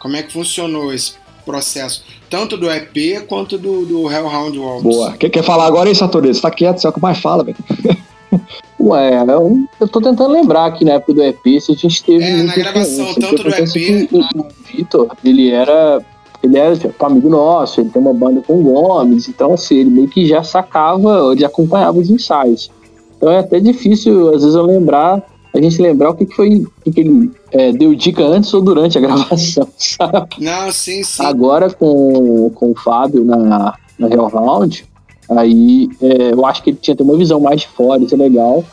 Como 0.00 0.16
é 0.16 0.24
que 0.24 0.32
funcionou 0.32 0.92
esse 0.92 1.12
processo, 1.50 2.04
tanto 2.28 2.56
do 2.56 2.70
EP 2.70 3.26
quanto 3.26 3.58
do, 3.58 3.84
do 3.84 4.10
Hellhound 4.10 4.56
Walks. 4.56 4.82
Boa. 4.82 5.12
Quer, 5.12 5.30
quer 5.30 5.42
falar 5.42 5.66
agora, 5.66 5.88
hein, 5.88 5.94
Satoru? 5.94 6.32
Você 6.32 6.40
tá 6.40 6.50
quieto, 6.50 6.78
você 6.78 6.86
é 6.86 6.90
o 6.90 6.92
que 6.92 7.00
mais 7.00 7.18
fala, 7.18 7.42
velho. 7.42 7.56
Ué, 8.80 9.22
eu, 9.28 9.64
eu 9.80 9.88
tô 9.88 10.00
tentando 10.00 10.32
lembrar 10.32 10.66
aqui 10.66 10.84
na 10.84 10.92
época 10.92 11.12
do 11.12 11.22
EP 11.22 11.60
se 11.60 11.72
a 11.72 11.74
gente 11.74 12.04
teve. 12.04 12.24
É, 12.24 12.42
na 12.44 12.54
gravação, 12.54 13.10
influência, 13.10 13.20
tanto 13.20 13.42
do 13.42 13.48
EP 13.50 14.08
que 14.08 14.16
O, 14.16 14.40
o 14.40 14.46
Vitor, 14.64 15.08
ele 15.24 15.50
era. 15.50 16.00
Ele 16.42 16.56
era 16.56 16.74
tipo, 16.74 17.04
amigo 17.04 17.28
nosso, 17.28 17.82
ele 17.82 17.90
tem 17.90 18.00
uma 18.00 18.14
banda 18.14 18.40
com 18.40 18.54
o 18.54 18.62
Gomes, 18.62 19.28
então 19.28 19.52
assim, 19.52 19.76
ele 19.76 19.90
meio 19.90 20.08
que 20.08 20.26
já 20.26 20.42
sacava, 20.42 21.32
ele 21.32 21.44
acompanhava 21.44 21.98
os 21.98 22.08
ensaios. 22.08 22.70
Então 23.14 23.30
é 23.30 23.40
até 23.40 23.60
difícil, 23.60 24.28
às 24.28 24.40
vezes, 24.40 24.54
eu 24.54 24.64
lembrar, 24.64 25.22
a 25.52 25.60
gente 25.60 25.82
lembrar 25.82 26.10
o 26.10 26.14
que, 26.14 26.26
que 26.26 26.34
foi, 26.34 26.66
que, 26.84 26.92
que 26.92 27.00
ele 27.00 27.30
é, 27.50 27.72
deu 27.72 27.94
dica 27.94 28.24
antes 28.24 28.52
ou 28.54 28.62
durante 28.62 28.96
a 28.98 29.00
gravação, 29.02 29.68
sabe? 29.76 30.36
Não, 30.38 30.70
sim, 30.70 31.02
sim. 31.02 31.24
Agora 31.24 31.70
com, 31.70 32.50
com 32.54 32.70
o 32.70 32.74
Fábio 32.74 33.24
na, 33.24 33.74
na 33.98 34.08
Hellhound, 34.08 34.84
aí 35.28 35.88
é, 36.00 36.32
eu 36.32 36.46
acho 36.46 36.62
que 36.62 36.70
ele 36.70 36.78
tinha 36.80 36.94
até 36.94 37.02
uma 37.02 37.16
visão 37.16 37.40
mais 37.40 37.62
de 37.62 37.68
fora, 37.68 38.02
isso 38.02 38.14
é 38.14 38.18
legal. 38.18 38.64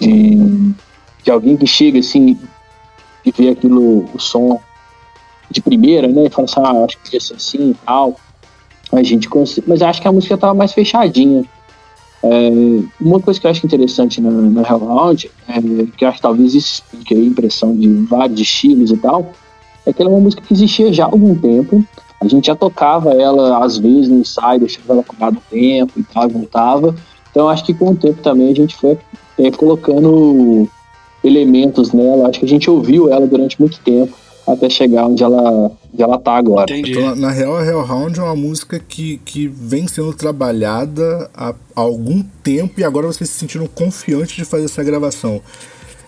De, 0.00 0.72
de 1.22 1.30
alguém 1.30 1.56
que 1.56 1.66
chega 1.66 1.98
assim 1.98 2.38
e 3.24 3.30
vê 3.30 3.50
aquilo, 3.50 4.08
o 4.12 4.18
som 4.18 4.60
de 5.50 5.60
primeira, 5.60 6.08
né? 6.08 6.26
E 6.26 6.30
fala 6.30 6.46
assim, 6.46 6.60
ah, 6.60 6.84
acho 6.84 6.96
que 6.96 7.04
podia 7.04 7.20
ser 7.20 7.34
assim 7.34 7.70
e 7.70 7.76
tal. 7.86 8.16
A 8.90 9.02
gente 9.02 9.28
cons... 9.28 9.60
Mas 9.66 9.80
eu 9.80 9.86
acho 9.86 10.02
que 10.02 10.08
a 10.08 10.12
música 10.12 10.36
tava 10.36 10.54
mais 10.54 10.72
fechadinha. 10.72 11.44
É, 12.24 12.50
uma 13.00 13.18
coisa 13.20 13.40
que 13.40 13.46
eu 13.46 13.50
acho 13.50 13.66
interessante 13.66 14.20
na, 14.20 14.30
na 14.30 14.62
Hellhound, 14.62 15.30
é, 15.48 15.60
que 15.96 16.04
eu 16.04 16.08
acho 16.08 16.18
que 16.18 16.22
talvez 16.22 16.54
isso 16.54 16.82
explique 16.84 17.14
a 17.14 17.18
impressão 17.18 17.74
de 17.74 17.88
vários 18.04 18.40
estilos 18.40 18.90
e 18.90 18.96
tal, 18.96 19.32
é 19.84 19.92
que 19.92 20.00
ela 20.00 20.10
é 20.10 20.14
uma 20.14 20.20
música 20.20 20.42
que 20.42 20.54
existia 20.54 20.92
já 20.92 21.04
há 21.04 21.06
algum 21.06 21.34
tempo. 21.34 21.84
A 22.20 22.28
gente 22.28 22.46
já 22.46 22.54
tocava 22.54 23.12
ela, 23.12 23.64
às 23.64 23.78
vezes, 23.78 24.08
no 24.08 24.20
ensaio, 24.20 24.60
deixava 24.60 24.92
ela 24.92 25.02
parada 25.02 25.36
um 25.36 25.50
tempo 25.50 25.98
e 25.98 26.04
tal, 26.04 26.28
voltava. 26.28 26.94
Então, 27.30 27.48
acho 27.48 27.64
que 27.64 27.74
com 27.74 27.90
o 27.90 27.96
tempo 27.96 28.22
também 28.22 28.52
a 28.52 28.54
gente 28.54 28.76
foi 28.76 28.96
é, 29.38 29.50
colocando 29.50 30.68
elementos 31.24 31.92
nela. 31.92 32.28
Acho 32.28 32.38
que 32.38 32.46
a 32.46 32.48
gente 32.48 32.70
ouviu 32.70 33.12
ela 33.12 33.26
durante 33.26 33.60
muito 33.60 33.80
tempo, 33.80 34.16
até 34.46 34.68
chegar 34.68 35.06
onde 35.06 35.22
ela, 35.22 35.70
onde 35.92 36.02
ela 36.02 36.18
tá 36.18 36.36
agora. 36.36 36.64
Entendi. 36.72 36.92
Então, 36.98 37.14
na, 37.14 37.30
real, 37.30 37.56
a 37.56 37.64
Hellhound 37.64 38.18
é 38.18 38.22
uma 38.22 38.36
música 38.36 38.78
que, 38.78 39.18
que 39.24 39.46
vem 39.46 39.86
sendo 39.86 40.12
trabalhada 40.12 41.30
há, 41.34 41.50
há 41.50 41.80
algum 41.80 42.22
tempo 42.42 42.80
e 42.80 42.84
agora 42.84 43.06
vocês 43.06 43.30
se 43.30 43.38
sentiram 43.38 43.66
confiantes 43.66 44.34
de 44.36 44.44
fazer 44.44 44.64
essa 44.64 44.82
gravação. 44.82 45.40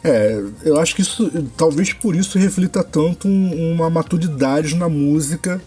É, 0.03 0.43
eu 0.65 0.79
acho 0.79 0.95
que 0.95 1.01
isso, 1.03 1.31
talvez 1.57 1.93
por 1.93 2.15
isso 2.15 2.39
reflita 2.39 2.83
tanto 2.85 3.27
um- 3.27 3.73
uma 3.75 3.89
maturidade 3.89 4.75
na 4.77 4.89
música 4.89 5.63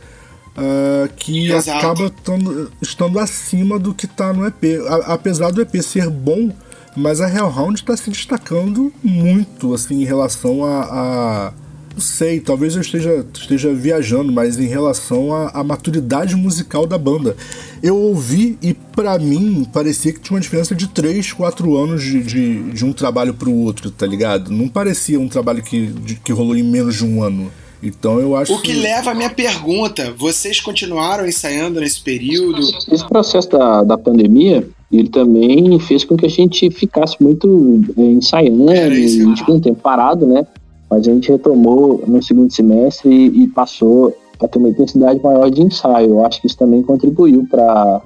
ah, 0.55 1.07
que 1.15 1.51
Exato. 1.51 1.77
acaba 1.77 2.09
tando- 2.23 2.71
estando 2.81 3.17
acima 3.19 3.79
do 3.79 3.93
que 3.93 4.05
tá 4.07 4.33
no 4.33 4.45
EP. 4.45 4.77
A- 4.87 5.13
apesar 5.13 5.51
do 5.51 5.61
EP 5.61 5.81
ser 5.81 6.09
bom, 6.09 6.51
mas 6.95 7.21
a 7.21 7.29
Hellhound 7.29 7.75
está 7.79 7.95
se 7.97 8.09
destacando 8.09 8.91
muito 9.03 9.73
assim 9.73 10.01
em 10.01 10.05
relação 10.05 10.63
a, 10.65 10.81
a- 10.83 11.53
não 11.97 12.01
sei, 12.01 12.39
talvez 12.39 12.75
eu 12.75 12.81
esteja, 12.81 13.25
esteja 13.33 13.73
viajando, 13.73 14.31
mas 14.31 14.59
em 14.59 14.67
relação 14.67 15.33
à, 15.33 15.49
à 15.49 15.63
maturidade 15.63 16.35
musical 16.35 16.85
da 16.85 16.95
banda. 16.95 17.35
Eu 17.81 17.97
ouvi 17.97 18.55
e 18.61 18.75
pra 18.75 19.17
mim 19.17 19.65
parecia 19.73 20.13
que 20.13 20.19
tinha 20.19 20.35
uma 20.35 20.39
diferença 20.41 20.75
de 20.75 20.87
3, 20.87 21.33
4 21.33 21.75
anos 21.75 22.03
de, 22.03 22.21
de, 22.21 22.71
de 22.71 22.85
um 22.85 22.93
trabalho 22.93 23.33
pro 23.33 23.51
outro, 23.51 23.89
tá 23.89 24.05
ligado? 24.05 24.51
Não 24.51 24.67
parecia 24.67 25.19
um 25.19 25.27
trabalho 25.27 25.63
que, 25.63 25.87
de- 25.87 26.15
que 26.17 26.31
rolou 26.31 26.55
em 26.55 26.61
menos 26.61 26.95
de 26.97 27.03
um 27.03 27.23
ano. 27.23 27.51
Então 27.81 28.19
eu 28.19 28.35
acho 28.35 28.53
O 28.53 28.61
que 28.61 28.73
leva 28.73 29.11
à 29.11 29.15
minha 29.15 29.29
pergunta: 29.31 30.13
vocês 30.15 30.59
continuaram 30.59 31.27
ensaiando 31.27 31.79
nesse 31.79 32.01
período? 32.01 32.59
Esse 32.91 33.07
processo 33.07 33.49
da, 33.49 33.83
da 33.83 33.97
pandemia, 33.97 34.67
ele 34.91 35.09
também 35.09 35.79
fez 35.79 36.03
com 36.03 36.15
que 36.17 36.25
a 36.25 36.29
gente 36.29 36.69
ficasse 36.71 37.15
muito 37.19 37.81
é, 37.97 38.01
ensaiando, 38.01 38.65
que 38.65 38.99
e 38.99 39.05
a 39.05 39.25
gente 39.25 39.39
ficou 39.39 39.55
um 39.55 39.59
tempo 39.59 39.79
parado, 39.81 40.25
né? 40.25 40.45
Mas 40.89 41.07
a 41.07 41.11
gente 41.11 41.31
retomou 41.31 42.03
no 42.07 42.21
segundo 42.23 42.51
semestre 42.51 43.09
e, 43.09 43.43
e 43.43 43.47
passou 43.47 44.15
a 44.39 44.47
ter 44.47 44.59
uma 44.59 44.69
intensidade 44.69 45.21
maior 45.21 45.49
de 45.49 45.61
ensaio. 45.61 46.11
Eu 46.11 46.25
acho 46.25 46.39
que 46.41 46.47
isso 46.47 46.57
também 46.57 46.81
contribuiu 46.81 47.45
para 47.49 48.01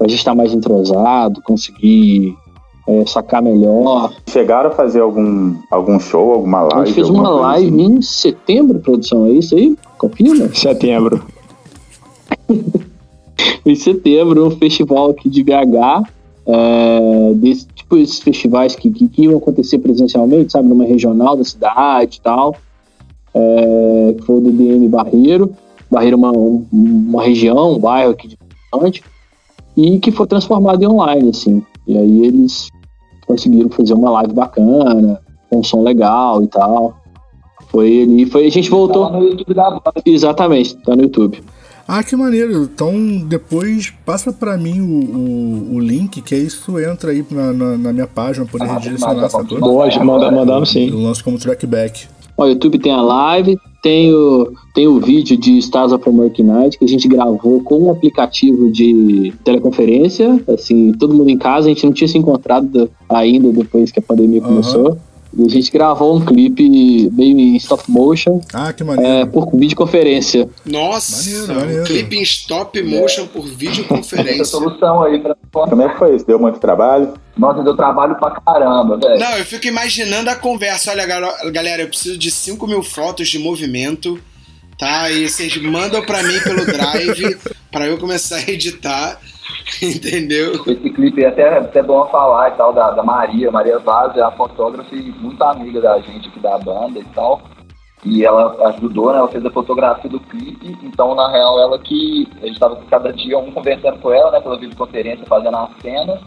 a 0.00 0.08
gente 0.08 0.18
estar 0.18 0.34
mais 0.34 0.52
entrosado, 0.52 1.42
conseguir 1.42 2.36
é, 2.86 3.04
sacar 3.06 3.42
melhor. 3.42 4.12
Chegaram 4.28 4.70
a 4.70 4.72
fazer 4.72 5.00
algum, 5.00 5.56
algum 5.70 5.98
show, 5.98 6.32
alguma 6.32 6.62
live? 6.62 6.74
a 6.74 6.84
gente 6.84 6.94
fez 6.94 7.10
uma 7.10 7.28
live 7.28 7.68
assim? 7.68 7.96
em 7.96 8.02
setembro, 8.02 8.78
produção, 8.78 9.26
é 9.26 9.30
isso 9.30 9.54
aí? 9.54 9.76
Confirma? 9.98 10.48
Setembro. 10.54 11.24
em 13.66 13.74
setembro, 13.74 14.46
um 14.46 14.50
festival 14.52 15.10
aqui 15.10 15.28
de 15.28 15.42
BH, 15.42 16.08
é, 16.46 17.32
desse, 17.34 17.66
tipo 17.68 17.96
esses 17.96 18.20
festivais 18.20 18.74
que, 18.76 18.90
que, 18.90 19.08
que 19.08 19.22
iam 19.24 19.36
acontecer 19.36 19.78
presencialmente, 19.78 20.52
sabe, 20.52 20.68
numa 20.68 20.84
regional 20.84 21.36
da 21.36 21.44
cidade 21.44 22.18
e 22.18 22.20
tal, 22.20 22.54
é, 23.34 24.14
que 24.16 24.22
foi 24.24 24.36
o 24.36 24.40
DDM 24.40 24.88
Barreiro, 24.88 25.52
Barreiro 25.90 26.14
é 26.14 26.18
uma, 26.18 26.32
um- 26.32 26.64
uma 26.72 27.22
região, 27.22 27.72
um 27.74 27.78
bairro 27.78 28.10
aqui 28.12 28.28
de 28.28 28.38
Ponte, 28.70 29.02
e 29.76 29.98
que 29.98 30.10
foi 30.10 30.26
transformado 30.26 30.82
em 30.82 30.86
online, 30.88 31.30
assim, 31.30 31.62
e 31.86 31.96
aí 31.96 32.26
eles 32.26 32.68
conseguiram 33.26 33.68
fazer 33.70 33.94
uma 33.94 34.10
live 34.10 34.32
bacana, 34.32 35.20
com 35.50 35.58
um 35.58 35.62
som 35.64 35.82
legal 35.82 36.42
e 36.42 36.46
tal, 36.48 36.94
foi 37.68 37.90
ele, 37.90 38.26
foi, 38.26 38.46
a 38.46 38.50
gente 38.50 38.70
voltou, 38.70 39.06
Tá 39.06 39.18
no 39.18 39.24
YouTube 39.24 39.54
da 39.54 39.70
banda. 39.70 39.92
exatamente, 40.04 40.76
tá 40.78 40.94
no 40.96 41.02
YouTube. 41.02 41.42
Ah, 41.88 42.02
que 42.02 42.16
maneiro. 42.16 42.64
Então 42.64 42.92
depois 43.26 43.92
passa 44.04 44.32
pra 44.32 44.56
mim 44.56 44.80
o, 44.80 45.72
o, 45.72 45.74
o 45.76 45.80
link, 45.80 46.20
que 46.20 46.34
aí 46.34 46.46
isso 46.46 46.78
entra 46.80 47.12
aí 47.12 47.24
na, 47.30 47.52
na, 47.52 47.78
na 47.78 47.92
minha 47.92 48.06
página, 48.06 48.44
poder 48.44 48.64
Ah, 48.64 48.74
redirecionar 48.74 49.24
essa 49.24 49.44
coisa. 49.44 49.60
Boa, 49.60 50.04
manda, 50.04 50.30
mandamos 50.30 50.70
sim. 50.70 50.88
Eu 50.90 51.00
lanço 51.00 51.22
como 51.22 51.38
trackback. 51.38 52.06
O 52.38 52.44
YouTube 52.44 52.78
tem 52.78 52.92
a 52.92 53.00
live, 53.00 53.56
tem 53.82 54.12
o, 54.12 54.52
tem 54.74 54.86
o 54.86 55.00
vídeo 55.00 55.38
de 55.38 55.56
Stars 55.58 55.90
of 55.90 56.06
a 56.06 56.12
Merc 56.12 56.38
Night 56.40 56.78
que 56.78 56.84
a 56.84 56.88
gente 56.88 57.08
gravou 57.08 57.62
com 57.62 57.84
um 57.84 57.90
aplicativo 57.90 58.70
de 58.70 59.32
teleconferência, 59.42 60.38
assim, 60.48 60.92
todo 60.92 61.14
mundo 61.14 61.30
em 61.30 61.38
casa, 61.38 61.66
a 61.66 61.68
gente 61.70 61.86
não 61.86 61.92
tinha 61.94 62.08
se 62.08 62.18
encontrado 62.18 62.90
ainda 63.08 63.50
depois 63.52 63.90
que 63.90 64.00
a 64.00 64.02
pandemia 64.02 64.40
Aham. 64.40 64.48
começou. 64.48 64.98
E 65.38 65.44
a 65.44 65.48
gente 65.50 65.70
gravou 65.70 66.16
um 66.16 66.24
clipe 66.24 66.66
meio 67.12 67.38
em 67.38 67.56
stop 67.56 67.82
motion 67.90 68.40
Ah, 68.54 68.72
que 68.72 68.82
é, 68.82 68.86
maneiro. 68.86 69.26
por 69.30 69.50
videoconferência. 69.54 70.48
Nossa, 70.64 71.26
Maneiro, 71.30 71.54
maneiro. 71.60 71.82
um 71.82 71.84
clipe 71.84 72.16
em 72.16 72.22
stop 72.22 72.82
motion 72.82 73.26
por 73.26 73.44
Essa 73.44 73.54
videoconferência. 73.54 74.44
solução 74.46 75.02
aí 75.02 75.20
pra. 75.20 75.36
Como 75.52 75.82
é 75.82 75.88
que 75.90 75.98
foi 75.98 76.16
isso? 76.16 76.26
Deu 76.26 76.38
muito 76.38 76.58
trabalho? 76.58 77.14
Nossa, 77.36 77.62
deu 77.62 77.76
trabalho 77.76 78.16
pra 78.18 78.30
caramba, 78.40 78.96
velho. 78.98 79.18
Não, 79.20 79.36
eu 79.36 79.44
fico 79.44 79.66
imaginando 79.66 80.30
a 80.30 80.34
conversa. 80.36 80.90
Olha, 80.90 81.04
galera, 81.50 81.82
eu 81.82 81.88
preciso 81.88 82.16
de 82.16 82.30
5 82.30 82.66
mil 82.66 82.82
fotos 82.82 83.28
de 83.28 83.38
movimento, 83.38 84.18
tá? 84.78 85.10
E 85.10 85.28
vocês 85.28 85.54
mandam 85.58 86.00
pra 86.04 86.22
mim 86.22 86.40
pelo 86.40 86.64
Drive 86.64 87.36
pra 87.70 87.86
eu 87.86 87.98
começar 87.98 88.36
a 88.36 88.50
editar, 88.50 89.20
entendeu? 89.82 90.52
Esse 90.66 90.90
clipe 90.90 91.22
é 91.24 91.28
até, 91.28 91.58
até 91.58 91.82
bom 91.82 92.06
falar 92.06 92.50
e 92.50 92.56
tal, 92.56 92.72
da, 92.72 92.90
da 92.90 93.02
Maria. 93.02 93.50
Maria 93.50 93.78
Vaz 93.78 94.16
é 94.16 94.22
a 94.22 94.30
fotógrafa 94.30 94.94
e 94.94 95.12
muito 95.12 95.42
amiga 95.42 95.80
da 95.80 95.98
gente 96.00 96.28
aqui 96.28 96.40
da 96.40 96.58
banda 96.58 96.98
e 96.98 97.04
tal. 97.14 97.42
E 98.04 98.24
ela 98.24 98.56
ajudou, 98.68 99.12
né? 99.12 99.18
Ela 99.18 99.28
fez 99.28 99.44
a 99.44 99.50
fotografia 99.50 100.08
do 100.08 100.20
clipe. 100.20 100.76
Então, 100.82 101.14
na 101.14 101.30
real, 101.30 101.58
ela 101.58 101.78
que. 101.78 102.28
A 102.42 102.46
gente 102.46 102.60
tava 102.60 102.76
cada 102.88 103.12
dia 103.12 103.38
um 103.38 103.50
conversando 103.50 103.98
com 103.98 104.12
ela, 104.12 104.30
né? 104.30 104.40
Pela 104.40 104.58
videoconferência, 104.58 105.26
fazendo 105.26 105.56
as 105.56 105.70
cenas. 105.82 106.20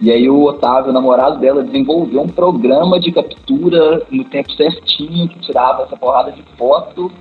E 0.00 0.10
aí 0.10 0.30
o 0.30 0.42
Otávio, 0.44 0.90
o 0.90 0.94
namorado 0.94 1.38
dela, 1.38 1.62
desenvolveu 1.62 2.22
um 2.22 2.28
programa 2.28 2.98
de 2.98 3.12
captura 3.12 4.02
no 4.10 4.24
tempo 4.24 4.50
certinho, 4.52 5.28
que 5.28 5.38
tirava 5.40 5.82
essa 5.82 5.96
porrada 5.96 6.32
de 6.32 6.42
foto. 6.56 7.12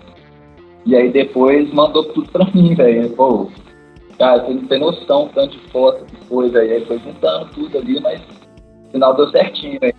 E 0.85 0.95
aí 0.95 1.11
depois 1.11 1.71
mandou 1.73 2.05
tudo 2.05 2.31
pra 2.31 2.45
mim, 2.45 2.73
velho. 2.73 3.09
Pô, 3.11 3.49
Cara, 4.19 4.43
você 4.43 4.53
não 4.53 4.67
tem 4.67 4.79
noção 4.79 5.27
do 5.27 5.33
tanto 5.33 5.57
de 5.57 5.69
foto 5.69 6.05
que 6.05 6.15
foi, 6.25 6.49
velho. 6.49 6.73
Aí 6.73 6.85
foi 6.85 6.99
juntando 6.99 7.49
tudo 7.53 7.77
ali, 7.77 8.01
mas 8.01 8.19
no 8.19 8.91
final 8.91 9.15
deu 9.15 9.29
certinho, 9.29 9.79
velho. 9.79 9.95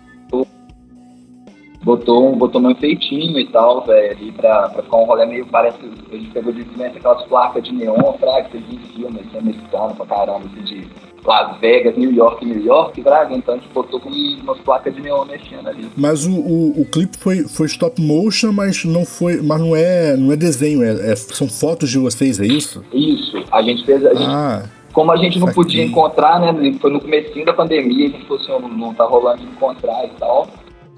Botou, 1.83 2.35
botou 2.35 2.61
um 2.61 2.69
enfeitinho 2.69 3.39
e 3.39 3.47
tal, 3.47 3.83
velho, 3.83 4.11
ali 4.11 4.31
pra, 4.33 4.69
pra 4.69 4.83
ficar 4.83 4.97
um 4.97 5.05
rolê 5.05 5.25
meio, 5.25 5.47
parece, 5.47 5.79
a 5.81 6.15
gente 6.15 6.29
pegou 6.29 6.53
de 6.53 6.61
influência 6.61 6.99
aquelas 6.99 7.23
placas 7.25 7.63
de 7.63 7.73
neon, 7.73 8.13
fraga, 8.19 8.49
que 8.49 8.59
você 8.59 8.63
viu 8.63 8.79
em 8.79 8.83
filme, 8.83 9.19
assim, 9.49 9.95
pra 9.95 10.05
caramba, 10.05 10.45
assim, 10.45 10.63
de 10.63 10.87
Las 11.25 11.59
Vegas, 11.59 11.95
New 11.97 12.11
York, 12.11 12.43
New 12.45 12.63
York, 12.63 13.01
fraga, 13.01 13.35
então 13.35 13.53
a 13.55 13.57
gente 13.57 13.69
botou 13.73 13.99
com 13.99 14.09
umas 14.09 14.57
placas 14.59 14.93
de 14.93 15.01
neon 15.01 15.25
mexendo 15.25 15.67
ali. 15.67 15.87
Mas 15.95 16.25
o, 16.25 16.31
o, 16.33 16.81
o 16.81 16.85
clipe 16.85 17.17
foi, 17.17 17.43
foi 17.47 17.67
stop 17.67 18.01
motion, 18.01 18.51
mas 18.51 18.83
não 18.83 19.05
foi. 19.05 19.41
Mas 19.41 19.59
não 19.59 19.75
é, 19.75 20.17
não 20.17 20.31
é 20.31 20.35
desenho, 20.35 20.83
é, 20.83 21.11
é- 21.11 21.15
são 21.15 21.47
fotos 21.47 21.89
de 21.89 21.99
vocês, 21.99 22.39
é 22.39 22.45
isso? 22.45 22.83
Isso, 22.91 23.43
a 23.51 23.61
gente 23.61 23.85
fez, 23.85 24.03
a 24.05 24.13
gente 24.13 24.27
Ah, 24.27 24.63
como 24.93 25.11
a 25.11 25.17
gente 25.17 25.39
não 25.39 25.47
podia 25.47 25.83
encontrar, 25.83 26.39
né? 26.39 26.73
Foi 26.79 26.91
no 26.91 26.99
comecinho 26.99 27.45
da 27.45 27.53
pandemia, 27.53 28.07
a 28.07 28.09
gente 28.09 28.25
falou 28.25 28.41
assim, 28.41 28.51
não, 28.51 28.69
não 28.69 28.93
tá 28.93 29.05
rolando 29.05 29.39
de 29.41 29.47
encontrar 29.47 30.05
e 30.05 30.09
tal. 30.19 30.47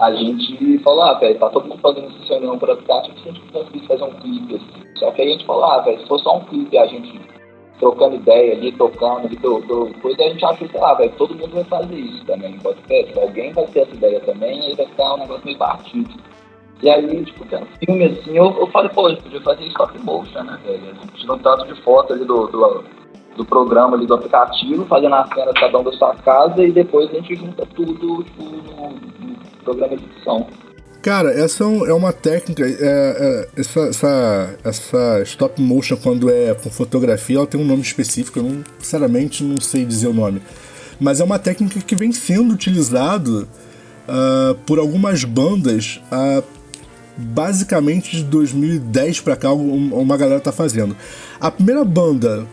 A 0.00 0.12
gente 0.12 0.78
falou, 0.78 1.02
ah, 1.02 1.14
velho, 1.20 1.38
tá 1.38 1.48
todo 1.50 1.68
mundo 1.68 1.80
fazendo 1.80 2.08
esse 2.08 2.28
reunião 2.28 2.58
por 2.58 2.70
aplicativo, 2.70 3.16
se 3.20 3.28
a 3.28 3.32
gente 3.32 3.52
conseguisse 3.52 3.86
fazer 3.86 4.02
um 4.02 4.12
clipe 4.14 4.56
assim, 4.56 4.98
Só 4.98 5.10
que 5.12 5.22
aí 5.22 5.28
a 5.28 5.32
gente 5.32 5.46
falou, 5.46 5.64
ah, 5.64 5.80
velho, 5.82 6.00
se 6.00 6.08
for 6.08 6.18
só 6.18 6.38
um 6.38 6.40
clipe 6.40 6.76
a 6.76 6.86
gente 6.86 7.20
trocando 7.78 8.16
ideia 8.16 8.52
ali, 8.54 8.72
tocando, 8.72 9.26
ali, 9.26 9.36
to, 9.36 9.60
to, 9.62 9.92
coisa, 10.00 10.22
a 10.22 10.28
gente 10.28 10.44
achou 10.44 10.68
que, 10.68 10.78
ah, 10.78 10.94
velho, 10.94 11.12
todo 11.16 11.34
mundo 11.34 11.54
vai 11.54 11.64
fazer 11.64 11.96
isso 11.96 12.24
também. 12.24 12.58
Pode 12.58 12.78
ser, 12.86 13.12
se 13.12 13.18
alguém 13.18 13.52
vai 13.52 13.66
ter 13.66 13.80
essa 13.80 13.94
ideia 13.94 14.20
também, 14.20 14.60
aí 14.60 14.74
vai 14.74 14.86
ficar 14.86 15.14
um 15.14 15.18
negócio 15.18 15.44
meio 15.44 15.58
batido. 15.58 16.14
E 16.82 16.90
aí, 16.90 17.24
tipo, 17.24 17.44
um 17.44 17.66
filme 17.84 18.04
assim, 18.04 18.36
eu, 18.36 18.54
eu 18.58 18.66
falei, 18.68 18.90
pô, 18.90 19.06
a 19.06 19.10
gente 19.10 19.22
podia 19.22 19.40
fazer 19.40 19.64
stop 19.68 19.98
motion, 20.00 20.42
né, 20.42 20.58
velho? 20.64 20.90
A 20.90 20.94
gente 20.94 21.14
tirou 21.14 21.36
um 21.36 21.38
tanto 21.38 21.66
de 21.66 21.80
foto 21.82 22.12
ali 22.12 22.24
do, 22.24 22.46
do, 22.48 22.84
do 23.36 23.44
programa 23.44 23.96
ali 23.96 24.06
do 24.06 24.14
aplicativo, 24.14 24.84
fazendo 24.86 25.14
a 25.14 25.26
cena 25.26 25.52
cada 25.54 25.78
um 25.78 25.84
da 25.84 25.92
sua 25.92 26.14
casa 26.16 26.62
e 26.62 26.72
depois 26.72 27.08
a 27.10 27.14
gente 27.14 27.34
junta 27.36 27.66
tudo, 27.74 28.22
tipo, 28.24 28.42
no, 28.42 28.90
no 28.90 29.36
programa 29.64 29.96
de 29.96 30.04
edição. 30.04 30.46
Cara, 31.04 31.30
essa 31.38 31.64
é 31.64 31.92
uma 31.92 32.14
técnica. 32.14 32.64
É, 32.66 32.78
é, 32.80 33.48
essa, 33.60 33.80
essa, 33.80 34.54
essa 34.64 35.22
stop 35.24 35.60
motion, 35.60 35.98
quando 35.98 36.30
é 36.30 36.54
com 36.54 36.70
fotografia, 36.70 37.36
ela 37.36 37.46
tem 37.46 37.60
um 37.60 37.64
nome 37.64 37.82
específico. 37.82 38.38
Eu, 38.38 38.44
não, 38.44 38.64
sinceramente, 38.78 39.44
não 39.44 39.60
sei 39.60 39.84
dizer 39.84 40.08
o 40.08 40.14
nome. 40.14 40.40
Mas 40.98 41.20
é 41.20 41.24
uma 41.24 41.38
técnica 41.38 41.78
que 41.78 41.94
vem 41.94 42.10
sendo 42.10 42.54
utilizado 42.54 43.46
uh, 44.08 44.54
por 44.64 44.78
algumas 44.78 45.24
bandas 45.24 46.00
uh, 46.10 46.42
basicamente 47.18 48.16
de 48.16 48.24
2010 48.24 49.20
para 49.20 49.36
cá. 49.36 49.52
Uma 49.52 50.16
galera 50.16 50.40
tá 50.40 50.52
fazendo. 50.52 50.96
A 51.38 51.50
primeira 51.50 51.84
banda 51.84 52.46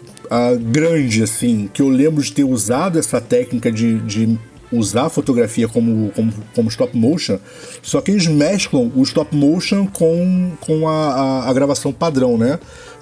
grande, 0.71 1.23
assim, 1.23 1.69
que 1.73 1.81
eu 1.81 1.89
lembro 1.89 2.21
de 2.21 2.31
ter 2.31 2.45
usado 2.45 2.99
essa 2.99 3.19
técnica 3.19 3.69
de, 3.71 3.99
de 3.99 4.37
usar 4.71 5.05
a 5.05 5.09
fotografia 5.09 5.67
como, 5.67 6.11
como, 6.11 6.33
como 6.55 6.69
stop 6.69 6.95
motion, 6.97 7.37
só 7.81 8.01
que 8.01 8.11
eles 8.11 8.27
mesclam 8.27 8.91
o 8.95 9.03
stop 9.03 9.35
motion 9.35 9.87
com, 9.87 10.51
com 10.61 10.87
a, 10.87 11.13
a, 11.13 11.49
a 11.49 11.53
gravação 11.53 11.91
padrão, 11.91 12.37
né? 12.37 12.59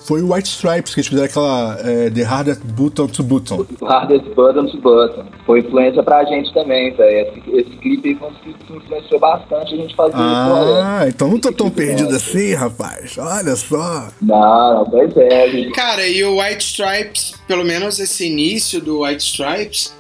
Foi 0.10 0.24
o 0.24 0.34
White 0.34 0.50
Stripes 0.50 0.96
que 0.96 1.02
eles 1.02 1.08
fizeram 1.08 1.28
aquela 1.28 1.78
é, 1.84 2.10
The 2.10 2.24
Hardest 2.24 2.64
Button 2.64 3.08
to 3.08 3.22
Button. 3.22 3.66
Hardest 3.84 4.26
Button 4.34 4.66
to 4.66 4.82
Button. 4.82 5.26
Foi 5.46 5.60
influência 5.60 6.02
pra 6.02 6.24
gente 6.24 6.52
também, 6.54 6.92
velho. 6.96 7.28
Esse, 7.28 7.58
esse 7.58 7.78
clipe 7.78 8.16
foi 8.16 8.30
um 8.30 8.34
clipe 8.34 8.64
que 8.66 8.74
influenciou 8.74 9.20
bastante 9.20 9.74
a 9.74 9.78
gente 9.78 9.96
fazer 9.96 10.16
ah, 10.16 10.48
isso. 10.48 10.82
Ah, 10.84 11.06
então 11.08 11.28
não 11.28 11.40
tô 11.40 11.52
tão 11.52 11.70
perdido 11.70 12.16
assim, 12.16 12.54
rapaz. 12.54 13.18
Olha 13.20 13.56
só. 13.56 14.08
Não, 14.22 14.76
não, 14.76 14.86
pois 14.86 15.16
é. 15.16 15.50
Gente. 15.50 15.72
Cara, 15.74 16.08
e 16.08 16.24
o 16.24 16.42
White 16.42 16.64
Stripes, 16.64 17.34
pelo 17.48 17.64
menos 17.64 18.00
esse 18.00 18.26
início 18.26 18.82
do 18.82 19.04
White 19.04 19.24
Stripes, 19.24 19.94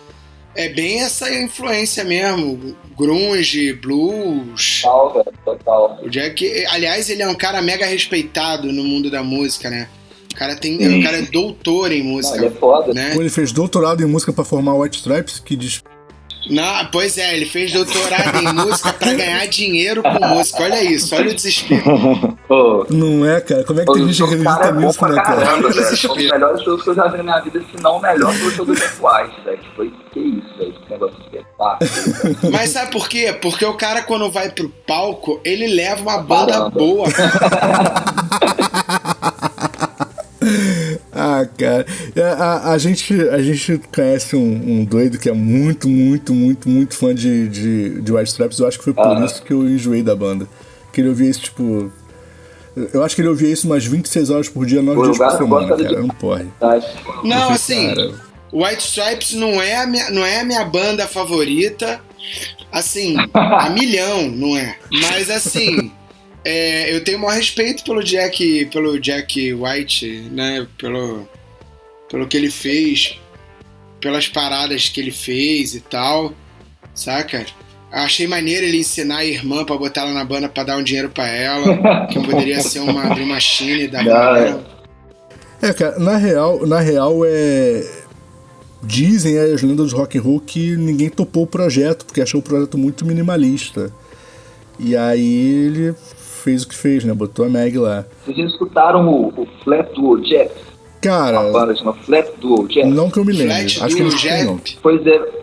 é 0.56 0.70
bem 0.70 1.02
essa 1.02 1.34
influência 1.34 2.04
mesmo. 2.04 2.76
Grunge, 2.98 3.74
blues. 3.74 4.82
Total, 4.82 5.14
velho, 5.14 5.38
total. 5.46 6.00
O 6.04 6.10
Jack, 6.10 6.66
aliás, 6.70 7.10
ele 7.10 7.22
é 7.22 7.28
um 7.28 7.36
cara 7.36 7.62
mega 7.62 7.86
respeitado 7.86 8.72
no 8.72 8.84
mundo 8.84 9.10
da 9.10 9.24
música, 9.24 9.70
né? 9.70 9.88
O 10.32 10.36
cara, 10.36 10.56
tem, 10.56 10.76
o 11.00 11.04
cara 11.04 11.18
é 11.18 11.22
doutor 11.24 11.92
em 11.92 12.04
música. 12.04 12.38
Não, 12.38 12.46
ele 12.46 12.56
é 12.56 12.58
foda. 12.58 12.94
Né? 12.94 13.16
Ele 13.16 13.30
fez 13.30 13.52
doutorado 13.52 14.02
em 14.04 14.06
música 14.06 14.32
para 14.32 14.44
formar 14.44 14.76
White 14.76 14.98
Stripes, 14.98 15.40
que 15.40 15.56
diz 15.56 15.82
não, 16.50 16.86
pois 16.92 17.18
é, 17.18 17.36
ele 17.36 17.46
fez 17.46 17.72
doutorado 17.72 18.38
em 18.40 18.54
música 18.54 18.94
pra 18.94 19.14
ganhar 19.14 19.46
dinheiro 19.48 20.02
com 20.02 20.28
música. 20.28 20.64
Olha 20.64 20.84
isso, 20.84 21.14
olha 21.16 21.32
o 21.32 21.36
desespero. 21.36 22.38
não 22.90 23.26
é, 23.26 23.42
cara? 23.42 23.64
Como 23.64 23.80
é 23.80 23.86
que 23.86 23.94
tem 23.94 24.08
gente 24.08 24.18
que 24.18 24.24
acredita 24.24 24.68
é 24.68 24.72
nisso, 24.72 25.08
né, 25.08 25.22
cara? 25.22 25.42
Caramba, 25.46 25.70
velho. 25.70 25.90
Um 26.10 26.16
dos 26.16 26.32
melhores 26.32 26.64
shows 26.64 26.84
que 26.84 26.90
eu 26.90 26.96
já 26.96 27.08
vi 27.08 27.18
na 27.18 27.24
minha 27.24 27.40
vida, 27.42 27.62
se 27.62 27.84
não 27.84 27.98
o 27.98 28.02
melhor, 28.02 28.32
o 28.32 28.52
show 28.52 28.66
do 28.66 28.74
Jack 28.74 28.96
White, 29.00 29.42
velho. 29.44 29.60
Foi 29.76 29.94
que 30.12 30.20
isso, 30.20 30.58
velho. 30.58 30.74
Esse 30.82 30.92
negócio 30.92 31.18
de 31.18 31.24
espetáculo. 31.24 32.52
Mas 32.52 32.70
sabe 32.70 32.92
por 32.92 33.08
quê? 33.08 33.38
Porque 33.42 33.66
o 33.66 33.76
cara, 33.76 34.02
quando 34.02 34.30
vai 34.32 34.50
pro 34.50 34.70
palco, 34.88 35.40
ele 35.44 35.68
leva 35.68 36.02
uma 36.02 36.18
banda 36.20 36.70
boa. 36.70 37.08
Ah, 41.12 41.46
cara. 41.58 41.86
É, 42.16 42.22
a, 42.22 42.72
a, 42.72 42.78
gente, 42.78 43.14
a 43.30 43.42
gente 43.42 43.82
conhece 43.94 44.38
um, 44.38 44.80
um, 44.80 44.86
doido 44.86 45.20
que 45.20 45.30
é 45.30 45.34
muito, 45.34 45.90
muito, 45.90 46.34
muito, 46.34 46.70
muito 46.70 46.96
fã 46.96 47.14
de, 47.14 47.50
de, 47.50 48.02
de 48.02 48.12
White 48.12 48.30
Stripes. 48.30 48.60
Eu 48.60 48.68
acho 48.68 48.78
que 48.78 48.86
foi 48.86 48.94
por 48.94 49.18
ah. 49.18 49.26
isso 49.26 49.44
que 49.44 49.52
eu 49.52 49.68
enjoei 49.68 50.02
da 50.02 50.16
banda. 50.16 50.48
Que 50.94 51.02
ele 51.02 51.10
ouvia 51.10 51.30
isso, 51.30 51.42
tipo. 51.42 51.92
Eu 52.94 53.04
acho 53.04 53.16
que 53.16 53.22
ele 53.22 53.28
ouvia 53.28 53.52
isso 53.52 53.68
umas 53.68 53.86
26 53.86 54.30
horas 54.30 54.48
por 54.48 54.66
dia, 54.66 54.82
9 54.82 55.02
dias 55.02 55.18
por 55.18 55.32
semana, 55.32 55.68
cara. 55.68 56.00
Não 56.00 56.08
pode. 56.08 56.48
Não, 57.24 57.50
assim. 57.50 57.94
White 58.52 58.82
Stripes 58.82 59.34
não 59.34 59.62
é, 59.62 59.78
a 59.78 59.86
minha, 59.86 60.10
não 60.10 60.26
é 60.26 60.40
a 60.40 60.46
minha 60.46 60.64
banda 60.66 61.08
favorita. 61.08 62.02
Assim, 62.72 63.16
a 63.34 63.70
milhão, 63.72 64.30
não 64.30 64.58
é? 64.58 64.78
Mas 64.92 65.30
assim. 65.30 65.92
É, 66.46 66.96
eu 66.96 67.04
tenho 67.04 67.18
o 67.18 67.22
maior 67.22 67.36
respeito 67.36 67.84
pelo 67.84 68.02
Jack, 68.02 68.66
pelo 68.72 69.00
Jack 69.00 69.54
White, 69.54 70.30
né? 70.32 70.66
Pelo, 70.78 71.28
pelo 72.10 72.28
que 72.28 72.38
ele 72.38 72.50
fez, 72.50 73.20
pelas 74.00 74.28
paradas 74.28 74.88
que 74.88 75.02
ele 75.02 75.12
fez 75.12 75.76
e 75.76 75.82
tal, 75.82 76.34
saca? 76.96 77.46
Achei 77.92 78.28
maneiro 78.28 78.66
ele 78.66 78.78
ensinar 78.78 79.18
a 79.18 79.26
irmã 79.26 79.66
pra 79.66 79.76
botar 79.76 80.02
ela 80.02 80.14
na 80.14 80.24
banda 80.24 80.48
pra 80.48 80.64
dar 80.64 80.78
um 80.78 80.84
dinheiro 80.84 81.10
pra 81.10 81.28
ela, 81.28 82.08
que 82.08 82.20
poderia 82.20 82.62
ser 82.62 82.80
uma 82.80 83.14
Dream 83.14 83.28
Machine 83.28 83.88
da. 83.88 84.00
É, 85.62 85.74
cara, 85.74 86.00
na 86.00 86.16
real, 86.16 86.66
na 86.66 86.80
real 86.80 87.20
é. 87.26 87.86
Dizem 88.82 89.38
as 89.38 89.62
lendas 89.62 89.92
do 89.92 89.98
rock 89.98 90.18
and 90.18 90.22
roll 90.22 90.40
que 90.40 90.76
ninguém 90.78 91.10
topou 91.10 91.44
o 91.44 91.48
projeto, 91.48 92.06
porque 92.06 92.22
achou 92.22 92.40
o 92.40 92.44
projeto 92.44 92.78
muito 92.78 93.06
minimalista. 93.06 93.92
E 94.80 94.96
aí 94.96 95.66
ele 95.66 95.94
fez 95.94 96.64
o 96.64 96.70
que 96.70 96.76
fez, 96.76 97.04
né? 97.04 97.14
Botou 97.14 97.46
a 97.46 97.50
Meg 97.50 97.78
lá. 97.78 98.06
Vocês 98.24 98.38
já 98.38 98.46
escutaram 98.46 99.08
o, 99.10 99.28
o 99.28 99.48
Flat 99.64 99.94
Duo 99.94 100.24
Jet? 100.24 100.52
Cara. 101.02 101.42
Uma 101.42 101.52
banda 101.52 101.76
chama 101.76 101.94
Flat 101.94 102.32
Duo 102.40 102.66
Jet. 102.72 102.88
Não 102.88 103.12
que 103.12 103.20
eu 103.20 103.26
me 103.26 103.34
lembre. 103.34 103.70
Flat 103.70 103.84
Acho 103.84 103.96
que 103.96 104.44
não. 104.46 104.60
Pois 104.82 105.06
é. 105.06 105.40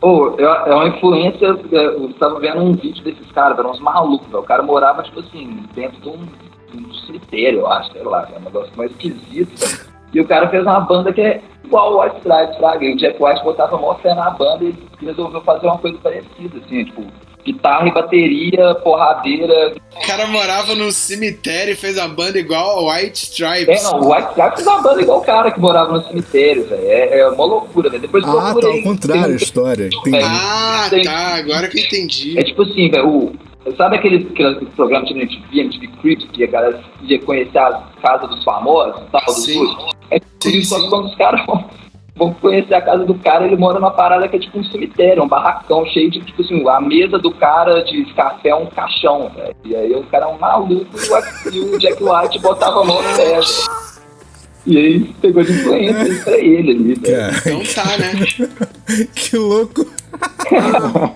Pô, 0.00 0.34
é, 0.38 0.42
é 0.42 0.74
uma 0.74 0.88
influência. 0.88 1.46
É, 1.72 1.86
eu 1.86 2.10
estava 2.10 2.40
vendo 2.40 2.60
um 2.60 2.72
vídeo 2.74 3.04
desses 3.04 3.30
caras, 3.32 3.58
eram 3.58 3.70
uns 3.70 3.80
malucos, 3.80 4.32
O 4.32 4.42
cara 4.42 4.62
morava, 4.62 5.02
tipo 5.02 5.20
assim, 5.20 5.62
dentro 5.74 6.00
de 6.00 6.08
um, 6.08 6.26
de 6.72 6.84
um 6.84 6.94
cemitério, 6.94 7.60
eu 7.60 7.66
acho, 7.68 7.92
sei 7.92 8.02
lá, 8.02 8.28
é 8.34 8.38
um 8.38 8.42
negócio 8.42 8.72
mais 8.76 8.90
esquisito. 8.92 9.88
E 10.12 10.20
o 10.20 10.26
cara 10.26 10.48
fez 10.48 10.62
uma 10.62 10.80
banda 10.80 11.12
que 11.12 11.20
é 11.20 11.40
igual 11.64 11.94
o 11.94 12.02
White 12.02 12.16
Stripes, 12.18 12.56
fraga. 12.56 12.84
E 12.84 12.94
o 12.94 12.96
Jack 12.96 13.22
White 13.22 13.44
botava 13.44 13.76
mó 13.78 13.94
fé 13.96 14.14
na 14.14 14.30
banda 14.30 14.64
e 14.64 14.74
resolveu 15.04 15.40
fazer 15.42 15.66
uma 15.66 15.78
coisa 15.78 15.98
parecida, 15.98 16.58
assim, 16.58 16.84
tipo, 16.84 17.04
guitarra 17.44 17.88
e 17.88 17.92
bateria, 17.92 18.74
porradeira. 18.76 19.74
O 19.96 20.06
cara 20.06 20.26
morava 20.26 20.74
num 20.74 20.90
cemitério 20.90 21.72
e 21.72 21.76
fez 21.76 21.96
uma 21.96 22.08
banda 22.08 22.38
igual 22.38 22.78
ao 22.78 22.88
White 22.90 23.30
Stripes. 23.30 23.80
É, 23.80 23.82
não, 23.84 24.00
o 24.00 24.12
White 24.12 24.30
Stripes 24.30 24.54
fez 24.54 24.66
uma 24.66 24.82
banda 24.82 25.02
igual 25.02 25.18
o 25.18 25.24
cara 25.24 25.50
que 25.50 25.60
morava 25.60 25.92
no 25.92 26.02
cemitério, 26.04 26.66
velho. 26.66 26.82
É, 26.84 27.20
é 27.20 27.28
uma 27.28 27.44
loucura, 27.44 27.90
velho. 27.90 28.02
Depois 28.02 28.24
ah, 28.24 28.54
tá 28.54 28.66
ao 28.66 28.82
contrário 28.82 29.34
a 29.34 29.36
história. 29.36 29.88
Entendi. 29.92 30.24
Ah, 30.24 30.86
tem, 30.90 31.04
tá, 31.04 31.36
agora 31.36 31.68
que 31.68 31.78
eu 31.78 31.84
entendi. 31.84 32.38
É 32.38 32.42
tipo 32.42 32.62
assim, 32.62 32.90
velho, 32.90 33.32
Sabe 33.76 33.96
aquele, 33.96 34.26
aquele 34.30 34.66
programa 34.74 35.04
de 35.04 35.12
MTV, 35.12 35.60
MTV 35.60 35.86
Crips, 36.00 36.28
que 36.32 36.44
a 36.44 36.46
galera 36.46 36.80
ia 37.02 37.20
conhecer 37.20 37.58
a 37.58 37.82
casa 38.02 38.26
dos 38.26 38.42
famosos 38.42 39.02
tal, 39.12 39.24
dos 39.26 39.44
sim. 39.44 39.76
É 40.10 40.18
tipo 40.18 40.56
isso, 40.56 40.70
só 40.70 40.80
que 40.80 40.88
quando 40.88 41.06
os 41.06 41.14
caras 41.14 41.44
vou 42.16 42.34
conhecer 42.34 42.74
a 42.74 42.82
casa 42.82 43.04
do 43.04 43.14
cara, 43.14 43.46
ele 43.46 43.56
mora 43.56 43.78
numa 43.78 43.90
parada 43.90 44.28
que 44.28 44.36
é 44.36 44.38
tipo 44.38 44.58
um 44.58 44.64
cemitério, 44.64 45.22
um 45.22 45.28
barracão 45.28 45.84
cheio 45.86 46.10
de, 46.10 46.20
tipo 46.20 46.42
assim, 46.42 46.66
a 46.68 46.80
mesa 46.80 47.18
do 47.18 47.30
cara 47.32 47.82
de 47.84 48.04
café 48.14 48.48
é 48.48 48.54
um 48.54 48.66
caixão, 48.66 49.30
velho. 49.34 49.56
E 49.64 49.76
aí 49.76 49.92
o 49.94 50.04
cara 50.04 50.24
é 50.24 50.28
um 50.28 50.38
maluco 50.38 50.86
e 51.52 51.60
o 51.60 51.78
Jack 51.78 52.02
White 52.02 52.38
botava 52.40 52.82
a 52.82 52.84
mão 52.84 53.02
no 53.02 53.16
pé, 53.16 53.40
E 54.66 54.76
aí 54.76 55.00
pegou 55.20 55.42
de 55.42 55.52
influência 55.52 56.24
pra 56.24 56.38
ele 56.38 56.70
ali, 56.72 56.94
velho. 56.94 57.36
Então 57.38 57.62
tá, 57.74 57.98
né? 57.98 59.06
que 59.14 59.36
louco. 59.36 59.86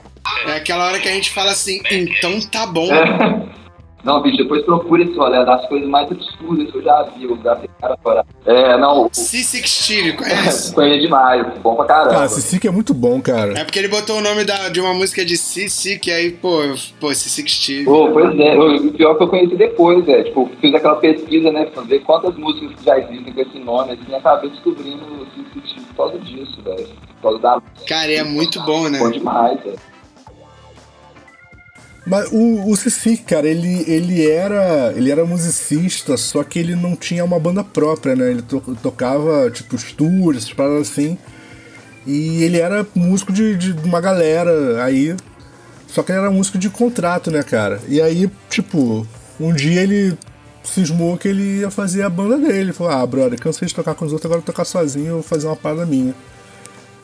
é 0.47 0.57
aquela 0.57 0.87
hora 0.87 0.99
que 0.99 1.09
a 1.09 1.13
gente 1.13 1.33
fala 1.33 1.51
assim, 1.51 1.81
então 1.91 2.41
tá 2.51 2.67
bom. 2.67 2.93
É. 2.93 3.55
Não, 4.05 4.21
bicho, 4.21 4.37
depois 4.37 4.63
procura 4.65 5.03
esse 5.03 5.17
rolê, 5.17 5.39
é 5.39 5.45
das 5.47 5.67
coisas 5.67 5.89
mais 5.89 6.11
absurdas 6.11 6.71
que 6.71 6.77
eu 6.77 6.83
já 6.83 7.03
vi, 7.17 7.25
o 7.25 7.31
lugar 7.31 7.59
cara 7.81 7.97
fora. 8.03 8.27
É, 8.45 8.77
não. 8.77 9.09
Cicic 9.11 9.67
Steve, 9.67 10.13
conhece? 10.19 10.75
Conhece 10.75 11.01
demais, 11.01 11.47
bom 11.63 11.75
pra 11.75 11.87
caramba. 11.87 12.15
Cara, 12.15 12.29
Cicic 12.29 12.67
é 12.67 12.71
muito 12.71 12.93
bom, 12.93 13.21
cara. 13.23 13.59
É 13.59 13.65
porque 13.65 13.79
ele 13.79 13.89
botou 13.89 14.19
o 14.19 14.21
nome 14.21 14.45
da, 14.45 14.69
de 14.69 14.79
uma 14.79 14.93
música 14.93 15.25
de 15.25 15.39
Cicic, 15.39 16.11
aí, 16.11 16.33
pô, 16.33 16.61
pô, 17.01 17.15
Cicic 17.15 17.51
Steve. 17.51 17.85
Pô, 17.87 18.11
pois 18.13 18.39
é, 18.39 18.59
o 18.59 18.93
pior 18.93 19.13
é 19.13 19.17
que 19.17 19.23
eu 19.23 19.29
conheci 19.29 19.57
depois, 19.57 20.07
é, 20.07 20.25
tipo, 20.25 20.51
fiz 20.61 20.75
aquela 20.75 20.97
pesquisa, 20.97 21.51
né, 21.51 21.65
pra 21.65 21.83
ver 21.83 22.01
quantas 22.01 22.37
músicas 22.37 22.73
já 22.85 22.99
existem 22.99 23.33
com 23.33 23.41
esse 23.41 23.59
nome, 23.59 23.93
assim, 23.93 24.05
e 24.11 24.15
acabei 24.15 24.51
descobrindo 24.51 25.03
o 25.03 25.27
Cicic 25.35 25.71
Steve 25.71 25.87
por 25.87 25.97
causa 25.97 26.19
disso, 26.19 26.61
velho. 26.63 26.89
Por 27.23 27.23
causa 27.23 27.39
da. 27.39 27.63
Cara, 27.89 28.13
é 28.13 28.23
muito 28.23 28.61
bom, 28.61 28.91
né? 28.91 28.99
Bom 28.99 29.11
demais, 29.11 29.59
velho. 29.63 29.94
Mas 32.07 32.29
o, 32.31 32.69
o 32.69 32.77
Cici, 32.77 33.17
cara, 33.17 33.49
ele, 33.49 33.85
ele, 33.91 34.31
era, 34.31 34.93
ele 34.95 35.11
era 35.11 35.25
musicista, 35.25 36.17
só 36.19 36.45
que 36.45 36.59
ele 36.59 36.77
não 36.77 36.95
tinha 36.95 37.25
uma 37.25 37.39
banda 37.39 37.65
própria, 37.65 38.15
né? 38.15 38.31
Ele 38.31 38.43
to, 38.43 38.61
tocava, 38.83 39.51
tipo, 39.51 39.75
os 39.75 39.93
tours, 39.93 40.53
paradas 40.53 40.91
assim. 40.91 41.17
E 42.07 42.43
ele 42.43 42.59
era 42.59 42.87
músico 42.95 43.33
de, 43.33 43.57
de 43.57 43.73
uma 43.87 44.01
galera, 44.01 44.85
aí. 44.85 45.17
Só 45.87 46.03
que 46.03 46.13
ele 46.13 46.19
era 46.19 46.31
músico 46.31 46.59
de 46.59 46.69
contrato, 46.69 47.31
né, 47.31 47.43
cara? 47.43 47.81
E 47.89 48.03
aí, 48.03 48.31
tipo, 48.51 49.07
um 49.41 49.55
dia 49.55 49.81
ele 49.81 50.19
cismou 50.63 51.17
que 51.17 51.29
ele 51.29 51.61
ia 51.61 51.71
fazer 51.71 52.03
a 52.03 52.11
banda 52.11 52.37
dele. 52.37 52.73
Falou, 52.75 52.93
ah, 52.93 53.07
brother, 53.07 53.41
cansei 53.41 53.67
de 53.67 53.75
tocar 53.75 53.95
com 53.95 54.05
os 54.05 54.13
outros, 54.13 54.27
agora 54.27 54.41
vou 54.41 54.47
tocar 54.47 54.65
sozinho, 54.65 55.07
eu 55.07 55.15
vou 55.15 55.23
fazer 55.23 55.47
uma 55.47 55.57
parada 55.57 55.87
minha. 55.87 56.15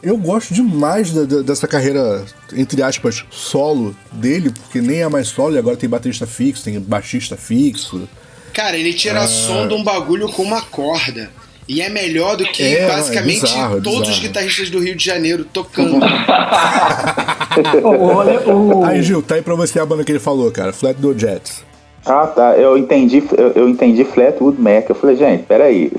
Eu 0.03 0.17
gosto 0.17 0.55
demais 0.55 1.13
da- 1.13 1.25
da- 1.25 1.43
dessa 1.43 1.69
carreira, 1.69 2.25
entre 2.55 2.83
aspas, 2.83 3.25
solo 3.31 3.95
dele, 4.13 4.51
porque 4.51 4.81
nem 4.81 5.03
é 5.03 5.09
mais 5.09 5.29
solo, 5.29 5.55
e 5.55 5.59
agora 5.59 5.77
tem 5.77 5.89
baterista 5.89 6.27
fixo, 6.27 6.65
tem 6.65 6.81
baixista 6.81 7.37
fixo. 7.37 8.09
Cara, 8.55 8.77
ele 8.77 8.93
tira 8.95 9.21
Ah. 9.21 9.29
som 9.29 9.69
de 9.69 9.75
um 9.75 9.85
bagulho 9.85 10.29
com 10.31 10.43
uma 10.43 10.63
corda. 10.63 11.31
E 11.69 11.81
é 11.83 11.89
melhor 11.89 12.37
do 12.37 12.45
que 12.45 12.63
É, 12.65 12.89
basicamente 12.89 13.39
é 13.39 13.43
bizarro, 13.43 13.79
é 13.79 13.81
todos 13.81 14.01
os 14.01 14.07
bizarro. 14.09 14.23
guitarristas 14.23 14.71
do 14.71 14.81
Rio 14.81 14.97
de 14.97 15.05
Janeiro 15.05 15.45
tocando. 15.45 16.01
Aí, 18.87 19.03
Gil, 19.03 19.23
tá 19.23 19.37
aí 19.37 19.43
pra 19.43 19.55
você 19.55 19.79
a 19.79 19.87
banda 19.87 20.05
que 20.05 20.13
ele 20.13 20.19
falou, 20.19 20.51
cara, 20.51 20.73
Flat 20.73 20.97
Do 20.99 21.17
Jets. 21.17 21.65
Ah, 22.05 22.27
tá. 22.27 22.55
Eu 22.57 22.77
entendi, 22.79 23.23
eu, 23.37 23.53
eu 23.53 23.69
entendi 23.69 24.05
Flatwood 24.05 24.61
Mac. 24.61 24.89
Eu 24.89 24.95
falei, 24.95 25.17
gente, 25.17 25.43
peraí. 25.45 25.93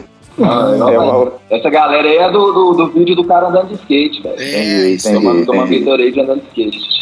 Ah, 0.43 0.91
É 0.91 0.99
uma- 0.99 1.31
Essa 1.49 1.69
galera 1.69 2.07
aí 2.07 2.17
é 2.17 2.31
do, 2.31 2.51
do, 2.51 2.73
do 2.73 2.87
vídeo 2.89 3.15
do 3.15 3.23
cara 3.23 3.47
andando 3.47 3.67
de 3.69 3.75
skate, 3.75 4.21
velho. 4.21 4.35
É, 4.39 4.89
isso. 4.91 5.09
Entendi, 5.09 5.25
Tomando, 5.25 5.45
tomando. 5.45 5.69
Gatorade 5.79 6.19
andando 6.19 6.41
de 6.41 6.47
skate. 6.47 7.01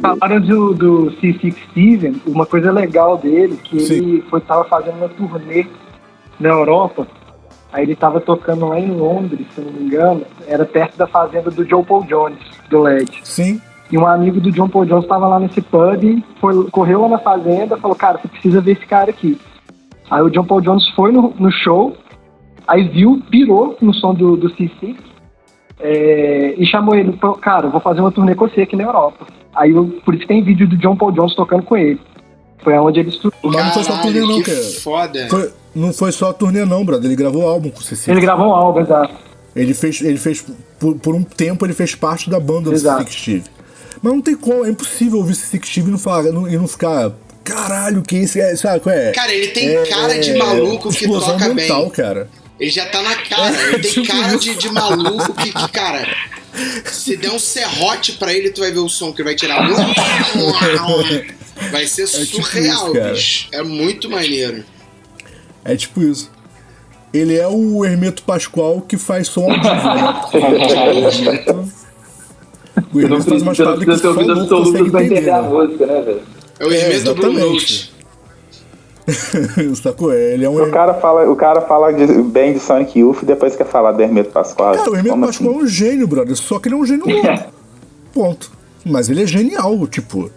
falaram 0.00 0.40
do, 0.40 0.74
do 0.74 1.12
C6 1.20 1.54
Steven, 1.70 2.20
uma 2.26 2.46
coisa 2.46 2.70
legal 2.72 3.16
dele, 3.18 3.56
que 3.62 3.80
Sim. 3.80 3.94
ele 3.94 4.24
foi, 4.30 4.40
tava 4.40 4.64
fazendo 4.64 4.96
uma 4.96 5.08
turnê 5.08 5.66
na 6.40 6.48
Europa, 6.50 7.06
aí 7.72 7.82
ele 7.84 7.96
tava 7.96 8.20
tocando 8.20 8.66
lá 8.68 8.78
em 8.78 8.90
Londres, 8.90 9.46
se 9.54 9.60
não 9.60 9.72
me 9.72 9.84
engano, 9.84 10.22
era 10.46 10.64
perto 10.64 10.96
da 10.96 11.06
fazenda 11.06 11.50
do 11.50 11.64
Joe 11.68 11.84
Paul 11.84 12.04
Jones, 12.04 12.38
do 12.70 12.80
LED. 12.82 13.20
Sim. 13.24 13.60
E 13.90 13.96
um 13.96 14.06
amigo 14.06 14.38
do 14.38 14.50
John 14.52 14.68
Paul 14.68 14.84
Jones 14.84 15.04
estava 15.04 15.26
lá 15.26 15.40
nesse 15.40 15.62
pub, 15.62 16.22
foi, 16.40 16.64
correu 16.70 17.00
lá 17.02 17.08
na 17.08 17.18
fazenda, 17.18 17.76
falou, 17.78 17.96
cara, 17.96 18.18
você 18.18 18.28
precisa 18.28 18.60
ver 18.60 18.72
esse 18.72 18.86
cara 18.86 19.08
aqui. 19.10 19.38
Aí 20.10 20.20
o 20.22 20.28
John 20.30 20.44
Paul 20.44 20.60
Jones 20.60 20.86
foi 20.90 21.10
no, 21.10 21.32
no 21.38 21.50
show, 21.50 21.96
aí 22.68 22.86
viu, 22.88 23.20
pirou 23.30 23.76
no 23.80 23.92
som 23.94 24.14
do, 24.14 24.36
do 24.36 24.48
C6 24.54 24.94
é, 25.80 26.54
e 26.58 26.66
chamou 26.66 26.94
ele, 26.94 27.12
falou, 27.20 27.36
cara, 27.36 27.66
eu 27.66 27.70
vou 27.70 27.80
fazer 27.80 28.00
uma 28.00 28.12
turnê 28.12 28.34
com 28.34 28.48
você 28.48 28.62
aqui 28.62 28.76
na 28.76 28.84
Europa. 28.84 29.26
Aí 29.54 29.70
eu- 29.70 29.86
por 30.04 30.14
isso 30.14 30.26
tem 30.26 30.42
vídeo 30.42 30.68
do 30.68 30.76
John 30.76 30.96
Paul 30.96 31.12
Jones 31.12 31.34
tocando 31.34 31.62
com 31.62 31.76
ele. 31.76 32.00
Foi 32.62 32.74
onde 32.78 33.00
ele 33.00 33.08
estudou. 33.10 33.32
Mas 33.44 33.64
não 33.66 33.72
foi 33.72 33.84
só 33.84 33.96
turnê, 34.02 34.20
não, 34.20 34.42
que 34.42 34.50
cara. 34.50 34.62
foda. 34.82 35.26
Foi- 35.30 35.52
não 35.74 35.92
foi 35.92 36.12
só 36.12 36.30
a 36.30 36.32
turnê, 36.34 36.64
não, 36.64 36.84
brother. 36.84 37.06
Ele 37.06 37.16
gravou 37.16 37.46
álbum 37.48 37.70
com 37.70 37.78
o 37.78 37.82
Cecília. 37.82 38.12
Ele 38.14 38.20
gravou 38.20 38.48
um 38.48 38.52
álbum, 38.52 38.80
exato. 38.80 39.14
Ele 39.54 39.72
fez, 39.74 40.02
ele 40.02 40.18
fez 40.18 40.44
por, 40.78 40.96
por 40.96 41.14
um 41.14 41.22
tempo 41.22 41.64
ele 41.64 41.72
fez 41.72 41.94
parte 41.94 42.28
da 42.28 42.38
banda 42.38 42.70
do 42.70 42.72
Exato. 42.76 43.02
Six 43.04 43.14
Steve. 43.14 43.44
Mas 44.02 44.12
não 44.12 44.20
tem 44.20 44.36
como, 44.36 44.64
é 44.64 44.70
impossível 44.70 45.18
ouvir 45.18 45.34
Six 45.34 45.68
Steve 45.68 45.88
e 45.88 45.90
não, 45.92 45.98
falar, 45.98 46.24
não- 46.32 46.48
e 46.48 46.56
não 46.56 46.66
ficar. 46.68 47.12
Caralho, 47.44 48.02
que 48.02 48.16
esse 48.16 48.40
é. 48.40 48.54
Sabe 48.56 48.80
qual 48.80 48.94
é? 48.94 49.12
Cara, 49.12 49.32
ele 49.32 49.48
tem 49.48 49.68
É- 49.68 49.86
cara 49.86 50.18
de 50.18 50.30
é 50.32 50.36
maluco 50.38 50.90
que 50.90 51.04
explosão 51.04 51.38
toca 51.38 51.54
mental, 51.54 51.82
bem. 51.82 51.90
cara. 51.90 52.28
Ele 52.58 52.70
já 52.70 52.86
tá 52.86 53.02
na 53.02 53.14
cara. 53.16 53.54
Ele 53.68 53.78
tem 53.78 53.92
tipo 53.92 54.06
cara 54.06 54.28
isso. 54.28 54.38
de, 54.40 54.54
de 54.56 54.68
maluco 54.70 55.32
que, 55.34 55.52
que, 55.52 55.68
cara. 55.68 56.06
Se 56.90 57.16
der 57.16 57.30
um 57.30 57.38
serrote 57.38 58.12
pra 58.12 58.32
ele, 58.32 58.50
tu 58.50 58.60
vai 58.62 58.70
ver 58.72 58.80
o 58.80 58.88
som 58.88 59.12
que 59.12 59.20
ele 59.22 59.28
vai 59.28 59.36
tirar. 59.36 59.60
Vai 61.70 61.86
ser 61.86 62.06
tipo 62.06 62.42
surreal, 62.44 62.86
isso, 62.86 62.92
cara. 62.94 63.12
bicho. 63.12 63.48
É 63.52 63.62
muito 63.62 64.10
maneiro. 64.10 64.64
É 65.64 65.76
tipo 65.76 66.02
isso. 66.02 66.30
Ele 67.12 67.36
é 67.36 67.46
o 67.46 67.84
Hermeto 67.84 68.22
Pascoal 68.22 68.80
que 68.82 68.96
faz 68.96 69.28
som 69.28 69.50
ao 69.50 69.56
vivo, 69.60 69.94
né? 69.94 71.64
O 72.94 73.00
Hermeto 73.00 73.24
faz 73.24 73.42
umas 73.42 73.56
Você 73.56 73.64
não 73.64 73.76
paradas 73.76 73.78
que 73.80 73.84
precisa 73.86 74.08
ter 74.08 74.14
consegue 74.14 74.30
absoluto 74.40 74.90
pra 74.90 75.02
entender, 75.04 75.16
entender 75.16 75.30
a 75.30 75.42
né? 75.42 75.48
música, 75.48 75.86
né, 75.86 76.00
velho? 76.00 76.22
É 76.60 76.66
o 76.66 76.72
É, 76.72 76.76
Hermeto 76.76 77.14
Blue 77.14 77.26
exatamente. 77.32 77.52
Note. 77.52 77.87
Sacou? 79.82 80.12
Ele 80.12 80.44
é 80.44 80.48
um 80.50 80.62
O 80.62 80.70
cara 80.70 80.94
fala, 80.94 81.30
o 81.30 81.36
cara 81.36 81.60
fala 81.62 81.92
de- 81.92 82.22
bem 82.22 82.52
de 82.52 82.60
Sonic 82.60 82.98
Youth 82.98 83.22
e 83.22 83.26
depois 83.26 83.56
quer 83.56 83.66
falar 83.66 83.92
do 83.92 84.02
Hermeto 84.02 84.30
Pascoal. 84.30 84.74
Cara, 84.76 84.90
o 84.90 84.94
Hermeto 84.94 85.10
Como 85.14 85.26
Pascoal 85.26 85.50
assim? 85.50 85.60
é 85.60 85.62
um 85.62 85.66
gênio, 85.66 86.06
brother. 86.06 86.36
Só 86.36 86.58
que 86.58 86.68
ele 86.68 86.74
é 86.74 86.78
um 86.78 86.86
gênio 86.86 87.06
louco. 87.06 87.44
Ponto. 88.12 88.50
Mas 88.84 89.08
ele 89.08 89.22
é 89.22 89.26
genial, 89.26 89.86
tipo. 89.86 90.30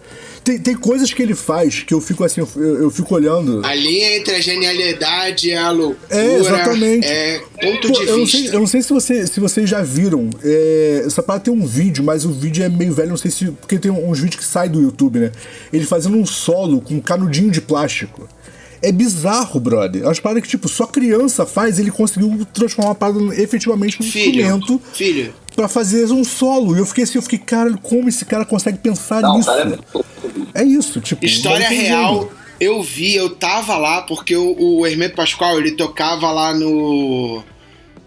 Tem, 0.44 0.58
tem 0.58 0.74
coisas 0.74 1.14
que 1.14 1.22
ele 1.22 1.36
faz 1.36 1.84
que 1.84 1.94
eu 1.94 2.00
fico 2.00 2.24
assim, 2.24 2.40
eu, 2.40 2.48
eu 2.82 2.90
fico 2.90 3.14
olhando. 3.14 3.64
A 3.64 3.72
linha 3.76 4.16
entre 4.16 4.34
a 4.34 4.40
genialidade 4.40 5.48
e 5.50 5.54
a 5.54 5.70
loucura 5.70 6.00
É, 6.10 6.34
exatamente. 6.36 7.06
é 7.06 7.40
ponto 7.60 7.86
Pô, 7.92 8.00
de 8.00 8.08
eu, 8.08 8.18
não 8.18 8.26
sei, 8.26 8.40
vista. 8.40 8.56
eu 8.56 8.60
não 8.60 8.66
sei 8.66 8.82
se, 8.82 8.92
você, 8.92 9.26
se 9.28 9.38
vocês 9.38 9.70
já 9.70 9.82
viram. 9.82 10.28
é, 10.42 11.04
essa 11.06 11.22
parada 11.22 11.44
tem 11.44 11.54
um 11.54 11.64
vídeo, 11.64 12.02
mas 12.02 12.24
o 12.24 12.32
vídeo 12.32 12.64
é 12.64 12.68
meio 12.68 12.92
velho, 12.92 13.10
não 13.10 13.16
sei 13.16 13.30
se. 13.30 13.52
Porque 13.52 13.78
tem 13.78 13.92
uns 13.92 14.18
vídeos 14.18 14.40
que 14.40 14.44
saem 14.44 14.68
do 14.68 14.82
YouTube, 14.82 15.20
né? 15.20 15.30
Ele 15.72 15.84
fazendo 15.86 16.16
um 16.16 16.26
solo 16.26 16.80
com 16.80 16.94
um 16.94 17.00
canudinho 17.00 17.50
de 17.52 17.60
plástico. 17.60 18.28
É 18.82 18.90
bizarro, 18.90 19.60
brother. 19.60 20.02
Umas 20.02 20.18
paradas 20.18 20.42
que, 20.42 20.48
tipo, 20.48 20.68
só 20.68 20.86
criança 20.86 21.46
faz, 21.46 21.78
ele 21.78 21.90
conseguiu 21.90 22.44
transformar 22.52 22.90
a 22.90 22.94
parada 22.94 23.20
efetivamente 23.40 24.00
num 24.00 24.06
Filho, 24.06 24.40
instrumento 24.40 24.80
filho, 24.92 25.32
pra 25.54 25.68
fazer 25.68 26.10
um 26.10 26.24
solo. 26.24 26.74
E 26.74 26.80
eu 26.80 26.86
fiquei 26.86 27.04
assim, 27.04 27.18
eu 27.18 27.22
fiquei, 27.22 27.38
cara, 27.38 27.72
como 27.80 28.08
esse 28.08 28.24
cara 28.24 28.44
consegue 28.44 28.78
pensar 28.78 29.20
Não, 29.22 29.36
nisso? 29.36 29.48
cara, 29.48 29.78
é 30.52 30.62
É 30.62 30.64
isso, 30.64 31.00
tipo. 31.00 31.24
História 31.24 31.68
real, 31.68 32.28
eu 32.58 32.82
vi, 32.82 33.14
eu 33.14 33.30
tava 33.30 33.76
lá 33.76 34.02
porque 34.02 34.36
o, 34.36 34.56
o 34.58 34.86
Hermeto 34.86 35.14
Pascoal, 35.14 35.58
ele 35.58 35.72
tocava 35.72 36.30
lá 36.32 36.52
no. 36.52 37.42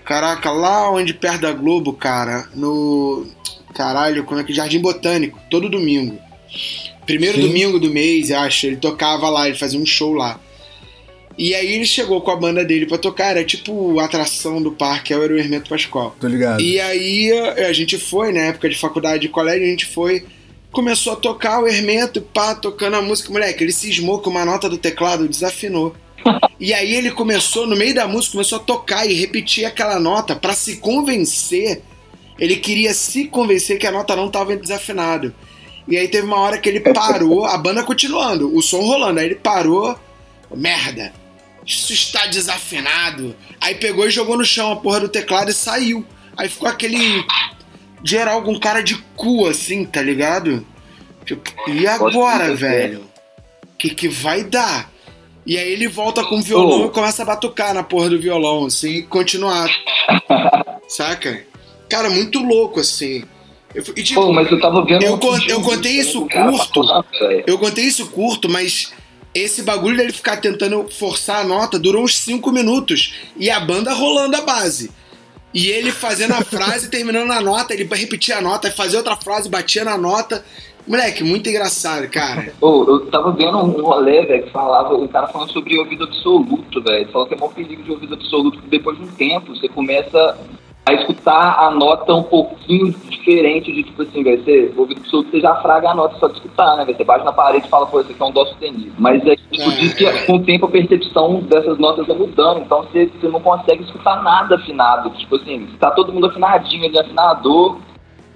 Caraca, 0.04 0.52
lá 0.52 0.92
onde 0.92 1.14
perto 1.14 1.42
da 1.42 1.54
Globo, 1.54 1.94
cara, 1.94 2.50
no. 2.54 3.26
Caralho, 3.74 4.24
como 4.26 4.42
é 4.42 4.44
que. 4.44 4.54
Jardim 4.54 4.80
Botânico, 4.80 5.40
todo 5.50 5.70
domingo. 5.70 6.18
Primeiro 7.06 7.40
Sim. 7.40 7.48
domingo 7.48 7.80
do 7.80 7.90
mês, 7.90 8.30
eu 8.30 8.40
acho, 8.40 8.66
ele 8.68 8.78
tocava 8.78 9.30
lá, 9.30 9.48
ele 9.48 9.58
fazia 9.58 9.80
um 9.80 9.86
show 9.86 10.14
lá. 10.14 10.40
E 11.38 11.54
aí 11.54 11.74
ele 11.74 11.86
chegou 11.86 12.22
com 12.22 12.32
a 12.32 12.36
banda 12.36 12.64
dele 12.64 12.86
pra 12.86 12.98
tocar, 12.98 13.32
era 13.32 13.44
tipo 13.44 14.00
a 14.00 14.06
atração 14.06 14.62
do 14.62 14.72
parque, 14.72 15.14
era 15.14 15.34
o 15.34 15.38
Hermeto 15.38 15.70
Pascoal. 15.70 16.16
Tô 16.20 16.28
ligado. 16.28 16.62
E 16.62 16.80
aí 16.80 17.32
a 17.32 17.68
a 17.68 17.74
gente 17.74 17.98
foi, 17.98 18.32
na 18.32 18.42
época 18.42 18.70
de 18.70 18.78
faculdade 18.78 19.24
de 19.24 19.30
colégio, 19.30 19.64
a 19.64 19.70
gente 19.70 19.86
foi, 19.86 20.26
começou 20.72 21.14
a 21.14 21.16
tocar 21.18 21.62
o 21.62 21.68
Hermeto, 21.68 22.22
pá, 22.22 22.56
tocando 22.56 22.96
a 22.96 23.02
música. 23.02 23.32
Moleque, 23.32 23.64
ele 23.64 23.72
cismou 23.72 24.20
que 24.20 24.30
uma 24.30 24.46
nota 24.46 24.70
do 24.70 24.78
teclado 24.78 25.28
desafinou. 25.28 25.96
E 26.58 26.74
aí 26.74 26.96
ele 26.96 27.12
começou, 27.12 27.68
no 27.68 27.76
meio 27.76 27.94
da 27.94 28.08
música, 28.08 28.32
começou 28.32 28.60
a 28.60 28.62
tocar 28.62 29.06
e 29.06 29.14
repetir 29.14 29.66
aquela 29.66 30.00
nota 30.00 30.38
pra 30.38 30.54
se 30.54 30.78
convencer. 30.78 31.82
Ele 32.40 32.56
queria 32.56 32.94
se 32.94 33.26
convencer 33.26 33.78
que 33.78 33.86
a 33.86 33.92
nota 33.92 34.16
não 34.16 34.32
tava 34.32 34.56
desafinado. 34.56 35.36
E 35.86 35.98
aí 35.98 36.08
teve 36.08 36.26
uma 36.26 36.40
hora 36.40 36.58
que 36.58 36.70
ele 36.70 36.80
parou, 36.80 37.46
a 37.46 37.58
banda 37.58 37.84
continuando, 37.84 38.56
o 38.56 38.62
som 38.62 38.80
rolando. 38.80 39.20
Aí 39.20 39.26
ele 39.26 39.36
parou, 39.36 40.00
merda, 40.56 41.14
isso 41.66 41.94
está 41.94 42.28
desafinado. 42.28 43.36
Aí 43.60 43.76
pegou 43.76 44.08
e 44.08 44.12
jogou 44.12 44.38
no 44.38 44.46
chão 44.46 44.72
a 44.72 44.76
porra 44.76 45.02
do 45.02 45.10
teclado 45.10 45.50
e 45.52 45.54
saiu. 45.54 46.06
Aí 46.38 46.48
ficou 46.50 46.68
aquele 46.68 47.26
geral 48.04 48.42
com 48.44 48.60
cara 48.60 48.82
de 48.82 48.96
cu 49.16 49.48
assim, 49.48 49.86
tá 49.86 50.02
ligado? 50.02 50.66
Tipo, 51.26 51.42
e 51.70 51.88
agora, 51.88 52.54
velho? 52.56 53.02
O 53.64 53.78
que, 53.78 53.90
que 53.90 54.08
vai 54.08 54.44
dar? 54.44 54.92
E 55.46 55.58
aí 55.58 55.72
ele 55.72 55.88
volta 55.88 56.24
com 56.24 56.38
o 56.38 56.42
violão 56.42 56.84
Oh. 56.84 56.86
e 56.88 56.90
começa 56.90 57.22
a 57.24 57.26
batucar 57.26 57.74
na 57.74 57.84
porra 57.84 58.10
do 58.10 58.20
violão, 58.20 58.66
assim, 58.66 58.90
e 58.98 59.04
continuar. 59.04 59.70
Saca? 60.88 61.44
Cara, 61.90 62.10
muito 62.10 62.40
louco, 62.40 62.80
assim. 62.80 63.24
Eu, 63.74 63.84
e, 63.96 64.04
tipo, 64.04 64.22
Pô, 64.22 64.32
mas 64.34 64.50
eu 64.52 64.60
tava 64.60 64.84
vendo. 64.86 65.04
eu 65.04 65.20
eu 65.48 65.62
contei 65.62 66.00
isso 66.00 66.22
curto. 66.28 66.84
eu 67.46 67.58
contei 67.60 67.84
isso 67.86 68.08
curto, 68.08 68.50
mas 68.50 68.94
esse 69.36 69.64
bagulho 69.64 69.98
dele 69.98 70.14
ficar 70.14 70.38
tentando 70.38 70.88
forçar 70.90 71.42
a 71.42 71.44
nota 71.44 71.78
durou 71.78 72.06
uns 72.06 72.18
5 72.20 72.50
minutos. 72.54 73.14
E 73.36 73.50
a 73.50 73.60
banda 73.60 73.94
rolando 73.94 74.38
a 74.38 74.42
base. 74.42 74.90
E 75.54 75.68
ele 75.68 75.92
fazendo 75.92 76.34
a 76.34 76.42
frase, 76.42 76.90
terminando 76.92 77.32
a 77.32 77.42
nota, 77.42 77.74
ele 77.74 77.84
repetia 77.84 78.38
a 78.38 78.42
nota, 78.42 78.72
fazia 78.72 78.98
outra 78.98 79.18
frase, 79.18 79.50
batia 79.50 79.84
na 79.84 79.98
nota. 79.98 80.44
Moleque, 80.88 81.24
muito 81.24 81.50
engraçado, 81.50 82.08
cara. 82.10 82.54
Eu 82.62 83.08
tava 83.12 83.32
vendo 83.32 83.58
um 83.58 83.82
rolê, 83.82 84.26
velho, 84.26 84.44
que 84.44 84.52
falava, 84.52 84.94
o 84.94 85.10
cara 85.10 85.28
falando 85.28 85.52
sobre 85.52 85.78
ouvido 85.80 86.06
absoluto, 86.06 86.82
velho. 86.82 87.12
Falou 87.12 87.28
que 87.28 87.34
é 87.34 87.38
maior 87.38 87.54
perigo 87.54 87.84
de 87.84 87.92
ouvido 87.92 88.14
absoluto, 88.14 88.58
porque 88.58 88.78
depois 88.78 88.98
de 88.98 89.04
um 89.04 89.08
tempo 89.08 89.56
você 89.56 89.68
começa 89.68 90.38
a 90.88 90.94
escutar 90.94 91.60
a 91.60 91.72
nota 91.72 92.14
um 92.14 92.22
pouquinho 92.22 92.94
diferente 93.10 93.74
de 93.74 93.84
tipo 93.84 94.04
assim, 94.04 94.24
você, 94.24 94.72
o 94.76 94.82
ouvido 94.82 95.02
absoluto 95.02 95.32
você 95.32 95.40
já 95.42 95.56
fraga 95.56 95.90
a 95.90 95.96
nota 95.96 96.16
só 96.20 96.28
de 96.28 96.36
escutar, 96.36 96.78
né? 96.78 96.86
Você 96.86 97.04
bate 97.04 97.26
na 97.26 97.34
parede 97.34 97.66
e 97.66 97.70
fala, 97.70 97.88
pô, 97.88 98.00
isso 98.02 98.12
aqui 98.12 98.22
é 98.22 98.26
um 98.26 98.32
dó 98.32 98.46
sustenido. 98.46 98.94
Mas 99.00 99.26
aí, 99.26 99.36
tipo, 99.36 99.64
É, 99.64 99.76
diz 99.76 99.94
que 99.96 100.06
é. 100.06 100.26
com 100.28 100.36
o 100.36 100.44
tempo 100.44 100.68
a 100.68 100.70
percepção 100.70 101.40
dessas 101.42 101.80
notas 101.80 102.06
vai 102.06 102.16
mudando, 102.16 102.60
então 102.60 102.84
você, 102.84 103.08
você 103.08 103.28
não 103.28 103.40
consegue 103.40 103.84
escutar 103.84 104.22
nada 104.22 104.56
afinado. 104.56 105.10
Tipo 105.10 105.38
assim, 105.38 105.68
tá 105.80 105.90
todo 105.90 106.14
mundo 106.14 106.28
afinadinho 106.28 106.86
ali, 106.86 107.00
afinador. 107.00 107.80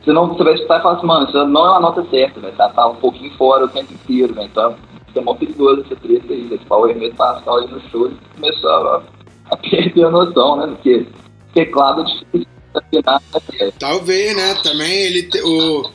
Você 0.01 0.11
não 0.11 0.27
você 0.27 0.43
vai 0.43 0.53
escutar 0.55 0.79
e 0.79 0.81
falar 0.81 0.97
assim, 0.97 1.05
mano, 1.05 1.27
isso 1.27 1.45
não 1.45 1.65
é 1.67 1.69
uma 1.69 1.79
nota 1.81 2.03
certa, 2.09 2.39
velho. 2.39 2.55
Tá, 2.55 2.69
tá 2.69 2.87
um 2.87 2.95
pouquinho 2.95 3.31
fora 3.37 3.65
o 3.65 3.69
tempo 3.69 3.93
inteiro, 3.93 4.33
velho. 4.33 4.47
Então 4.47 4.75
isso 5.07 5.19
é 5.19 5.21
mó 5.21 5.35
perigoso 5.35 5.81
essa 5.81 5.95
treta 5.95 6.33
aí, 6.33 6.47
velho. 6.47 6.57
Tipo, 6.57 6.75
o 6.75 6.87
Hermeto 6.87 7.15
Pascal 7.15 7.57
aí 7.57 7.67
no 7.67 7.79
show 7.91 8.09
começou 8.33 8.69
a, 8.71 9.03
a 9.51 9.57
perder 9.57 10.05
a 10.05 10.09
noção, 10.09 10.55
né? 10.55 10.67
Porque 10.67 11.05
teclado 11.53 12.01
é 12.01 12.05
difícil 12.05 12.47
de 12.73 12.99
afinar, 12.99 13.21
né? 13.33 13.71
Talvez, 13.79 14.35
né? 14.35 14.55
Também 14.63 14.91
ele. 14.91 15.23
te- 15.23 15.41
o, 15.41 15.89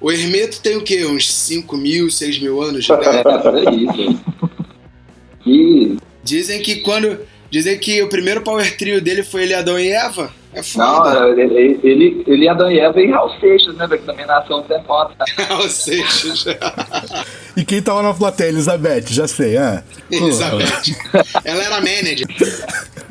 o 0.00 0.10
Hermeto 0.12 0.60
tem 0.60 0.76
o 0.76 0.82
quê? 0.84 1.04
Uns 1.06 1.30
5 1.32 1.76
mil, 1.76 2.10
6 2.10 2.38
mil 2.40 2.62
anos 2.62 2.84
de 2.84 2.92
idade? 2.92 3.22
É, 3.28 3.50
velho. 3.50 4.20
E 5.46 5.96
Dizem 6.22 6.62
que 6.62 6.76
quando. 6.76 7.18
Dizem 7.50 7.78
que 7.78 8.02
o 8.02 8.08
primeiro 8.08 8.40
power 8.42 8.76
trio 8.78 9.00
dele 9.00 9.22
foi 9.22 9.42
ele, 9.42 9.52
Adão 9.54 9.78
e 9.78 9.88
Eva. 9.90 10.32
É 10.54 10.60
Não, 10.76 10.96
foda. 10.96 11.28
ele, 11.30 11.80
ele, 11.82 12.24
ele 12.26 12.48
Adão 12.48 12.70
e 12.70 12.78
Eva 12.78 13.00
e 13.00 13.10
Raul 13.10 13.30
Seixas, 13.40 13.74
né, 13.76 13.86
velho? 13.86 14.00
Que 14.00 14.06
também 14.06 14.26
nasceu 14.26 14.56
um 14.58 14.62
tempo 14.62 14.92
atrás. 14.92 15.50
Ou 15.50 15.68
seja, 15.68 16.58
E 17.56 17.64
quem 17.64 17.80
tava 17.80 18.02
na 18.02 18.12
plateia? 18.12 18.48
Elizabeth, 18.50 19.04
já 19.08 19.26
sei, 19.26 19.56
ah. 19.56 19.82
Elizabeth. 20.10 20.94
Ela 21.44 21.64
era 21.64 21.76
manager. 21.76 22.26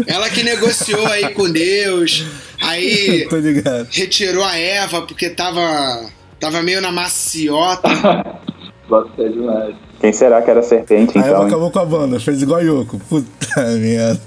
Ela 0.05 0.29
que 0.29 0.43
negociou 0.43 1.05
aí 1.07 1.33
com 1.33 1.49
Deus. 1.51 2.25
Aí 2.61 3.25
Tô 3.29 3.37
ligado. 3.37 3.87
retirou 3.91 4.43
a 4.43 4.55
Eva 4.57 5.01
porque 5.01 5.29
tava. 5.31 6.05
Tava 6.39 6.61
meio 6.61 6.81
na 6.81 6.91
maciota. 6.91 7.89
Gostei 8.87 9.29
demais. 9.29 9.75
Quem 9.99 10.11
será 10.11 10.41
que 10.41 10.49
era 10.49 10.59
a 10.59 10.63
serpente, 10.63 11.15
ela 11.17 11.27
então? 11.27 11.41
hein? 11.43 11.47
acabou 11.47 11.71
com 11.71 11.79
a 11.79 11.85
banda, 11.85 12.19
fez 12.19 12.41
igual 12.41 12.59
a 12.59 12.63
Yoko. 12.63 12.99
Puta 13.07 13.61
merda. 13.79 14.19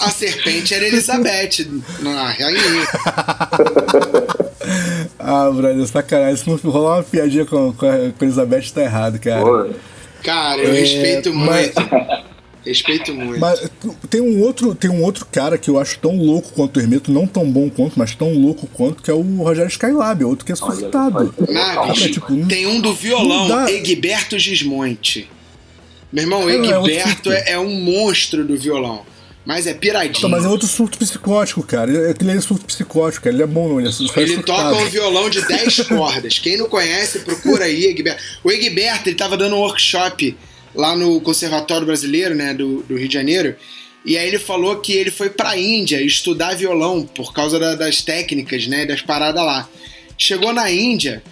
A 0.00 0.10
serpente 0.10 0.74
era 0.74 0.86
Elizabeth, 0.86 1.66
na 2.00 2.30
rainha. 2.30 2.60
Ah, 5.18 5.50
brother, 5.50 5.86
sacanagem. 5.86 6.36
Se 6.36 6.48
não 6.48 6.56
rolar 6.70 6.96
uma 6.98 7.02
piadinha 7.02 7.44
com, 7.46 7.72
com, 7.72 7.86
a, 7.86 8.12
Elizabeth, 8.22 8.70
tá 8.74 8.82
errado, 8.82 9.18
cara. 9.18 9.42
Pô, 9.42 9.66
Cara, 10.22 10.60
eu 10.62 10.74
É, 10.74 10.80
respeito 10.80 11.32
mas- 11.34 11.72
muito. 11.74 12.24
Respeito 12.64 13.12
muito. 13.12 13.38
Mas 13.40 13.60
tem 14.08 14.22
um 14.22 14.40
outro, 14.40 14.74
tem 14.74 14.90
um 14.90 15.02
outro 15.02 15.26
cara 15.30 15.58
que 15.58 15.68
eu 15.68 15.78
acho 15.78 15.98
tão 15.98 16.16
louco 16.16 16.50
quanto 16.54 16.78
o 16.78 16.80
Hermeto, 16.80 17.12
não 17.12 17.26
tão 17.26 17.50
bom 17.50 17.68
quanto, 17.68 17.98
mas 17.98 18.14
tão 18.14 18.32
louco 18.32 18.66
quanto, 18.68 19.02
que 19.02 19.10
é 19.10 19.14
o 19.14 19.20
Rogério 19.42 19.68
Skylab, 19.68 20.24
outro 20.24 20.46
que 20.46 20.52
é 20.52 20.56
surtado. 20.56 21.34
Naves, 21.46 21.98
Cara, 22.00 22.10
tipo, 22.10 22.46
tem 22.46 22.66
um 22.66 22.80
do 22.80 22.94
violão. 22.94 23.68
Egberto 23.68 24.38
Gismonte. 24.38 25.28
Meu 26.10 26.24
irmão, 26.24 26.44
o 26.46 26.48
É, 26.48 26.54
é 26.54 26.56
Egberto 26.56 27.30
é, 27.30 27.50
é 27.52 27.58
um 27.58 27.68
monstro 27.82 28.42
do 28.46 28.56
violão. 28.56 29.02
Mas 29.46 29.66
é 29.66 29.74
piradinho. 29.74 30.28
mas 30.30 30.44
é 30.44 30.48
outro 30.48 30.66
surto 30.66 30.96
psicótico, 30.98 31.62
cara. 31.62 31.90
Ele- 31.92 32.10
Aquele 32.10 32.30
é 32.32 32.40
surto 32.40 32.64
psicótico, 32.64 33.24
cara. 33.24 33.36
ele 33.36 33.42
é 33.42 33.46
bom, 33.46 33.68
não. 33.68 33.80
Ele, 33.80 33.88
é 33.88 33.92
é 33.92 34.22
Ele 34.22 34.42
toca 34.42 34.74
um 34.74 34.86
violão 34.88 35.28
de 35.28 35.42
10 35.46 35.80
cordas. 35.88 36.38
Quem 36.38 36.56
não 36.56 36.66
conhece, 36.68 37.18
procura 37.20 37.64
aí, 37.66 37.84
Egberto. 37.84 38.22
O 38.42 38.50
Egberto, 38.50 39.08
ele 39.08 39.16
tava 39.16 39.36
dando 39.36 39.54
um 39.56 39.58
workshop 39.60 40.34
lá 40.74 40.96
no 40.96 41.20
Conservatório 41.20 41.86
Brasileiro, 41.86 42.34
né, 42.34 42.54
do, 42.54 42.82
do 42.84 42.96
Rio 42.96 43.06
de 43.06 43.12
Janeiro. 43.14 43.54
E 44.04 44.16
aí 44.18 44.26
ele 44.26 44.38
falou 44.38 44.76
que 44.80 44.92
ele 44.92 45.10
foi 45.10 45.28
pra 45.30 45.56
Índia 45.58 46.00
estudar 46.02 46.54
violão 46.56 47.04
por 47.06 47.32
causa 47.32 47.58
da- 47.58 47.74
das 47.74 48.00
técnicas, 48.02 48.66
né, 48.66 48.84
das 48.86 49.02
paradas 49.02 49.44
lá. 49.44 49.68
Chegou 50.16 50.52
na 50.54 50.70
Índia, 50.70 51.22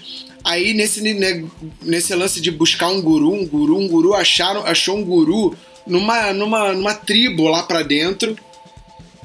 aí 0.45 0.75
nesse, 0.75 1.01
né, 1.15 1.45
nesse 1.83 2.15
lance 2.15 2.41
de 2.41 2.51
buscar 2.51 2.89
um 2.89 3.01
guru, 3.01 3.33
um 3.33 3.47
guru, 3.47 3.79
um 3.79 3.89
guru, 3.89 4.15
acharam, 4.15 4.65
achou 4.67 4.97
um 4.99 5.05
guru 5.05 5.57
numa, 5.87 6.33
numa, 6.33 6.73
numa 6.73 6.95
tribo 6.95 7.49
lá 7.49 7.63
pra 7.63 7.83
dentro. 7.83 8.37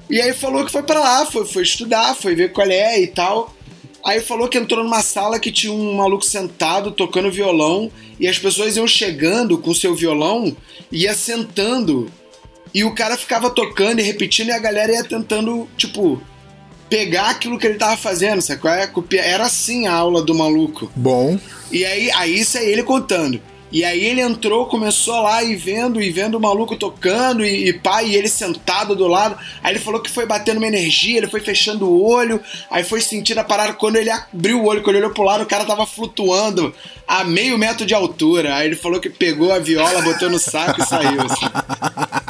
E 0.10 0.22
aí 0.22 0.34
falou 0.34 0.64
que 0.66 0.72
foi 0.72 0.84
pra 0.84 1.00
lá, 1.00 1.26
foi, 1.26 1.46
foi 1.46 1.64
estudar, 1.64 2.16
foi 2.16 2.36
ver 2.36 2.52
qual 2.52 2.68
é 2.68 3.02
e 3.02 3.08
tal. 3.08 3.54
Aí 4.06 4.22
falou 4.22 4.48
que 4.48 4.58
entrou 4.58 4.84
numa 4.84 5.02
sala 5.02 5.40
que 5.40 5.52
tinha 5.52 5.74
um 5.74 5.96
maluco 5.96 6.24
sentado 6.24 6.92
tocando 6.92 7.32
violão 7.32 7.92
e 8.20 8.28
as 8.28 8.40
pessoas 8.40 8.78
iam 8.78 8.88
chegando 8.88 9.58
com 9.58 9.74
seu 9.74 9.96
violão 9.96 10.56
e 10.92 11.04
ia 11.04 11.14
sentando. 11.14 12.10
E 12.74 12.84
o 12.84 12.96
cara 12.96 13.18
ficava 13.18 13.50
tocando 13.50 14.00
e 14.00 14.04
repetindo 14.04 14.48
e 14.48 14.52
a 14.54 14.60
galera 14.60 14.94
ia 14.94 15.04
tentando, 15.04 15.68
tipo, 15.76 16.22
pegar 16.90 17.32
aquilo 17.32 17.58
que 17.58 17.68
ele 17.68 17.78
tava 17.78 17.98
fazendo? 17.98 18.42
Copiar. 18.94 19.26
Era 19.26 19.46
assim 19.46 19.88
a 19.88 19.94
aula 19.94 20.22
do 20.22 20.34
maluco. 20.34 20.90
Bom. 20.96 21.38
E 21.72 21.84
aí, 21.84 22.12
aí 22.12 22.40
isso 22.40 22.58
é 22.58 22.66
ele 22.66 22.84
contando. 22.84 23.42
E 23.72 23.84
aí 23.84 24.04
ele 24.06 24.22
entrou, 24.22 24.66
começou 24.68 25.22
lá 25.22 25.44
e 25.44 25.56
vendo, 25.56 26.02
e 26.02 26.10
vendo 26.10 26.36
o 26.36 26.40
maluco 26.40 26.76
tocando, 26.78 27.46
e, 27.46 27.68
e 27.70 27.74
pá, 27.74 28.02
e 28.02 28.16
ele 28.16 28.30
sentado 28.30 28.96
do 28.96 29.08
lado. 29.08 29.38
Aí 29.64 29.74
ele 29.74 29.80
falou 29.80 30.02
que 30.02 30.10
foi 30.10 30.26
batendo 30.26 30.58
uma 30.58 30.68
energia, 30.68 31.18
ele 31.18 31.28
foi 31.28 31.42
fechando 31.42 31.86
o 31.86 32.02
olho, 32.04 32.42
aí 32.72 32.84
foi 32.84 33.02
sentindo 33.02 33.40
a 33.40 33.44
parada. 33.44 33.74
Quando 33.74 33.98
ele 33.98 34.10
abriu 34.10 34.62
o 34.62 34.66
olho, 34.68 34.82
quando 34.82 34.96
ele 34.96 35.04
olhou 35.06 35.14
pro 35.14 35.24
lado, 35.24 35.44
o 35.44 35.48
cara 35.48 35.66
tava 35.66 35.86
flutuando 35.86 36.74
a 37.08 37.24
meio 37.26 37.58
metro 37.58 37.86
de 37.86 37.94
altura. 37.94 38.56
Aí 38.56 38.68
ele 38.68 38.76
falou 38.78 39.00
que 39.02 39.10
pegou 39.10 39.52
a 39.52 39.60
viola, 39.60 40.02
botou 40.02 40.30
no 40.30 40.40
saco 40.40 40.82
e 40.82 40.86
saiu. 40.86 41.22
assim. 41.22 41.46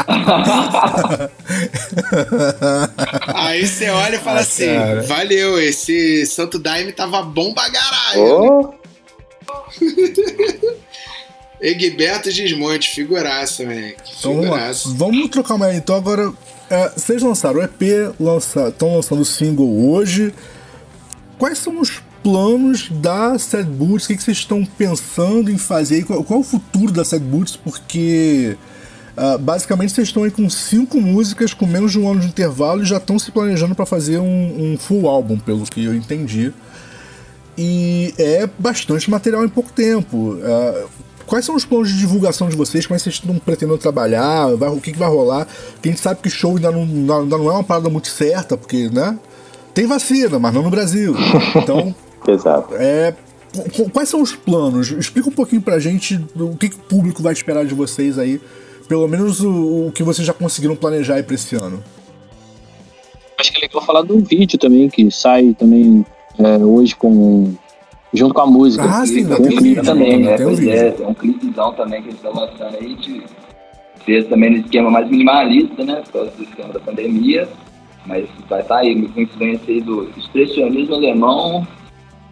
Aí 3.35 3.67
você 3.67 3.89
olha 3.89 4.15
e 4.15 4.19
fala 4.19 4.39
Ah, 4.39 4.41
assim: 4.41 4.65
cara. 4.65 5.01
valeu, 5.03 5.59
esse 5.59 6.25
Santo 6.25 6.57
Daime 6.59 6.91
tava 6.93 7.21
bom 7.21 7.53
pra 7.53 7.69
caralho. 7.71 8.23
Ô, 8.23 8.73
Egberto 11.61 12.29
Gismonte, 12.29 12.89
figuraça, 12.89 13.63
moleque. 13.63 14.13
Então 14.19 14.33
vamos. 14.33 14.45
Figuraça. 14.45 14.89
Vamos 14.89 15.29
trocar 15.29 15.55
uma. 15.55 15.73
Então 15.73 15.95
agora, 15.95 16.31
é, 16.69 16.89
vocês 16.89 17.21
lançaram 17.21 17.59
o 17.59 17.63
EP, 17.63 17.81
estão 18.69 18.95
lançando 18.95 19.21
o 19.21 19.25
single 19.25 19.89
hoje. 19.89 20.33
Quais 21.37 21.57
são 21.57 21.79
os 21.79 22.01
planos 22.23 22.89
da 22.89 23.37
Sad 23.37 23.69
Boots? 23.69 24.05
O 24.05 24.07
que, 24.09 24.17
que 24.17 24.23
vocês 24.23 24.37
estão 24.37 24.65
pensando 24.65 25.51
em 25.51 25.57
fazer? 25.57 26.03
Qual, 26.03 26.23
qual 26.23 26.39
é 26.39 26.41
o 26.41 26.45
futuro 26.45 26.91
da 26.91 27.05
Sad 27.05 27.23
Boots? 27.23 27.55
Porque 27.55 28.57
ah, 29.15 29.35
basicamente 29.35 29.93
vocês 29.93 30.09
estão 30.09 30.23
aí 30.23 30.29
com 30.31 30.47
cinco 30.47 31.01
músicas 31.01 31.51
com 31.51 31.65
menos 31.65 31.91
de 31.91 31.99
um 31.99 32.07
ano 32.07 32.19
de 32.19 32.27
intervalo 32.27 32.83
e 32.83 32.85
já 32.85 32.97
estão 32.97 33.17
se 33.17 33.31
planejando 33.31 33.73
para 33.73 33.85
fazer 33.85 34.19
um, 34.19 34.73
um 34.73 34.77
full 34.77 35.07
álbum, 35.07 35.39
pelo 35.39 35.63
que 35.65 35.83
eu 35.83 35.95
entendi. 35.95 36.53
E 37.57 38.13
é 38.19 38.47
bastante 38.59 39.09
material 39.09 39.43
em 39.43 39.49
pouco 39.49 39.71
tempo. 39.71 40.37
Ah, 40.43 40.85
quais 41.27 41.45
são 41.45 41.53
os 41.55 41.63
planos 41.65 41.89
de 41.89 41.97
divulgação 41.99 42.49
de 42.49 42.55
vocês? 42.55 42.87
Como 42.87 42.95
é 42.95 42.97
que 42.97 43.03
vocês 43.03 43.15
estão 43.15 43.37
pretendendo 43.37 43.77
trabalhar? 43.77 44.47
Vai- 44.55 44.69
o 44.69 44.81
que, 44.81 44.91
que 44.93 44.97
vai 44.97 45.09
rolar? 45.09 45.45
Porque 45.73 45.89
a 45.89 45.91
gente 45.91 46.01
sabe 46.01 46.19
que 46.21 46.29
show 46.29 46.55
ainda 46.55 46.71
não, 46.71 46.81
ainda 46.81 47.37
não 47.37 47.49
é 47.49 47.53
uma 47.53 47.63
parada 47.63 47.89
muito 47.89 48.07
certa, 48.07 48.57
porque, 48.57 48.89
né? 48.89 49.19
Tem 49.73 49.85
vacina, 49.85 50.39
mas 50.39 50.51
não 50.53 50.63
no 50.63 50.69
Brasil. 50.71 51.13
Então, 51.55 51.93
exato. 52.27 52.73
é, 52.75 53.13
qu- 53.53 53.69
qu- 53.69 53.89
quais 53.91 54.09
são 54.09 54.21
os 54.23 54.35
planos? 54.35 54.89
Explica 54.91 55.29
um 55.29 55.33
pouquinho 55.33 55.61
pra 55.61 55.77
gente 55.77 56.15
o 56.35 56.55
que, 56.57 56.69
que 56.69 56.75
o 56.75 56.79
público 56.79 57.21
vai 57.21 57.33
esperar 57.33 57.63
de 57.65 57.75
vocês 57.75 58.17
aí. 58.17 58.41
Pelo 58.87 59.07
menos 59.07 59.41
o, 59.41 59.87
o 59.87 59.91
que 59.91 60.01
vocês 60.01 60.25
já 60.25 60.33
conseguiram 60.33 60.75
planejar 60.75 61.15
aí 61.15 61.23
pra 61.23 61.35
esse 61.35 61.55
ano. 61.55 61.83
Acho 63.39 63.51
que 63.51 63.57
é 63.59 63.61
legal 63.67 63.85
falar 63.85 64.01
do 64.01 64.17
vídeo 64.19 64.57
também, 64.57 64.89
que 64.89 65.11
sai 65.11 65.53
também 65.59 66.03
é, 66.39 66.57
hoje 66.57 66.95
com. 66.95 67.53
Junto 68.13 68.33
com 68.33 68.41
a 68.41 68.47
música. 68.47 68.83
Ah, 68.83 69.05
sim, 69.05 69.23
com 69.23 69.29
não, 69.29 69.37
o 69.37 69.41
tem 69.41 69.49
clipe 69.49 69.63
vídeo. 69.63 69.83
também, 69.83 70.19
né? 70.19 70.35
um 70.35 70.43
Pois 70.43 70.67
é, 70.67 70.91
tem 70.91 71.05
um 71.05 71.13
clipezão 71.13 71.73
também 71.73 72.01
que 72.01 72.09
a 72.09 72.11
gente 72.11 72.21
tá 72.21 72.29
lançando 72.29 72.75
aí. 72.75 72.89
Gente 72.89 73.23
fez 74.05 74.25
também 74.27 74.49
no 74.51 74.57
esquema 74.57 74.89
mais 74.89 75.09
minimalista, 75.09 75.83
né? 75.83 76.01
Por 76.05 76.13
causa 76.13 76.31
do 76.31 76.43
esquema 76.43 76.73
da 76.73 76.79
pandemia. 76.79 77.47
Mas 78.05 78.25
vai 78.49 78.61
estar 78.61 78.77
aí, 78.77 79.07
com 79.09 79.19
influência 79.21 79.73
aí 79.73 79.81
do 79.81 80.09
expressionismo 80.17 80.95
alemão 80.95 81.67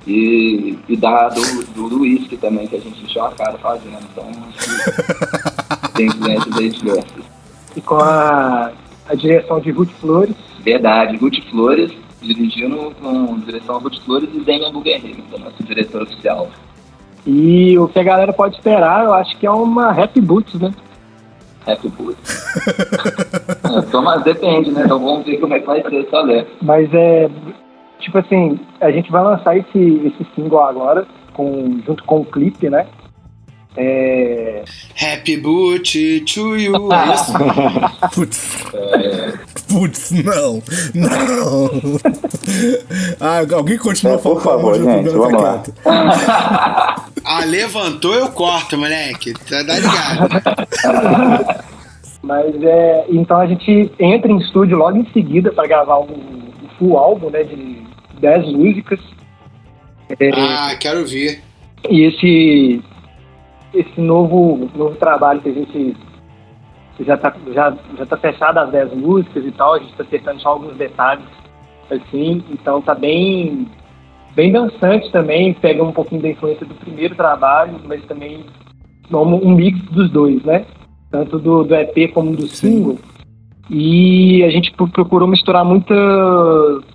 e, 0.08 0.78
e 0.88 0.96
da, 0.96 1.28
do, 1.30 1.42
do, 1.74 1.90
do 1.90 2.02
whisky 2.02 2.38
também, 2.38 2.66
que 2.66 2.78
a 2.78 2.80
gente 2.80 3.04
encheu 3.04 3.26
a 3.26 3.32
cara 3.32 3.58
fazendo. 3.58 3.98
Então, 4.12 4.26
acho 4.48 5.88
que 5.88 5.92
tem 5.96 6.06
influências 6.08 6.58
aí 6.58 6.70
diversas. 6.70 7.26
E 7.76 7.82
com 7.82 7.96
a, 7.96 8.72
a 9.10 9.16
direção 9.16 9.60
de 9.60 9.72
Ruth 9.72 9.92
Flores. 10.00 10.36
Verdade, 10.64 11.18
Ruth 11.18 11.44
Flores, 11.52 11.92
dirigindo 12.22 12.94
com 13.02 13.40
direção 13.40 13.80
Ruth 13.80 14.00
Flores 14.00 14.30
e 14.34 14.40
Damian 14.40 14.72
Buguerreiro, 14.72 15.22
que 15.22 15.34
é 15.34 15.38
o 15.38 15.40
nosso 15.40 15.64
diretor 15.64 16.04
oficial. 16.04 16.50
E 17.26 17.78
o 17.78 17.88
que 17.88 18.00
a 18.00 18.04
galera 18.04 18.32
pode 18.32 18.56
esperar, 18.56 19.04
eu 19.04 19.14
acho 19.14 19.36
que 19.38 19.46
é 19.46 19.52
uma 19.52 19.90
Happy 19.90 20.22
Boots, 20.22 20.60
né? 20.60 20.72
Happy 21.66 21.90
Boot. 21.90 22.18
É, 23.64 23.80
então, 23.80 24.04
mas 24.04 24.24
depende, 24.24 24.72
né? 24.72 24.84
Então 24.86 25.00
vamos 25.00 25.26
ver 25.26 25.38
como 25.40 25.54
é 25.54 25.60
que 25.60 25.66
vai 25.66 25.82
ser 25.82 26.08
só 26.10 26.22
ler. 26.22 26.48
Mas 26.62 26.94
é. 26.94 27.30
Tipo 28.00 28.20
assim, 28.20 28.60
a 28.80 28.92
gente 28.92 29.10
vai 29.10 29.24
lançar 29.24 29.58
esse, 29.58 29.80
esse 30.06 30.28
single 30.36 30.62
agora, 30.62 31.08
com, 31.34 31.80
junto 31.86 32.04
com 32.04 32.20
o 32.22 32.26
clipe, 32.26 32.70
né? 32.70 32.86
É, 33.78 34.64
Happy 35.02 35.38
Boot 35.38 36.26
to 36.34 36.56
you. 36.56 36.94
É 36.94 37.14
isso? 37.14 37.34
Putz. 38.14 38.66
Putz, 39.76 40.12
não. 40.12 40.64
Não. 40.94 41.70
Ah, 43.20 43.40
alguém 43.56 43.78
continua 43.78 44.14
É, 44.16 44.18
por 44.18 44.42
falando, 44.42 44.62
favor, 44.62 44.76
amor 44.76 45.02
de 45.02 45.04
gente, 45.04 45.10
vamos 45.10 45.42
lá. 45.42 45.64
Ah, 47.26 47.44
levantou, 47.46 48.14
eu 48.14 48.30
corto, 48.30 48.78
moleque. 48.78 49.34
Tá 49.34 49.64
tá 49.66 49.80
ligado? 49.80 51.64
mas 52.24 52.64
é. 52.64 53.06
Então 53.10 53.38
a 53.40 53.48
gente 53.48 53.92
entra 54.00 54.32
em 54.32 54.38
estúdio 54.38 54.78
logo 54.78 54.98
em 54.98 55.12
seguida 55.12 55.52
para 55.52 55.68
gravar 55.68 56.00
um, 56.00 56.12
um 56.14 56.70
full 56.78 56.98
álbum, 56.98 57.30
né? 57.30 57.44
De 57.44 57.84
10 58.20 58.54
músicas. 58.54 59.00
É, 60.20 60.30
Ah, 60.34 60.76
quero 60.80 61.06
ver. 61.06 61.42
E 61.90 62.04
esse, 62.04 62.82
esse 63.74 64.00
novo, 64.00 64.70
novo 64.76 64.96
trabalho 64.96 65.42
que 65.42 65.50
a 65.50 65.54
gente 65.54 65.98
já 67.04 67.16
está 67.16 67.34
já, 67.54 67.74
já 67.98 68.06
tá 68.06 68.18
fechado 68.18 68.58
as 68.60 68.70
10 68.72 68.94
músicas 68.94 69.46
e 69.46 69.52
tal, 69.52 69.74
a 69.74 69.80
gente 69.80 69.92
está 69.92 70.04
acertando 70.04 70.40
só 70.42 70.50
alguns 70.50 70.76
detalhes, 70.76 71.26
assim, 71.92 72.44
então 72.52 72.82
tá 72.82 72.96
bem, 72.96 73.68
bem 74.36 74.52
dançante 74.52 75.12
também, 75.12 75.54
pega 75.54 75.84
um 75.84 75.92
pouquinho 75.92 76.22
da 76.22 76.30
influência 76.30 76.66
do 76.66 76.76
primeiro 76.76 77.16
trabalho, 77.16 77.80
mas 77.86 78.04
também 78.06 78.46
como 79.12 79.44
um 79.46 79.56
mix 79.56 79.80
dos 79.92 80.10
dois, 80.10 80.44
né? 80.44 80.66
Tanto 81.12 81.38
do, 81.40 81.64
do 81.64 81.76
EP 81.76 82.12
como 82.14 82.36
do 82.36 82.48
single. 82.48 82.98
E 83.70 84.44
a 84.44 84.50
gente 84.50 84.72
pro- 84.72 84.88
procurou 84.88 85.28
misturar 85.28 85.66
muita, 85.66 85.94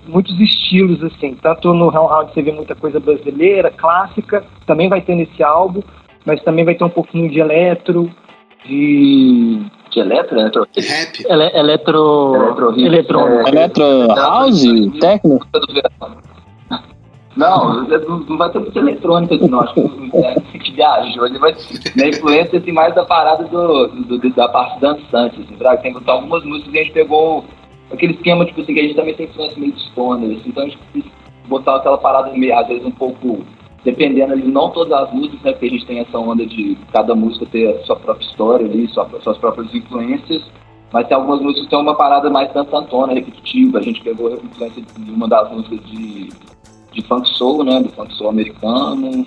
muitos 0.06 0.38
estilos, 0.40 1.02
assim. 1.02 1.34
Tanto 1.34 1.72
no 1.74 1.92
Hell 1.92 2.06
Round 2.06 2.32
você 2.32 2.42
vê 2.42 2.52
muita 2.52 2.74
coisa 2.74 3.00
brasileira, 3.00 3.70
clássica, 3.70 4.44
também 4.66 4.88
vai 4.88 5.00
ter 5.00 5.14
nesse 5.16 5.42
álbum, 5.42 5.82
mas 6.24 6.42
também 6.42 6.64
vai 6.64 6.74
ter 6.74 6.84
um 6.84 6.90
pouquinho 6.90 7.28
de 7.30 7.40
eletro, 7.40 8.10
de 8.64 9.60
De 9.90 10.00
eletro, 10.00 10.38
eletro. 10.38 10.66
Rap. 10.76 11.24
ele, 11.28 11.42
eletro, 11.58 12.34
Eletro 12.36 12.70
hip. 12.72 12.84
eletrônico. 12.86 13.48
Eletro 13.48 14.06
House? 14.14 14.62
Verão. 14.62 15.40
Não, 17.36 17.84
não 17.86 18.18
não 18.28 18.36
vai 18.38 18.50
ter 18.50 18.58
muita 18.58 18.78
eletrônica 18.78 19.36
não. 19.48 19.60
Acho 19.60 19.74
que 19.74 19.80
o 19.80 20.60
que 20.60 20.72
viajou. 20.72 21.26
Ele 21.26 21.38
vai 21.38 21.54
na 21.96 22.06
influência 22.08 22.58
assim, 22.58 22.72
mais 22.72 22.94
da 22.94 23.04
parada 23.04 23.44
do, 23.44 23.86
do- 23.88 24.18
do- 24.18 24.30
da 24.34 24.48
parte 24.48 24.80
dançante, 24.80 25.40
assim, 25.40 25.56
pra 25.56 25.76
tem 25.76 25.92
botar 25.92 26.12
algumas 26.12 26.44
músicas 26.44 26.74
e 26.74 26.78
a 26.78 26.82
gente 26.82 26.92
pegou 26.92 27.44
aquele 27.92 28.14
esquema, 28.14 28.44
tipo 28.44 28.60
assim, 28.60 28.74
que 28.74 28.80
a 28.80 28.82
gente 28.82 28.94
também 28.96 29.14
tem 29.14 29.26
influência 29.26 29.58
meio 29.58 29.72
de 29.72 29.80
stoner, 29.80 30.30
assim, 30.38 30.48
então 30.48 30.62
a 30.64 30.66
gente 30.66 30.78
quis 30.92 31.04
botar 31.48 31.76
aquela 31.76 31.98
parada 31.98 32.30
meio, 32.32 32.56
às 32.58 32.66
vezes, 32.66 32.84
um 32.84 32.90
pouco. 32.90 33.44
Dependendo 33.84 34.32
ali, 34.32 34.46
não 34.46 34.70
todas 34.70 34.92
as 34.92 35.12
músicas, 35.12 35.40
né? 35.42 35.52
Porque 35.52 35.66
a 35.66 35.70
gente 35.70 35.86
tem 35.86 35.98
essa 36.00 36.18
onda 36.18 36.44
de 36.44 36.76
cada 36.92 37.14
música 37.14 37.46
ter 37.46 37.68
a 37.68 37.84
sua 37.84 37.96
própria 37.96 38.26
história 38.26 38.66
ali, 38.66 38.86
sua, 38.88 39.08
suas 39.22 39.38
próprias 39.38 39.74
influências. 39.74 40.42
Mas 40.92 41.06
tem 41.06 41.16
algumas 41.16 41.40
músicas 41.40 41.64
que 41.64 41.70
tem 41.70 41.78
uma 41.78 41.94
parada 41.94 42.28
mais 42.28 42.52
dançantona, 42.52 43.14
repetitiva. 43.14 43.78
A 43.78 43.82
gente 43.82 44.02
pegou 44.02 44.28
a 44.28 44.32
influência 44.34 44.82
de 44.98 45.10
uma 45.10 45.28
das 45.28 45.50
músicas 45.50 45.80
de, 45.86 46.28
de 46.92 47.02
funk 47.06 47.28
soul, 47.36 47.64
né? 47.64 47.80
Do 47.80 47.88
funk 47.90 48.12
soul 48.14 48.30
americano. 48.30 49.26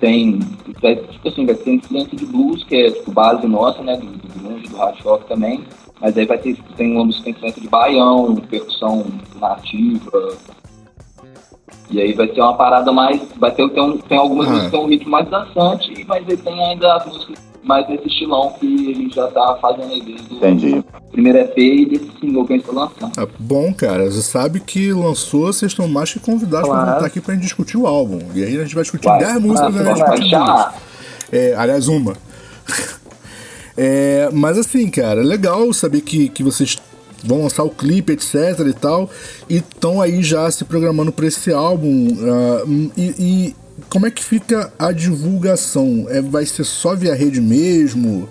Tem, 0.00 0.38
vai, 0.80 0.96
tipo 0.96 1.28
assim, 1.28 1.44
vai 1.44 1.56
ter 1.56 1.74
influência 1.74 2.16
de 2.16 2.24
blues, 2.24 2.62
que 2.64 2.76
é 2.76 2.90
tipo, 2.90 3.10
base 3.10 3.46
nossa, 3.46 3.82
né? 3.82 3.96
Do, 3.96 4.06
do 4.06 4.40
grunge, 4.40 4.68
do 4.68 4.76
hard 4.76 5.00
rock 5.02 5.26
também. 5.26 5.64
Mas 6.00 6.16
aí 6.16 6.24
vai 6.24 6.38
ter, 6.38 6.56
tem 6.76 6.92
uma 6.92 7.04
música 7.04 7.24
que 7.24 7.32
tem 7.32 7.34
influência 7.34 7.60
de 7.60 7.68
baião, 7.68 8.36
percussão 8.36 9.04
nativa. 9.40 10.36
E 11.90 12.00
aí 12.00 12.12
vai 12.12 12.26
ser 12.32 12.40
uma 12.40 12.54
parada 12.56 12.92
mais. 12.92 13.20
Vai 13.36 13.50
ter, 13.52 13.68
tem, 13.70 13.82
um- 13.82 13.96
tem 13.98 14.18
algumas 14.18 14.46
Ah. 14.46 14.50
músicas 14.50 14.70
que 14.70 14.76
tem 14.76 14.84
um 14.86 14.88
ritmo 14.88 15.10
mais 15.10 15.28
dançante, 15.28 16.04
mas 16.06 16.28
aí 16.28 16.36
tem 16.36 16.64
ainda 16.64 16.94
as 16.96 17.06
músicas 17.06 17.36
mais 17.62 17.88
nesse 17.88 18.06
estilão 18.08 18.52
que 18.58 18.94
gente 18.94 19.14
já 19.14 19.26
tá 19.28 19.58
fazendo 19.60 19.92
aí 19.92 20.00
desde 20.00 20.32
o 20.32 20.36
Entendi. 20.36 20.84
primeiro 21.12 21.38
EP 21.38 21.58
e 21.58 21.86
desse 21.86 22.10
single 22.20 22.46
que 22.46 22.52
a 22.54 22.56
gente 22.56 22.66
tá 22.66 22.72
lançando. 22.72 23.12
Ah, 23.18 23.26
bom, 23.38 23.72
cara, 23.74 24.10
você 24.10 24.22
sabe 24.22 24.60
que 24.60 24.92
lançou, 24.92 25.46
vocês 25.52 25.72
estão 25.72 25.86
mais 25.88 26.12
que 26.12 26.18
convidados 26.20 26.66
Claro. 26.68 26.82
pra 26.84 26.92
voltar 26.92 27.06
aqui 27.06 27.20
pra 27.20 27.34
gente 27.34 27.42
discutir 27.44 27.76
o 27.76 27.86
álbum. 27.86 28.20
E 28.34 28.42
aí 28.44 28.56
a 28.56 28.62
gente 28.62 28.74
vai 28.74 28.82
discutir 28.84 29.06
Vai. 29.08 29.18
10 29.18 29.40
músicas 29.42 29.76
Ah, 29.76 29.92
de 29.92 30.00
vai 30.02 30.28
chamar. 30.28 30.54
duas. 30.70 30.74
É, 31.32 31.54
aliás, 31.56 31.88
uma. 31.88 32.14
É, 33.80 34.28
mas 34.32 34.58
assim, 34.58 34.90
cara, 34.90 35.20
é 35.20 35.24
legal 35.24 35.72
saber 35.72 36.00
que, 36.00 36.28
que 36.28 36.42
vocês 36.42 36.76
vão 37.24 37.42
lançar 37.42 37.64
o 37.64 37.70
clipe, 37.70 38.12
etc 38.12 38.34
e 38.68 38.72
tal, 38.72 39.10
e 39.48 39.56
estão 39.56 40.00
aí 40.00 40.22
já 40.22 40.50
se 40.50 40.64
programando 40.64 41.12
pra 41.12 41.26
esse 41.26 41.52
álbum. 41.52 42.08
ah, 42.22 42.62
e, 42.96 43.14
e 43.18 43.56
como 43.88 44.06
é 44.06 44.10
que 44.10 44.22
fica 44.22 44.72
a 44.78 44.92
divulgação? 44.92 46.06
É, 46.08 46.20
vai 46.20 46.44
ser 46.44 46.64
só 46.64 46.94
via 46.94 47.14
rede 47.14 47.40
mesmo? 47.40 48.28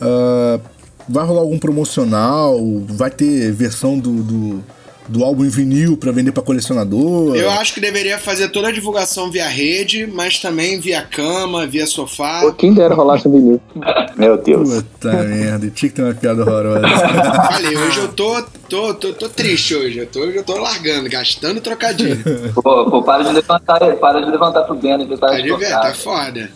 Ah, 0.00 0.60
vai 1.08 1.24
rolar 1.24 1.40
algum 1.40 1.58
promocional? 1.58 2.58
Vai 2.86 3.10
ter 3.10 3.52
versão 3.52 3.98
do, 3.98 4.22
do, 4.22 4.64
do 5.08 5.22
álbum 5.22 5.44
em 5.44 5.48
vinil 5.48 5.96
pra 5.96 6.10
vender 6.10 6.32
pra 6.32 6.42
colecionador? 6.42 7.36
Eu 7.36 7.50
acho 7.50 7.74
que 7.74 7.80
deveria 7.80 8.18
fazer 8.18 8.48
toda 8.48 8.68
a 8.68 8.72
divulgação 8.72 9.30
via 9.30 9.46
rede, 9.48 10.06
mas 10.06 10.38
também 10.38 10.80
via 10.80 11.02
cama, 11.02 11.66
via 11.66 11.86
sofá. 11.86 12.40
Pô, 12.40 12.52
quem 12.52 12.72
dera 12.74 12.94
rolar 12.94 13.16
esse 13.16 13.28
vinil. 13.28 13.60
Meu 14.16 14.36
Deus. 14.36 14.82
Puta 14.82 15.12
merda, 15.12 15.70
tinha 15.70 15.90
que 15.90 15.96
ter 15.96 16.02
uma 16.02 16.14
piada 16.14 16.42
horrorosa. 16.42 16.88
Falei, 17.52 17.76
hoje 17.76 17.98
eu 17.98 18.08
tô, 18.08 18.42
tô, 18.68 18.94
tô, 18.94 19.12
tô 19.12 19.28
triste 19.28 19.74
hoje. 19.74 19.98
Eu 19.98 20.06
tô, 20.06 20.20
hoje 20.20 20.36
eu 20.38 20.44
tô 20.44 20.58
largando, 20.58 21.08
gastando 21.08 21.60
trocadilho. 21.60 22.52
Pô, 22.54 22.90
pô, 22.90 23.02
para 23.02 23.24
de 23.24 23.32
levantar, 23.32 23.78
para 23.96 24.20
de 24.20 24.30
levantar 24.30 24.62
pro 24.62 24.74
Beno 24.74 25.06
que 25.06 25.16
tá 25.16 25.28
Tá 25.28 25.40
de 25.40 25.56
ver, 25.56 25.70
tá 25.70 25.94
foda. 25.94 26.50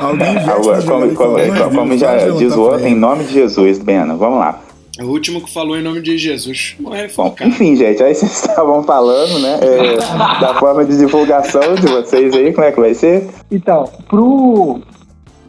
Alguém 0.00 0.34
já 0.34 0.54
Agora, 0.54 0.82
como, 0.82 1.14
como, 1.14 1.74
como 1.74 1.98
já 1.98 2.28
diz 2.30 2.54
o 2.54 2.60
outro, 2.60 2.86
em 2.86 2.94
nome 2.94 3.24
de 3.24 3.34
Jesus, 3.34 3.78
Beno, 3.78 4.16
vamos 4.16 4.38
lá. 4.38 4.60
O 5.00 5.06
último 5.06 5.40
que 5.40 5.52
falou 5.52 5.78
em 5.78 5.82
nome 5.82 6.02
de 6.02 6.18
Jesus. 6.18 6.76
Focado. 7.14 7.50
enfim, 7.50 7.74
gente, 7.74 8.02
aí 8.02 8.14
vocês 8.14 8.32
estavam 8.46 8.82
falando, 8.82 9.38
né, 9.38 9.58
é, 9.62 9.96
da 10.40 10.54
forma 10.54 10.84
de 10.84 10.96
divulgação 10.96 11.74
de 11.74 11.86
vocês 11.86 12.34
aí, 12.34 12.52
como 12.52 12.66
é 12.66 12.72
que 12.72 12.80
vai 12.80 12.92
ser? 12.92 13.28
Então, 13.50 13.84
pro, 14.08 14.80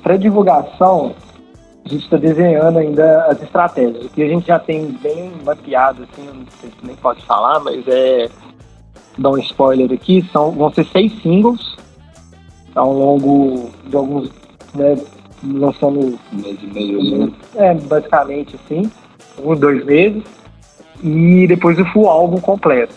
pra 0.01 0.15
divulgação, 0.15 1.13
a 1.85 1.89
gente 1.89 2.03
está 2.03 2.15
desenhando 2.15 2.79
ainda 2.79 3.25
as 3.25 3.41
estratégias. 3.41 4.05
O 4.05 4.09
que 4.09 4.23
a 4.23 4.27
gente 4.27 4.47
já 4.47 4.57
tem 4.57 4.85
bem 5.01 5.31
mapeado, 5.43 6.03
assim, 6.03 6.25
não 6.27 6.45
sei 6.61 6.69
se 6.69 6.85
nem 6.85 6.95
pode 6.95 7.21
falar, 7.25 7.59
mas 7.59 7.85
é. 7.87 8.29
Dar 9.17 9.31
um 9.31 9.37
spoiler 9.39 9.91
aqui, 9.91 10.25
são, 10.31 10.51
vão 10.51 10.71
ser 10.73 10.85
seis 10.85 11.11
singles 11.21 11.75
ao 12.73 12.93
longo 12.93 13.69
de 13.85 13.95
alguns. 13.97 14.29
Né, 14.73 14.95
lançando 15.43 16.19
Um 16.31 16.37
mês 16.37 16.57
e 16.61 16.67
meio 16.67 16.99
ali. 16.99 17.35
é, 17.55 17.73
basicamente 17.73 18.55
assim, 18.55 18.89
uns 19.39 19.59
dois 19.59 19.83
meses, 19.85 20.23
e 21.03 21.47
depois 21.47 21.79
o 21.79 21.85
full 21.85 22.07
álbum 22.07 22.39
completo. 22.39 22.95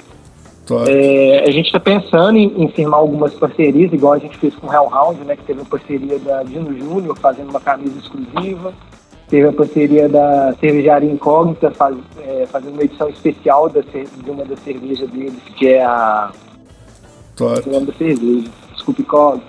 É, 0.89 1.45
a 1.47 1.51
gente 1.51 1.66
está 1.66 1.78
pensando 1.78 2.39
em, 2.39 2.62
em 2.62 2.68
firmar 2.68 3.01
algumas 3.01 3.35
parcerias, 3.35 3.93
igual 3.93 4.14
a 4.14 4.18
gente 4.18 4.39
fez 4.39 4.55
com 4.55 4.66
o 4.66 4.72
Hellhound, 4.72 5.22
né, 5.24 5.37
que 5.37 5.45
teve 5.45 5.61
uma 5.61 5.68
parceria 5.68 6.18
da 6.18 6.43
Dino 6.43 6.76
Júnior 6.78 7.18
fazendo 7.18 7.51
uma 7.51 7.61
camisa 7.61 7.99
exclusiva, 7.99 8.72
teve 9.28 9.47
a 9.47 9.53
parceria 9.53 10.09
da 10.09 10.55
Cervejaria 10.59 11.11
Incógnita 11.11 11.70
faz, 11.70 11.97
é, 12.26 12.47
fazendo 12.47 12.74
uma 12.74 12.85
edição 12.85 13.09
especial 13.11 13.68
da, 13.68 13.82
de 13.82 14.30
uma 14.30 14.45
das 14.45 14.59
cervejas 14.61 15.11
deles, 15.11 15.41
que 15.57 15.68
é 15.68 15.85
a. 15.85 16.30
Top. 17.37 17.68
O 17.68 17.72
nome 17.72 17.87
da 17.87 17.93
cerveja, 17.95 18.49
desculpe, 18.72 19.03
Cog. 19.03 19.43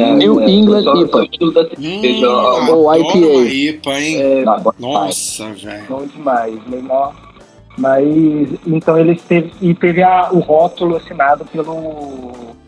É, 0.00 0.14
New 0.14 0.40
é, 0.40 0.50
England 0.50 0.82
só- 0.84 0.94
IPA. 0.96 1.18
Hum, 1.78 2.70
Ou 2.72 2.94
IPA. 2.94 3.18
IPA, 3.52 4.00
hein? 4.00 4.16
É. 4.20 4.44
Nossa, 4.78 5.52
velho. 5.52 5.84
Bom 5.88 6.06
demais, 6.06 6.58
menor. 6.66 7.14
Mas 7.78 8.06
então 8.66 8.98
eles 8.98 9.22
teve 9.22 9.52
e 9.62 9.74
teve 9.74 10.02
a- 10.02 10.28
o 10.32 10.40
rótulo 10.40 10.96
assinado 10.96 11.44
pelo 11.46 11.72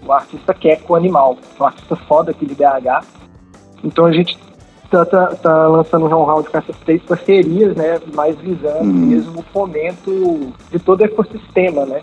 o 0.05 0.13
artista 0.13 0.55
Queco 0.55 0.95
Animal, 0.95 1.37
um 1.61 1.65
artista 1.65 1.95
foda 1.97 2.31
aqui 2.31 2.47
de 2.47 2.55
BH. 2.55 3.05
Então 3.85 4.05
a 4.07 4.13
gente 4.13 4.39
tá, 4.91 5.05
tá, 5.05 5.27
tá 5.37 5.67
lançando 5.69 6.07
um 6.07 6.25
round 6.25 6.49
com 6.49 6.59
essas 6.59 6.77
três 6.85 7.03
parcerias, 7.03 7.77
né? 7.77 8.01
Mais 8.15 8.37
visando 8.39 8.85
Hum. 8.85 8.93
mesmo 8.93 9.41
o 9.41 9.45
fomento 9.53 10.53
de 10.71 10.79
todo 10.79 11.01
o 11.01 11.05
ecossistema, 11.05 11.85
né? 11.85 12.01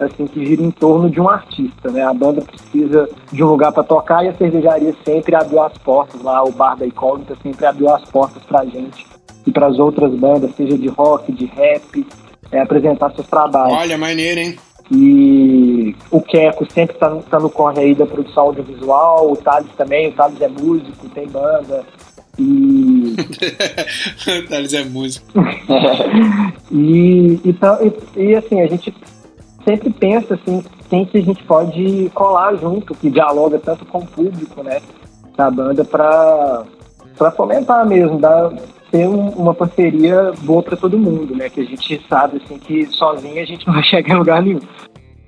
Assim, 0.00 0.26
que 0.26 0.44
gira 0.46 0.62
em 0.62 0.70
torno 0.70 1.10
de 1.10 1.20
um 1.20 1.28
artista, 1.28 1.90
né? 1.90 2.02
A 2.02 2.14
banda 2.14 2.40
precisa 2.40 3.08
de 3.30 3.44
um 3.44 3.48
lugar 3.48 3.70
para 3.70 3.82
tocar 3.82 4.24
e 4.24 4.28
a 4.28 4.34
cervejaria 4.34 4.94
sempre 5.04 5.34
abriu 5.34 5.62
as 5.62 5.76
portas 5.78 6.22
lá, 6.22 6.42
o 6.42 6.50
bar 6.52 6.76
da 6.76 6.86
Incógnita 6.86 7.36
sempre 7.42 7.66
abriu 7.66 7.90
as 7.94 8.02
portas 8.10 8.42
pra 8.44 8.64
gente 8.64 9.06
e 9.46 9.50
para 9.52 9.66
as 9.66 9.78
outras 9.78 10.12
bandas, 10.14 10.54
seja 10.56 10.76
de 10.78 10.88
rock, 10.88 11.30
de 11.32 11.44
rap, 11.46 12.06
é, 12.50 12.60
apresentar 12.60 13.12
seus 13.12 13.26
trabalhos. 13.26 13.76
Olha, 13.76 13.98
maneiro, 13.98 14.40
hein? 14.40 14.56
E 14.92 15.94
o 16.10 16.20
Queco 16.20 16.66
sempre 16.72 16.96
tá, 16.96 17.08
no- 17.10 17.22
tá 17.22 17.38
no 17.38 17.48
corre 17.50 17.80
aí 17.80 17.94
da 17.94 18.06
produção 18.06 18.44
audiovisual, 18.44 19.30
o 19.30 19.36
Thales 19.36 19.70
também, 19.76 20.08
o 20.08 20.12
Thales 20.12 20.40
é 20.40 20.48
músico, 20.48 21.08
tem 21.10 21.28
banda. 21.28 21.84
E, 22.38 23.14
Thales 24.48 24.72
é 24.72 24.82
músico. 24.84 25.26
e, 26.72 27.38
e, 27.44 27.52
tá- 27.52 27.78
e- 27.82 28.20
e, 28.20 28.34
assim, 28.34 28.60
a 28.60 28.66
gente 28.66 28.92
sempre 29.64 29.90
pensa 29.90 30.34
assim, 30.34 30.62
quem 30.88 31.04
que 31.04 31.18
a 31.18 31.22
gente 31.22 31.42
pode 31.44 32.10
colar 32.14 32.56
junto, 32.56 32.94
que 32.94 33.10
dialoga 33.10 33.58
tanto 33.58 33.84
com 33.84 33.98
o 33.98 34.06
público, 34.06 34.62
né, 34.62 34.80
da 35.36 35.50
banda 35.50 35.84
para 35.84 36.64
para 37.16 37.30
fomentar 37.32 37.86
mesmo, 37.86 38.18
dar, 38.18 38.50
ter 38.90 39.06
um- 39.06 39.28
uma 39.30 39.52
parceria 39.52 40.32
boa 40.40 40.62
para 40.62 40.74
todo 40.74 40.98
mundo, 40.98 41.36
né, 41.36 41.50
que 41.50 41.60
a 41.60 41.64
gente 41.64 42.00
sabe 42.08 42.40
assim 42.42 42.58
que 42.58 42.86
sozinho 42.86 43.42
a 43.42 43.44
gente 43.44 43.66
não 43.66 43.74
vai 43.74 43.82
chegar 43.84 44.14
em 44.14 44.18
lugar 44.18 44.42
nenhum. 44.42 44.60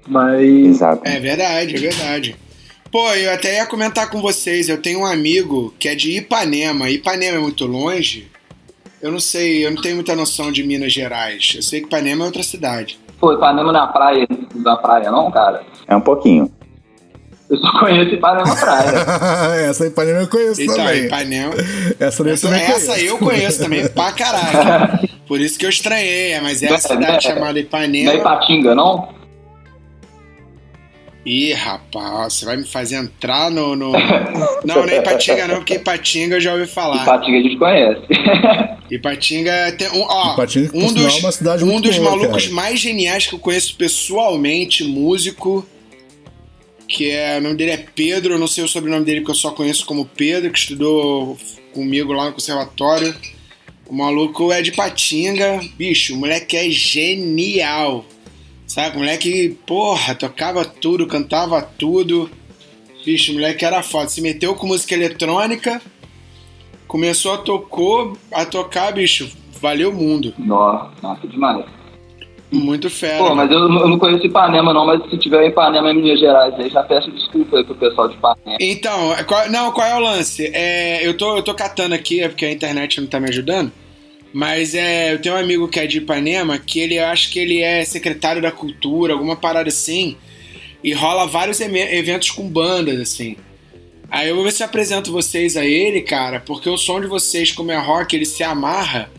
Mas 0.09 0.41
Exato. 0.43 1.03
É 1.05 1.20
verdade, 1.20 1.76
é 1.76 1.78
verdade. 1.78 2.37
Pô, 2.91 3.07
eu 3.14 3.30
até 3.33 3.57
ia 3.57 3.66
comentar 3.66 4.09
com 4.11 4.20
vocês, 4.22 4.68
eu 4.68 4.80
tenho 4.80 5.01
um 5.01 5.07
amigo 5.07 5.72
que 5.78 5.87
é 5.89 5.95
de 5.95 6.16
Ipanema. 6.16 6.89
Ipanema 6.91 7.37
é 7.37 7.41
muito 7.41 7.66
longe? 7.66 8.30
Eu 9.01 9.11
não 9.12 9.20
sei, 9.20 9.66
eu 9.66 9.70
não 9.70 9.80
tenho 9.83 9.97
muita 9.97 10.14
noção 10.16 10.51
de 10.53 10.62
Minas 10.62 10.93
Gerais. 10.93 11.53
Eu 11.57 11.62
sei 11.62 11.80
que 11.80 11.87
Ipanema 11.87 12.24
é 12.24 12.26
outra 12.26 12.43
cidade. 12.43 12.99
Pô, 13.23 13.33
Ipanema 13.33 13.70
na 13.70 13.87
praia, 13.87 14.27
na 14.53 14.77
praia 14.77 15.09
não, 15.09 15.31
cara? 15.31 15.62
É 15.87 15.95
um 15.95 16.01
pouquinho. 16.01 16.51
Eu 17.49 17.57
só 17.59 17.70
conheço 17.79 18.12
Ipanema 18.16 18.49
na 18.49 18.57
praia. 18.57 18.91
essa 19.70 19.87
Ipanema 19.87 20.18
eu 20.23 20.27
conheço 20.29 20.61
Então, 20.61 20.75
também. 20.75 21.05
Ipanema. 21.05 21.53
Essa, 22.01 22.25
daí 22.25 22.33
eu 22.33 22.35
Essa, 22.35 22.49
também 22.49 22.62
essa 22.64 22.87
conheço. 22.93 23.05
eu 23.07 23.18
conheço 23.18 23.62
também 23.62 23.89
pra 23.91 24.11
caralho. 24.12 25.09
Por 25.29 25.41
isso 25.41 25.57
que 25.57 25.64
eu 25.64 25.70
estranhei, 25.70 26.41
mas 26.41 26.64
é 26.64 26.75
a 26.75 26.79
cidade 26.79 27.23
chamada 27.23 27.53
Não 27.53 27.59
é 27.59 27.61
Ipanema. 27.61 28.12
Ipatinga, 28.14 28.75
não? 28.75 29.09
Ih, 31.25 31.53
rapaz, 31.53 32.35
você 32.35 32.45
vai 32.45 32.57
me 32.57 32.66
fazer 32.66 32.97
entrar 32.97 33.51
no. 33.51 33.77
no... 33.77 33.93
não, 34.64 34.85
não 34.85 34.85
é 34.85 34.99
Ipatinga, 34.99 35.47
não, 35.47 35.57
porque 35.57 35.75
Ipatinga 35.75 36.37
eu 36.37 36.41
já 36.41 36.53
ouvi 36.53 36.66
falar. 36.66 37.03
Ipatinga 37.03 37.39
a 37.39 37.43
gente 37.43 37.57
conhece. 37.57 38.03
Ipatinga 38.91 39.73
tem 39.79 39.89
um. 39.91 40.03
Ó, 40.03 40.35
Ipatinga, 40.35 40.70
um 40.75 40.89
sinal, 40.89 41.05
dos, 41.05 41.16
é 41.16 41.20
uma 41.20 41.33
cidade 41.33 41.64
um 41.64 41.66
muito 41.68 41.89
dos 41.89 41.97
boa, 41.97 42.11
malucos 42.11 42.45
cara. 42.45 42.55
mais 42.57 42.81
geniais 42.81 43.27
que 43.27 43.35
eu 43.35 43.39
conheço 43.39 43.77
pessoalmente, 43.77 44.83
músico, 44.83 45.64
que 46.89 47.11
é. 47.11 47.39
O 47.39 47.43
nome 47.43 47.55
dele 47.55 47.70
é 47.70 47.87
Pedro, 47.95 48.35
eu 48.35 48.39
não 48.39 48.49
sei 48.49 48.64
o 48.64 48.68
sobrenome 48.68 49.05
dele, 49.05 49.20
porque 49.20 49.31
eu 49.31 49.37
só 49.37 49.53
conheço 49.53 49.87
como 49.87 50.05
Pedro, 50.05 50.51
que 50.51 50.59
estudou 50.59 51.39
comigo 51.73 52.12
lá 52.12 52.27
no 52.27 52.33
conservatório. 52.33 53.14
O 53.87 53.95
maluco 53.95 54.51
é 54.51 54.61
de 54.61 54.73
Patinga, 54.73 55.61
bicho, 55.77 56.14
o 56.14 56.16
moleque 56.18 56.57
é 56.57 56.68
genial. 56.68 58.05
Sabe, 58.73 58.97
moleque, 58.97 59.51
porra, 59.66 60.14
tocava 60.14 60.64
tudo, 60.64 61.07
cantava 61.07 61.61
tudo. 61.61 62.31
Bicho, 63.05 63.35
moleque 63.35 63.66
era 63.66 63.83
foda. 63.83 64.09
Se 64.09 64.23
meteu 64.23 64.55
com 64.55 64.66
música 64.66 64.95
eletrônica, 64.95 65.79
começou 66.89 67.35
a 67.35 67.37
tocou, 67.37 68.16
a 68.33 68.47
tocar, 68.47 68.91
bicho, 68.95 69.31
valeu 69.61 69.91
o 69.91 69.95
mundo. 69.95 70.33
Nossa, 70.39 70.91
nossa, 71.03 71.29
demais. 71.29 71.66
Muito 72.51 72.89
fera. 72.89 73.18
Pô, 73.18 73.35
mas 73.35 73.51
eu, 73.51 73.59
eu 73.59 73.89
não 73.89 73.99
conheço 73.99 74.25
Ipanema 74.25 74.73
não, 74.73 74.87
mas 74.87 75.03
se 75.11 75.18
tiver 75.18 75.47
Ipanema 75.49 75.91
em 75.91 75.97
Minas 76.01 76.18
Gerais 76.18 76.55
aí, 76.55 76.70
já 76.70 76.83
peço 76.83 77.11
desculpa 77.11 77.59
aí 77.59 77.64
pro 77.64 77.75
pessoal 77.75 78.09
de 78.09 78.14
Ipanema. 78.14 78.57
Então, 78.59 79.14
qual- 79.27 79.51
não, 79.51 79.70
qual 79.73 79.87
é 79.87 79.95
o 79.97 80.01
lance? 80.01 80.51
É, 80.55 81.07
eu, 81.07 81.14
tô, 81.14 81.37
eu 81.37 81.43
tô 81.43 81.53
catando 81.53 81.95
aqui, 81.95 82.23
é 82.23 82.29
porque 82.31 82.47
a 82.47 82.51
internet 82.53 82.99
não 83.03 83.07
tá 83.07 83.20
me 83.20 83.29
ajudando. 83.29 83.70
Mas 84.33 84.74
é, 84.74 85.12
eu 85.12 85.20
tenho 85.20 85.35
um 85.35 85.39
amigo 85.39 85.68
que 85.68 85.78
é 85.78 85.87
de 85.87 85.99
Ipanema, 85.99 86.59
que 86.59 86.80
ele 86.80 86.99
acho 86.99 87.30
que 87.30 87.39
ele 87.39 87.61
é 87.61 87.85
secretário 87.85 88.41
da 88.41 88.51
cultura, 88.51 89.12
alguma 89.12 89.37
parada 89.37 89.68
assim, 89.68 90.16
e 90.83 90.93
rola 90.93 91.26
vários 91.26 91.61
eventos 91.61 92.30
com 92.30 92.49
bandas, 92.49 92.99
assim. 92.99 93.37
Aí 94.11 94.28
eu 94.28 94.35
vou 94.35 94.45
ver 94.45 94.53
se 94.53 94.62
eu 94.62 94.66
apresento 94.66 95.12
vocês 95.12 95.57
a 95.57 95.64
ele, 95.64 96.03
cara, 96.03 96.41
porque 96.41 96.68
o 96.68 96.76
som 96.76 97.01
de 97.01 97.07
vocês, 97.07 97.53
como 97.53 97.72
é 97.72 97.78
rock, 97.78 98.14
ele 98.14 98.26
se 98.26 98.43
amarra. 98.43 99.11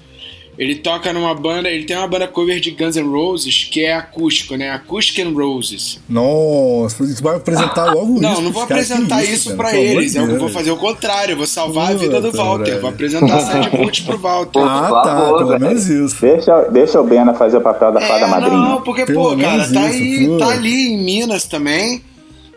Ele 0.55 0.75
toca 0.75 1.11
numa 1.11 1.33
banda, 1.33 1.67
ele 1.67 1.83
tem 1.83 1.97
uma 1.97 2.07
banda 2.07 2.27
cover 2.27 2.59
de 2.59 2.69
Guns 2.71 2.95
N' 2.95 3.09
Roses, 3.11 3.67
que 3.71 3.83
é 3.83 3.95
acústico, 3.95 4.55
né? 4.55 4.69
Acoustic 4.69 5.17
and 5.25 5.31
Roses. 5.31 5.99
Nossa, 6.07 6.95
você 7.03 7.23
vai 7.23 7.37
apresentar 7.37 7.91
logo 7.91 8.13
isso. 8.13 8.21
Não, 8.21 8.41
não 8.41 8.51
vou 8.51 8.67
que 8.67 8.73
apresentar 8.73 9.23
isso, 9.23 9.45
cara, 9.49 9.57
pra 9.57 9.69
pelo 9.71 9.81
amor 9.83 10.01
eles. 10.01 10.15
Eu 10.15 10.37
vou 10.39 10.49
fazer 10.49 10.69
o 10.71 10.77
contrário. 10.77 11.33
Eu 11.33 11.37
vou 11.37 11.47
salvar 11.47 11.91
a 11.91 11.95
vida 11.95 12.21
do 12.21 12.31
Walter. 12.31 12.65
velho. 12.65 12.81
Vou 12.81 12.89
apresentar 12.91 13.39
Sad 13.39 13.69
Boot 13.71 14.03
pro 14.03 14.17
Walter. 14.19 14.59
Ah, 14.59 15.01
tá, 15.03 15.15
pelo 15.37 15.47
velho. 15.47 15.59
menos 15.59 15.87
isso. 15.89 16.21
Deixa, 16.21 16.61
deixa 16.69 17.01
o 17.01 17.03
Bena 17.03 17.33
fazer 17.33 17.57
o 17.57 17.61
papel 17.61 17.91
da 17.91 18.01
fada 18.01 18.25
É, 18.25 18.27
madrinha. 18.27 18.55
não, 18.57 18.81
porque, 18.83 19.05
Pelo 19.07 19.31
pô, 19.31 19.37
cara, 19.37 19.57
tá, 19.73 19.89
isso, 19.89 20.03
aí, 20.03 20.27
pô. 20.27 20.37
tá 20.37 20.49
ali 20.49 20.93
em 20.93 21.03
Minas 21.03 21.45
também, 21.45 22.03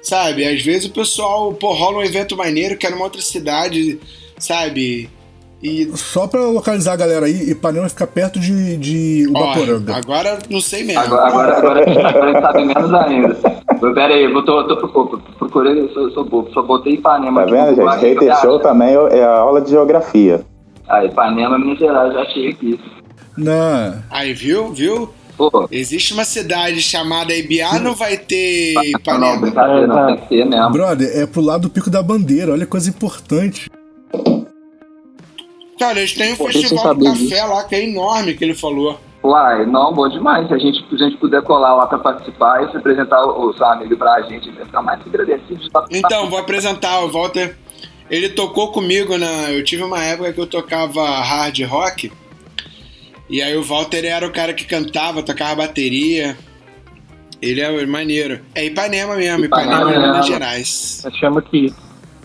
sabe? 0.02 0.44
Às 0.46 0.60
vezes 0.60 0.84
o 0.86 0.92
pessoal, 0.92 1.54
pô, 1.54 1.72
rola 1.72 1.98
um 1.98 2.02
evento 2.02 2.36
maneiro, 2.36 2.76
quer 2.76 2.90
numa 2.90 3.04
outra 3.04 3.22
cidade, 3.22 3.98
sabe? 4.38 5.08
E, 5.62 5.90
Só 5.96 6.26
pra 6.26 6.40
localizar 6.42 6.92
a 6.92 6.96
galera 6.96 7.26
aí, 7.26 7.50
Ipanema 7.50 7.88
fica 7.88 8.06
perto 8.06 8.38
de, 8.38 8.76
de 8.76 9.26
ó, 9.34 9.40
Ubaporanga. 9.42 9.96
agora 9.96 10.38
não 10.50 10.60
sei 10.60 10.84
mesmo. 10.84 11.00
Agora, 11.00 11.26
agora, 11.28 11.56
agora, 11.58 11.80
a 11.84 11.88
gente- 11.88 11.98
agora 12.06 12.24
a 12.24 12.32
gente 12.32 12.42
sabe 12.42 12.64
menos 12.64 12.94
ainda. 12.94 13.34
Pera 13.94 14.14
aí, 14.14 14.24
eu 14.24 14.44
tô, 14.44 14.64
tô, 14.64 14.74
eu 15.64 15.88
sou, 15.94 16.10
sou 16.12 16.24
bobo, 16.24 16.50
só 16.52 16.62
botei 16.62 16.94
Ipanema 16.94 17.44
Tá 17.44 17.50
vendo, 17.50 17.74
gente? 17.76 17.86
Hater 18.14 18.40
Show 18.40 18.58
também 18.60 18.94
é 19.10 19.24
a 19.24 19.38
aula 19.38 19.60
de 19.60 19.70
geografia. 19.70 20.44
Ah, 20.88 21.04
Ipanema, 21.04 21.58
Minas 21.58 21.78
Gerais, 21.78 22.12
já 22.12 22.20
achei 22.22 22.48
aqui. 22.50 22.78
Não. 23.36 23.94
Aí, 24.10 24.32
viu, 24.34 24.72
viu? 24.72 25.10
Pô, 25.36 25.68
Existe 25.70 26.14
uma 26.14 26.24
cidade 26.24 26.80
chamada 26.80 27.34
Ibiá, 27.34 27.78
não 27.78 27.94
vai 27.94 28.16
ter 28.16 28.72
não, 28.74 28.84
Ipanema. 28.84 29.36
brincadeira, 29.38 29.86
não, 29.86 30.06
tem 30.06 30.16
que 30.16 30.28
ser 30.28 30.46
mesmo. 30.46 30.70
Brother, 30.70 31.10
é 31.14 31.26
pro 31.26 31.40
lado 31.42 31.62
do 31.62 31.70
Pico 31.70 31.90
da 31.90 32.02
Bandeira, 32.02 32.52
olha 32.52 32.64
que 32.64 32.70
coisa 32.70 32.88
importante. 32.88 33.70
Cara, 35.78 35.98
eles 35.98 36.14
têm 36.14 36.32
um 36.32 36.36
Pô, 36.36 36.46
festival 36.46 36.94
de 36.94 37.04
café 37.04 37.44
lá, 37.44 37.64
que 37.64 37.74
é 37.74 37.84
enorme, 37.84 38.34
que 38.34 38.44
ele 38.44 38.54
falou. 38.54 38.98
Uai, 39.22 39.66
não, 39.66 39.92
bom 39.92 40.08
demais. 40.08 40.46
Se 40.46 40.54
a 40.54 40.58
gente, 40.58 40.86
se 40.88 40.94
a 40.94 41.08
gente 41.08 41.16
puder 41.16 41.42
colar 41.42 41.74
lá 41.74 41.86
pra 41.86 41.98
participar 41.98 42.64
e 42.64 42.70
se 42.70 42.76
apresentar 42.76 43.24
o, 43.24 43.52
amigo 43.64 43.96
pra 43.96 44.22
gente, 44.22 44.50
vai 44.52 44.64
ficar 44.64 44.82
mais 44.82 45.02
que 45.02 45.08
agradecido. 45.08 45.56
de 45.56 45.70
participar. 45.70 46.08
Então, 46.08 46.30
vou 46.30 46.38
apresentar 46.38 47.00
o 47.00 47.10
Walter. 47.10 47.56
Ele 48.08 48.28
tocou 48.28 48.70
comigo 48.70 49.18
na. 49.18 49.50
Eu 49.50 49.64
tive 49.64 49.82
uma 49.82 50.00
época 50.02 50.32
que 50.32 50.40
eu 50.40 50.46
tocava 50.46 51.02
hard 51.20 51.60
rock. 51.64 52.12
E 53.28 53.42
aí 53.42 53.56
o 53.56 53.64
Walter 53.64 54.04
era 54.04 54.24
o 54.24 54.32
cara 54.32 54.54
que 54.54 54.64
cantava, 54.64 55.22
tocava 55.22 55.56
bateria. 55.56 56.36
Ele 57.42 57.60
é 57.60 57.86
maneiro. 57.86 58.40
É 58.54 58.64
Ipanema 58.64 59.16
mesmo, 59.16 59.44
Ipanema, 59.44 59.80
Ipanema. 59.80 60.06
Minas 60.06 60.26
Gerais. 60.26 61.02
Eu 61.04 61.10
chamo 61.12 61.38
aqui. 61.40 61.74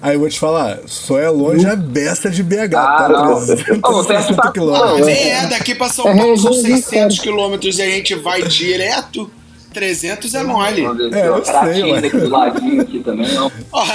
Aí 0.02 0.16
eu 0.16 0.20
vou 0.20 0.30
te 0.30 0.39
falar, 0.39 0.80
só 0.88 1.20
é 1.20 1.30
longe 1.30 1.66
a 1.68 1.76
besta 1.76 2.30
de 2.30 2.41
BH, 2.41 2.74
Ah, 2.76 2.95
tá? 2.97 3.10
não. 3.10 3.45
360 3.45 3.88
Ô, 3.88 4.04
perto 4.04 4.36
pra- 4.36 4.52
quilômetros. 4.52 4.99
Mas 5.02 5.08
é, 5.08 5.47
daqui 5.47 5.76
pra 5.76 5.89
São 5.89 6.08
É 6.08 6.16
Paulo 6.18 6.38
são 6.38 6.52
região 6.52 6.76
dos 6.76 6.86
600 6.86 7.20
quilômetros 7.20 7.78
e 7.78 7.82
a 7.84 7.86
gente 7.86 8.16
vai 8.16 8.41
direto. 8.41 9.30
300 9.74 10.34
é 10.34 10.43
mole. 10.43 10.82
É, 11.14 11.28
eu 11.28 11.45
sei, 11.45 11.84
ué. 11.84 11.99
aqui 11.99 12.18
ladinho 12.18 12.82
aqui 12.82 12.99
também, 12.99 13.32
não. 13.34 13.52
Ó, 13.72 13.86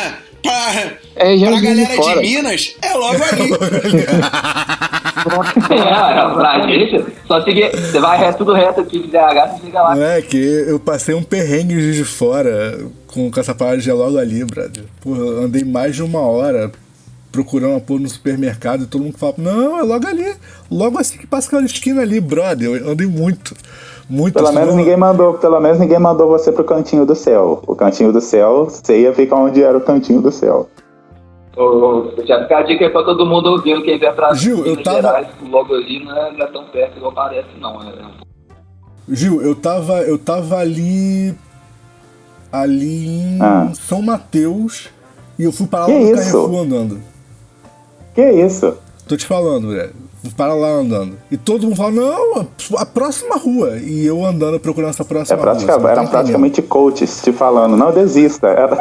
pra, 0.42 0.72
É 1.16 1.24
pra 1.24 1.34
de 1.34 1.38
de 1.38 1.60
galera 1.66 1.88
de 1.90 1.96
Fora. 1.96 2.20
Minas, 2.22 2.74
é 2.80 2.94
logo 2.94 3.22
ali. 3.24 3.50
É, 5.16 6.34
pra 6.34 6.66
gente, 6.66 7.04
só 7.26 7.40
seguir. 7.42 7.70
Você 7.74 7.98
vai 7.98 8.18
reto, 8.18 8.38
tudo 8.38 8.52
reto 8.52 8.80
aqui 8.80 8.98
de 9.00 9.08
DH, 9.08 9.54
você 9.54 9.66
chega 9.66 9.82
lá. 9.82 9.94
Não 9.94 10.02
é 10.04 10.20
que 10.22 10.36
eu 10.36 10.78
passei 10.78 11.14
um 11.14 11.22
perrengue 11.22 11.92
de 11.92 12.04
fora 12.04 12.78
com, 13.06 13.30
com 13.30 13.40
essa 13.40 13.54
parada 13.54 13.78
de 13.78 13.90
logo 13.90 14.18
ali, 14.18 14.44
brother. 14.44 14.84
Porra, 15.00 15.44
andei 15.44 15.64
mais 15.64 15.94
de 15.96 16.02
uma 16.02 16.20
hora 16.20 16.70
procurando 17.32 17.72
uma 17.72 17.80
porra 17.80 18.00
no 18.00 18.08
supermercado 18.08 18.84
e 18.84 18.86
todo 18.86 19.02
mundo 19.04 19.18
fala, 19.18 19.34
não, 19.38 19.78
é 19.78 19.82
logo 19.82 20.06
ali. 20.06 20.34
Logo 20.70 20.98
assim 20.98 21.18
que 21.18 21.26
passa 21.26 21.48
aquela 21.48 21.64
esquina 21.64 22.02
ali, 22.02 22.20
brother. 22.20 22.68
Eu 22.68 22.90
andei 22.92 23.06
muito. 23.06 23.54
Muito. 24.08 24.34
Pelo 24.34 24.46
assim, 24.46 24.56
menos 24.56 24.70
não- 24.70 24.76
ninguém 24.78 24.96
mandou, 24.96 25.34
pelo 25.34 25.60
menos 25.60 25.78
ninguém 25.78 25.98
mandou 25.98 26.28
você 26.28 26.52
pro 26.52 26.62
cantinho 26.64 27.04
do 27.04 27.14
céu. 27.16 27.62
O 27.66 27.74
cantinho 27.74 28.12
do 28.12 28.20
céu, 28.20 28.66
você 28.66 29.00
ia 29.00 29.12
ficar 29.12 29.36
onde 29.36 29.62
era 29.62 29.76
o 29.76 29.80
cantinho 29.80 30.20
do 30.22 30.30
céu. 30.30 30.68
Ô, 31.56 31.62
ô, 31.62 32.12
Já 32.26 32.42
fica 32.42 32.58
a 32.58 32.62
dica 32.62 32.84
aí 32.84 32.90
pra 32.90 33.02
todo 33.02 33.24
mundo 33.26 33.50
ouvindo 33.50 33.82
quem 33.82 33.98
vier 33.98 34.14
pra 34.14 34.34
Gil, 34.34 34.64
eu 34.66 34.82
tava- 34.82 35.00
Gerais, 35.00 35.28
logo 35.48 35.74
ali 35.74 36.04
não 36.04 36.16
é, 36.16 36.32
não 36.32 36.46
é 36.46 36.48
tão 36.48 36.64
perto 36.64 36.96
igual 36.98 37.12
parece, 37.12 37.48
não. 37.58 37.82
É, 37.82 37.94
Gil, 39.08 39.40
eu 39.40 39.54
tava, 39.54 40.02
eu 40.02 40.18
tava 40.18 40.56
ali. 40.58 41.34
Ali 42.52 43.06
em 43.08 43.38
Ah. 43.42 43.70
São 43.74 44.00
Mateus 44.00 44.88
e 45.38 45.42
eu 45.44 45.52
fui 45.52 45.66
parar 45.66 45.86
lá 45.88 45.92
no? 45.98 46.12
Carrefour 46.14 46.56
andando. 46.60 47.00
Que 48.14 48.30
isso? 48.32 48.76
Tô 49.06 49.16
te 49.16 49.26
falando, 49.26 49.68
velho. 49.72 49.92
Para 50.34 50.54
lá 50.54 50.68
andando. 50.68 51.18
E 51.30 51.36
todo 51.36 51.64
mundo 51.64 51.76
fala, 51.76 51.90
não, 51.92 52.48
a 52.76 52.86
próxima 52.86 53.36
rua. 53.36 53.78
E 53.78 54.04
eu 54.06 54.24
andando 54.24 54.58
procurando 54.58 54.90
essa 54.90 55.02
É 55.02 55.06
próxima 55.06 55.38
pratica, 55.38 55.72
rua. 55.72 55.80
você 55.80 55.86
não 55.88 55.94
tá 55.94 56.00
eram 56.00 56.10
praticamente 56.10 56.62
coaches 56.62 57.20
te 57.22 57.32
falando, 57.32 57.76
não 57.76 57.92
desista. 57.92 58.46
Era... 58.48 58.76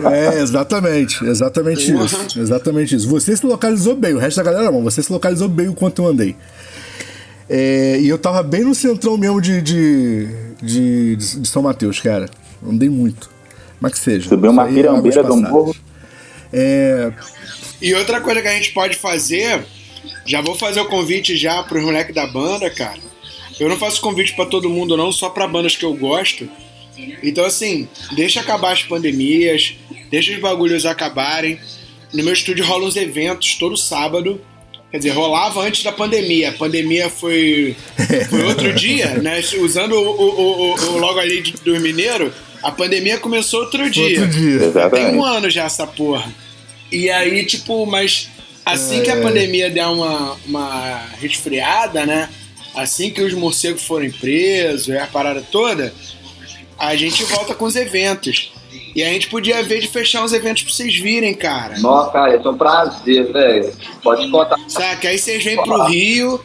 É, 0.10 0.40
exatamente. 0.40 1.24
Exatamente 1.24 1.92
isso. 1.92 2.38
Exatamente 2.38 2.96
isso. 2.96 3.08
Você 3.08 3.36
se 3.36 3.44
localizou 3.46 3.94
bem, 3.94 4.14
o 4.14 4.18
resto 4.18 4.38
da 4.38 4.42
galera 4.42 4.70
não. 4.70 4.82
Você 4.82 5.02
se 5.02 5.12
localizou 5.12 5.48
bem 5.48 5.68
o 5.68 5.74
quanto 5.74 6.02
eu 6.02 6.08
andei. 6.08 6.34
É, 7.48 7.98
e 8.00 8.08
eu 8.08 8.16
tava 8.16 8.42
bem 8.42 8.62
no 8.64 8.74
centrão 8.74 9.16
mesmo 9.18 9.40
de, 9.40 9.60
de, 9.60 10.28
de, 10.62 11.16
de 11.16 11.48
São 11.48 11.62
Mateus, 11.62 11.98
cara. 12.00 12.26
Andei 12.66 12.88
muito. 12.88 13.28
Mas 13.80 13.92
que 13.92 13.98
seja. 13.98 14.28
Subiu 14.28 14.50
uma 14.50 14.68
é 14.68 14.72
pirambeira 14.72 15.22
do 15.22 15.36
morro. 15.36 15.74
É, 16.52 17.12
E 17.80 17.94
outra 17.94 18.20
coisa 18.20 18.40
que 18.42 18.48
a 18.48 18.52
gente 18.52 18.72
pode 18.72 18.96
fazer, 18.96 19.64
já 20.30 20.40
vou 20.40 20.54
fazer 20.54 20.80
o 20.80 20.86
convite 20.86 21.36
já 21.36 21.60
pros 21.64 21.82
moleques 21.82 22.14
da 22.14 22.26
banda, 22.26 22.70
cara. 22.70 23.00
Eu 23.58 23.68
não 23.68 23.76
faço 23.76 24.00
convite 24.00 24.32
pra 24.34 24.46
todo 24.46 24.70
mundo 24.70 24.96
não, 24.96 25.10
só 25.10 25.28
pra 25.28 25.48
bandas 25.48 25.74
que 25.74 25.84
eu 25.84 25.92
gosto. 25.92 26.48
Então 27.22 27.44
assim, 27.44 27.88
deixa 28.12 28.40
acabar 28.40 28.72
as 28.72 28.84
pandemias, 28.84 29.74
deixa 30.08 30.32
os 30.32 30.38
bagulhos 30.38 30.86
acabarem. 30.86 31.58
No 32.14 32.22
meu 32.22 32.32
estúdio 32.32 32.64
rolam 32.64 32.86
uns 32.86 32.96
eventos 32.96 33.56
todo 33.56 33.76
sábado. 33.76 34.40
Quer 34.90 34.98
dizer, 34.98 35.10
rolava 35.10 35.62
antes 35.62 35.82
da 35.82 35.92
pandemia. 35.92 36.50
A 36.50 36.52
pandemia 36.52 37.08
foi, 37.08 37.76
foi 38.28 38.44
outro 38.44 38.72
dia, 38.74 39.14
né? 39.18 39.40
Usando 39.60 39.92
o, 39.92 40.10
o, 40.10 40.74
o, 40.74 40.74
o 40.74 40.98
logo 40.98 41.18
ali 41.18 41.42
do 41.64 41.78
Mineiro, 41.80 42.32
a 42.62 42.70
pandemia 42.70 43.18
começou 43.18 43.60
outro 43.60 43.88
dia. 43.90 44.22
outro 44.22 44.38
dia. 44.38 44.58
Tem 44.58 44.68
Exatamente. 44.68 45.16
um 45.16 45.24
ano 45.24 45.50
já 45.50 45.64
essa 45.64 45.86
porra. 45.86 46.32
E 46.90 47.08
aí, 47.08 47.44
tipo, 47.44 47.86
mas 47.86 48.28
assim 48.64 49.02
que 49.02 49.10
a 49.10 49.20
pandemia 49.20 49.70
der 49.70 49.86
uma, 49.86 50.36
uma 50.46 50.96
resfriada, 51.20 52.04
né? 52.06 52.28
Assim 52.74 53.10
que 53.10 53.20
os 53.20 53.34
morcegos 53.34 53.82
forem 53.82 54.10
presos 54.10 54.88
e 54.88 54.96
a 54.98 55.06
parada 55.06 55.42
toda, 55.50 55.92
a 56.78 56.94
gente 56.94 57.24
volta 57.24 57.54
com 57.54 57.64
os 57.64 57.76
eventos. 57.76 58.52
E 58.94 59.02
a 59.02 59.08
gente 59.08 59.28
podia 59.28 59.62
ver 59.62 59.80
de 59.80 59.88
fechar 59.88 60.24
uns 60.24 60.32
eventos 60.32 60.62
pra 60.64 60.72
vocês 60.72 60.96
virem, 60.96 61.32
cara. 61.34 61.78
Nossa, 61.78 62.10
cara, 62.10 62.36
isso 62.36 62.46
é 62.46 62.50
um 62.50 62.56
prazer, 62.56 63.32
velho. 63.32 63.72
Pode 64.02 64.28
contar. 64.30 64.56
Saca? 64.68 65.08
Aí 65.08 65.18
vocês 65.18 65.42
vêm 65.44 65.56
pro 65.56 65.84
Rio, 65.86 66.40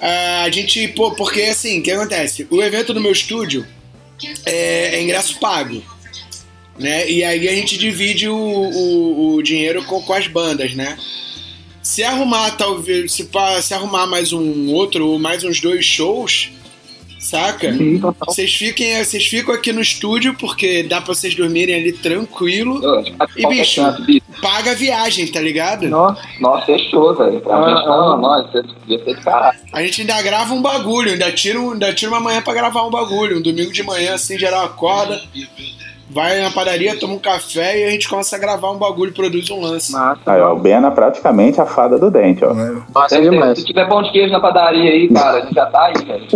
a 0.00 0.48
gente, 0.50 0.86
pô, 0.88 1.10
porque 1.12 1.42
assim, 1.42 1.80
o 1.80 1.82
que 1.82 1.90
acontece? 1.90 2.46
O 2.50 2.62
evento 2.62 2.94
do 2.94 3.00
meu 3.00 3.10
estúdio 3.12 3.66
é, 4.46 4.96
é 4.96 5.02
ingresso 5.02 5.38
pago. 5.40 5.82
né? 6.78 7.08
E 7.10 7.24
aí 7.24 7.48
a 7.48 7.52
gente 7.54 7.76
divide 7.76 8.28
o, 8.28 8.36
o, 8.36 9.34
o 9.34 9.42
dinheiro 9.42 9.84
com, 9.84 10.00
com 10.00 10.12
as 10.12 10.26
bandas, 10.28 10.74
né? 10.74 10.96
Se 11.88 12.04
arrumar, 12.04 12.50
talvez, 12.50 13.12
se, 13.12 13.26
se 13.62 13.72
arrumar 13.72 14.06
mais 14.06 14.30
um 14.30 14.70
outro 14.74 15.08
ou 15.08 15.18
mais 15.18 15.42
uns 15.42 15.58
dois 15.58 15.86
shows, 15.86 16.50
saca? 17.18 17.72
Sim. 17.72 17.98
Vocês 18.26 18.54
fiquem, 18.54 19.02
vocês 19.02 19.24
ficam 19.24 19.54
aqui 19.54 19.72
no 19.72 19.80
estúdio 19.80 20.34
porque 20.34 20.82
dá 20.82 21.00
pra 21.00 21.14
vocês 21.14 21.34
dormirem 21.34 21.74
ali 21.76 21.92
tranquilo. 21.92 22.82
E 23.34 23.46
bicho, 23.46 23.80
paga 24.42 24.72
a 24.72 24.74
viagem, 24.74 25.28
tá 25.28 25.40
ligado? 25.40 25.88
Nossa, 25.88 26.20
Nossa, 26.38 26.66
fechou, 26.66 27.16
velho. 27.16 27.40
Pra 27.40 27.56
Ah, 27.56 27.70
gente, 27.70 27.86
não, 27.86 28.12
ah. 28.12 28.16
nossa, 28.18 28.62
caralho. 29.24 29.58
A 29.72 29.82
gente 29.82 30.02
ainda 30.02 30.20
grava 30.20 30.52
um 30.52 30.60
bagulho, 30.60 31.12
ainda 31.12 31.32
tira, 31.32 31.58
ainda 31.58 31.94
tira 31.94 32.10
uma 32.12 32.20
manhã 32.20 32.42
pra 32.42 32.52
gravar 32.52 32.86
um 32.86 32.90
bagulho. 32.90 33.38
Um 33.38 33.42
domingo 33.42 33.72
de 33.72 33.82
manhã, 33.82 34.12
assim, 34.12 34.38
geral 34.38 34.66
acorda, 34.66 35.18
vai 36.10 36.40
na 36.40 36.50
padaria, 36.50 36.98
toma 36.98 37.14
um 37.14 37.18
café 37.18 37.78
e 37.80 37.84
a 37.84 37.90
gente 37.90 38.08
começa 38.08 38.34
a 38.36 38.38
gravar 38.38 38.70
um 38.70 38.78
bagulho, 38.78 39.12
produz 39.12 39.50
um 39.50 39.60
lance. 39.60 39.92
massa. 39.92 40.20
Aí, 40.26 40.40
ó, 40.40 40.54
o 40.54 40.58
Bena 40.58 40.90
praticamente 40.90 41.60
a 41.60 41.66
fada 41.66 41.98
do 41.98 42.10
dente, 42.10 42.44
ó. 42.44 42.52
Nossa, 42.54 43.16
é 43.16 43.22
Se, 43.22 43.30
demais. 43.30 43.58
se 43.58 43.64
tiver 43.64 43.86
pão 43.88 44.02
de 44.02 44.10
queijo 44.12 44.32
na 44.32 44.40
padaria 44.40 44.90
aí, 44.90 45.08
cara, 45.08 45.38
a 45.38 45.40
gente 45.42 45.54
já 45.54 45.66
tá 45.66 45.84
aí, 45.86 46.04
velho. 46.04 46.26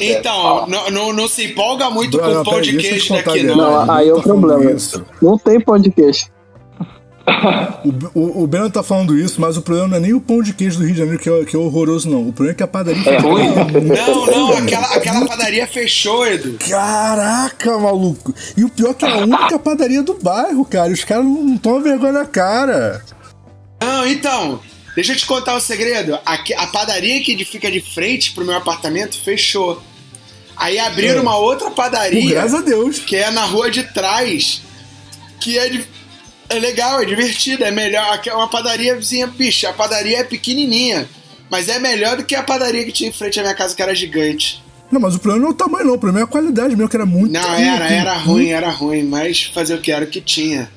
Então, 0.00 0.66
não, 0.66 0.90
não, 0.90 1.12
não 1.12 1.28
se 1.28 1.44
empolga 1.46 1.90
muito 1.90 2.16
Bruno, 2.16 2.34
com 2.36 2.40
o 2.40 2.44
pão 2.52 2.60
de 2.60 2.76
queijo 2.76 3.14
daqui, 3.14 3.42
não. 3.42 3.56
Não, 3.56 3.92
aí 3.92 4.08
é 4.08 4.12
o 4.12 4.16
Tá 4.16 4.22
falando 4.22 4.40
problema. 4.46 4.70
isso. 4.72 5.04
Não 5.20 5.36
tem 5.38 5.60
pão 5.60 5.78
de 5.78 5.90
queijo. 5.90 6.26
O, 8.14 8.18
o, 8.20 8.42
o 8.42 8.46
Breno 8.46 8.68
tá 8.70 8.82
falando 8.82 9.18
isso, 9.18 9.40
mas 9.40 9.56
o 9.56 9.62
problema 9.62 9.88
não 9.88 9.96
é 9.96 10.00
nem 10.00 10.12
o 10.12 10.20
pão 10.20 10.42
de 10.42 10.52
queijo 10.52 10.78
do 10.78 10.84
Rio 10.84 10.92
de 10.92 10.98
Janeiro, 10.98 11.18
que 11.22 11.30
é, 11.30 11.44
que 11.44 11.56
é 11.56 11.58
horroroso, 11.58 12.10
não. 12.10 12.28
O 12.28 12.32
problema 12.32 12.52
é 12.52 12.54
que 12.56 12.62
a 12.62 12.66
padaria 12.66 13.10
É 13.10 13.18
ruim? 13.18 13.48
Não, 13.48 14.26
não, 14.26 14.52
aquela, 14.58 14.86
aquela 14.94 15.26
padaria 15.26 15.66
fechou, 15.66 16.26
Edu. 16.26 16.58
Caraca, 16.68 17.78
maluco! 17.78 18.34
E 18.56 18.64
o 18.64 18.68
pior 18.68 18.90
é 18.90 18.94
que 18.94 19.04
é 19.04 19.08
a 19.10 19.16
única 19.18 19.58
padaria 19.58 20.02
do 20.02 20.14
bairro, 20.14 20.64
cara. 20.64 20.92
Os 20.92 21.04
caras 21.04 21.24
não 21.24 21.56
tomam 21.56 21.82
vergonha 21.82 22.12
na 22.12 22.24
cara. 22.26 23.02
Não, 23.82 24.06
então, 24.06 24.60
deixa 24.94 25.12
eu 25.12 25.16
te 25.16 25.24
contar 25.26 25.54
o 25.56 25.60
segredo. 25.60 26.18
Aqui, 26.26 26.52
a 26.54 26.66
padaria 26.66 27.22
que 27.22 27.42
fica 27.44 27.70
de 27.70 27.80
frente 27.80 28.32
pro 28.32 28.44
meu 28.44 28.56
apartamento 28.56 29.18
fechou. 29.22 29.82
Aí 30.56 30.78
abriram 30.78 31.18
É. 31.18 31.22
uma 31.22 31.36
outra 31.36 31.68
Por 31.68 31.76
padaria, 31.76 32.28
graças 32.30 32.54
a 32.54 32.60
Deus. 32.62 32.98
que 32.98 33.16
é 33.16 33.30
na 33.30 33.44
rua 33.46 33.70
de 33.70 33.82
trás, 33.84 34.60
que 35.40 35.58
é, 35.58 35.68
de- 35.70 35.86
é 36.50 36.58
legal, 36.58 37.00
é 37.00 37.04
divertida, 37.04 37.66
é 37.66 37.70
melhor. 37.70 38.12
Aqui 38.12 38.28
é 38.28 38.34
uma 38.34 38.48
padariazinha, 38.48 39.28
bicha, 39.28 39.70
a 39.70 39.72
padaria 39.72 40.18
é 40.18 40.24
pequenininha, 40.24 41.08
mas 41.48 41.68
é 41.68 41.78
melhor 41.78 42.16
do 42.16 42.24
que 42.24 42.34
a 42.34 42.42
padaria 42.42 42.84
que 42.84 42.92
tinha 42.92 43.08
em 43.08 43.12
frente 43.12 43.38
à 43.38 43.42
minha 43.42 43.54
casa, 43.54 43.74
que 43.74 43.82
era 43.82 43.94
gigante. 43.94 44.62
Não, 44.90 45.00
mas 45.00 45.14
o 45.14 45.20
problema 45.20 45.44
não 45.44 45.50
é 45.50 45.54
o 45.54 45.56
tamanho, 45.56 45.86
não. 45.86 45.94
O 45.94 45.98
problema 45.98 46.20
é 46.20 46.24
a 46.24 46.26
qualidade 46.26 46.74
mesmo, 46.74 46.88
que 46.88 46.96
era 46.96 47.06
muito. 47.06 47.32
Não, 47.32 47.54
era, 47.54 47.88
era 47.88 48.14
ruim, 48.14 48.48
era 48.48 48.68
ruim, 48.68 49.04
mas 49.04 49.44
fazer 49.44 49.74
o 49.74 49.80
que 49.80 49.92
era 49.92 50.04
o 50.04 50.08
que 50.08 50.20
tinha. 50.20 50.68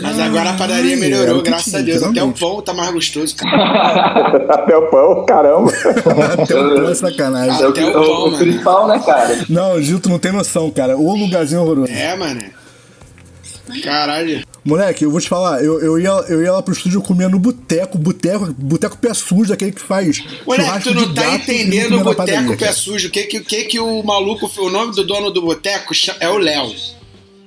Mas 0.00 0.18
agora 0.18 0.50
a 0.50 0.54
padaria 0.54 0.96
melhorou, 0.96 1.42
que 1.42 1.50
graças 1.50 1.66
tinha, 1.66 1.80
a 1.80 1.84
Deus. 1.84 2.02
Até 2.02 2.08
o 2.08 2.12
realmente. 2.14 2.40
pão 2.40 2.62
tá 2.62 2.74
mais 2.74 2.90
gostoso, 2.90 3.36
cara. 3.36 4.44
Até 4.54 4.76
o 4.76 4.90
pão, 4.90 5.26
caramba. 5.26 5.70
Até 6.32 6.58
o 6.58 6.74
pão 6.74 6.88
é 6.88 6.94
sacanagem. 6.94 7.66
Até 7.66 7.84
o 7.84 7.90
o, 7.90 7.92
pão, 7.92 8.02
o 8.02 8.24
mano. 8.24 8.38
principal, 8.38 8.88
né, 8.88 9.02
cara? 9.04 9.44
Não, 9.48 9.80
Gil, 9.80 10.00
tu 10.00 10.08
não 10.08 10.18
tem 10.18 10.32
noção, 10.32 10.70
cara. 10.70 10.96
O 10.96 11.14
lugarzinho 11.14 11.60
horroroso. 11.60 11.92
É, 11.92 12.16
mano. 12.16 12.42
Caralho. 13.84 14.42
Moleque, 14.64 15.04
eu 15.04 15.10
vou 15.10 15.20
te 15.20 15.28
falar, 15.28 15.62
eu, 15.62 15.80
eu, 15.80 15.98
ia, 15.98 16.10
eu 16.28 16.40
ia 16.40 16.52
lá 16.52 16.62
pro 16.62 16.72
estúdio, 16.72 17.02
comia 17.02 17.28
no 17.28 17.38
boteco, 17.38 17.98
boteco, 17.98 18.54
boteco 18.56 18.96
pé 18.96 19.12
sujo, 19.12 19.52
aquele 19.52 19.72
que 19.72 19.80
faz. 19.80 20.22
Moleque, 20.46 20.82
tu 20.82 20.94
não 20.94 21.12
tá 21.12 21.34
entendendo 21.34 21.96
o 21.96 22.04
boteco 22.04 22.56
pé 22.56 22.72
sujo. 22.72 23.08
O 23.08 23.10
que 23.10 23.24
que, 23.24 23.38
o 23.38 23.44
que 23.44 23.64
que 23.64 23.80
o 23.80 24.02
maluco. 24.04 24.50
O 24.58 24.70
nome 24.70 24.94
do 24.94 25.04
dono 25.04 25.30
do 25.30 25.42
boteco 25.42 25.92
é 26.20 26.28
o 26.28 26.38
Léo. 26.38 26.72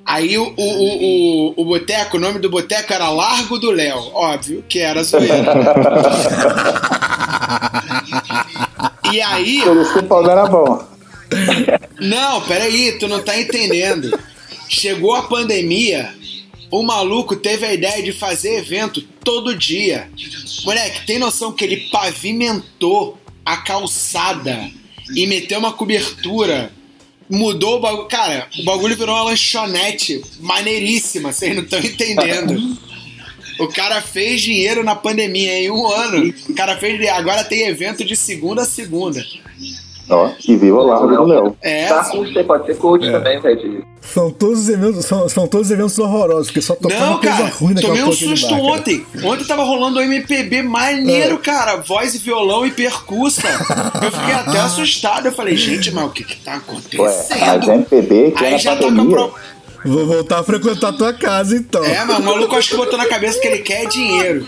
Aí 0.05 0.37
o, 0.37 0.43
o, 0.43 0.53
o, 0.57 1.53
o, 1.57 1.61
o 1.61 1.65
boteco, 1.65 2.17
o 2.17 2.19
nome 2.19 2.39
do 2.39 2.49
boteco 2.49 2.93
era 2.93 3.09
Largo 3.09 3.57
do 3.57 3.71
Léo. 3.71 4.11
Óbvio 4.13 4.63
que 4.67 4.79
era 4.79 5.01
zoeira. 5.01 5.35
e 9.11 9.21
aí. 9.21 9.61
Por 9.63 9.77
isso 9.77 9.93
que 9.93 9.99
o 9.99 10.21
não 10.21 10.29
era 10.29 10.45
bom. 10.45 10.83
Não, 11.99 12.41
peraí, 12.41 12.97
tu 12.99 13.07
não 13.07 13.23
tá 13.23 13.39
entendendo. 13.39 14.19
Chegou 14.67 15.15
a 15.15 15.23
pandemia, 15.23 16.13
o 16.71 16.83
maluco 16.83 17.35
teve 17.35 17.65
a 17.65 17.73
ideia 17.73 18.03
de 18.03 18.13
fazer 18.13 18.57
evento 18.57 19.01
todo 19.23 19.55
dia. 19.55 20.09
Moleque, 20.63 21.05
tem 21.05 21.19
noção 21.19 21.51
que 21.51 21.63
ele 21.63 21.89
pavimentou 21.89 23.17
a 23.45 23.57
calçada 23.57 24.69
e 25.15 25.27
meteu 25.27 25.59
uma 25.59 25.73
cobertura? 25.73 26.71
Mudou 27.29 27.77
o 27.77 27.79
bagulho. 27.79 28.07
Cara, 28.07 28.47
o 28.59 28.63
bagulho 28.63 28.95
virou 28.95 29.15
uma 29.15 29.23
lanchonete 29.23 30.21
maneiríssima, 30.39 31.31
vocês 31.31 31.55
não 31.55 31.63
estão 31.63 31.79
entendendo. 31.79 32.77
O 33.59 33.67
cara 33.67 34.01
fez 34.01 34.41
dinheiro 34.41 34.83
na 34.83 34.95
pandemia 34.95 35.59
em 35.59 35.71
um 35.71 35.87
ano. 35.87 36.33
O 36.49 36.53
cara 36.53 36.77
fez. 36.77 37.07
Agora 37.09 37.43
tem 37.43 37.67
evento 37.67 38.03
de 38.03 38.15
segunda 38.15 38.63
a 38.63 38.65
segunda. 38.65 39.25
Ó, 40.09 40.29
e 40.47 40.55
viva 40.55 40.77
o 40.77 40.83
Largo 40.85 41.07
do 41.07 41.23
Léo. 41.23 41.57
É. 41.61 41.87
Tá 41.87 42.03
curso 42.05 42.37
aí, 42.37 42.43
pode 42.43 42.65
ser 42.67 42.77
coach 42.77 43.09
também, 43.11 43.39
velho. 43.39 43.83
São 44.01 44.29
todos 44.29 44.59
os 44.59 44.69
eventos, 44.69 45.03
são, 45.05 45.27
são 45.27 45.47
todos 45.47 45.71
eventos 45.71 45.97
horrorosos, 45.97 46.47
porque 46.47 46.61
só 46.61 46.75
tocava 46.75 47.05
Não, 47.07 47.17
coisa 47.19 47.37
cara, 47.37 47.49
ruim 47.55 47.73
naquela 47.73 47.93
tomei 47.95 48.07
um 48.09 48.11
susto 48.11 48.49
bar, 48.49 48.61
ontem. 48.61 49.05
Ontem 49.23 49.43
tava 49.45 49.63
rolando 49.63 49.99
um 49.99 50.03
MPB 50.03 50.57
É. 50.57 50.61
maneiro, 50.61 51.39
cara. 51.39 51.77
Voz 51.77 52.13
e 52.13 52.19
violão 52.19 52.67
e 52.67 52.71
percussa. 52.71 53.47
Eu 53.47 54.11
fiquei 54.11 54.33
até 54.35 54.59
assustado. 54.61 55.25
Eu 55.25 55.31
falei, 55.31 55.55
gente, 55.57 55.91
mas 55.91 56.05
o 56.05 56.09
que 56.09 56.23
que 56.23 56.35
tá 56.37 56.51
Ué, 56.51 56.57
acontecendo? 56.57 57.39
mas 57.39 57.67
MPB 57.67 58.31
que 58.37 58.43
é 58.43 58.47
Aí 58.47 58.51
na 58.53 58.57
já 58.59 58.71
tá 58.75 58.77
com 58.81 58.85
a 58.85 58.89
pandemia. 58.89 59.15
pro... 59.15 59.33
Vou 59.85 60.05
voltar 60.05 60.39
a 60.39 60.43
frequentar 60.43 60.89
a 60.89 60.93
tua 60.93 61.13
casa, 61.13 61.55
então. 61.55 61.83
É, 61.83 62.03
mas 62.03 62.17
o 62.17 62.23
maluco 62.23 62.55
acho 62.55 62.69
que 62.71 62.75
botou 62.75 62.97
na 62.97 63.05
cabeça 63.05 63.39
que 63.39 63.47
ele 63.47 63.59
quer 63.59 63.87
dinheiro. 63.87 64.47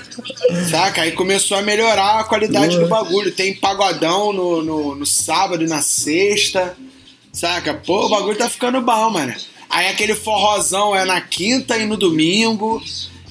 Saca? 0.69 1.03
Aí 1.03 1.11
começou 1.11 1.57
a 1.57 1.61
melhorar 1.61 2.19
a 2.19 2.23
qualidade 2.23 2.79
do 2.79 2.87
bagulho. 2.87 3.31
Tem 3.31 3.55
pagodão 3.55 4.33
no, 4.33 4.63
no, 4.63 4.95
no 4.95 5.05
sábado 5.05 5.63
e 5.63 5.67
na 5.67 5.81
sexta. 5.81 6.75
Saca? 7.31 7.75
Pô, 7.75 8.07
o 8.07 8.09
bagulho 8.09 8.35
tá 8.35 8.49
ficando 8.49 8.81
bom, 8.81 9.11
mano. 9.11 9.35
Aí 9.69 9.87
aquele 9.89 10.15
forrozão 10.15 10.95
é 10.95 11.05
na 11.05 11.21
quinta 11.21 11.77
e 11.77 11.85
no 11.85 11.97
domingo. 11.97 12.81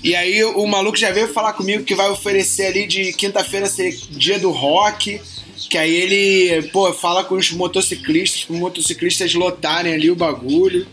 E 0.02 0.14
aí 0.14 0.44
o 0.44 0.64
maluco 0.66 0.96
já 0.96 1.10
veio 1.10 1.32
falar 1.32 1.54
comigo 1.54 1.82
que 1.82 1.94
vai 1.94 2.08
oferecer 2.08 2.66
ali 2.66 2.86
de 2.86 3.12
quinta-feira 3.14 3.66
ser 3.66 3.90
dia 4.10 4.38
do 4.38 4.52
rock. 4.52 5.20
Que 5.68 5.76
aí 5.76 5.92
ele, 5.92 6.68
pô, 6.68 6.92
fala 6.92 7.24
com 7.24 7.34
os 7.34 7.50
motociclistas, 7.50 8.44
para 8.44 8.54
os 8.54 8.60
motociclistas 8.60 9.34
lotarem 9.34 9.92
ali 9.92 10.08
o 10.08 10.14
bagulho. 10.14 10.86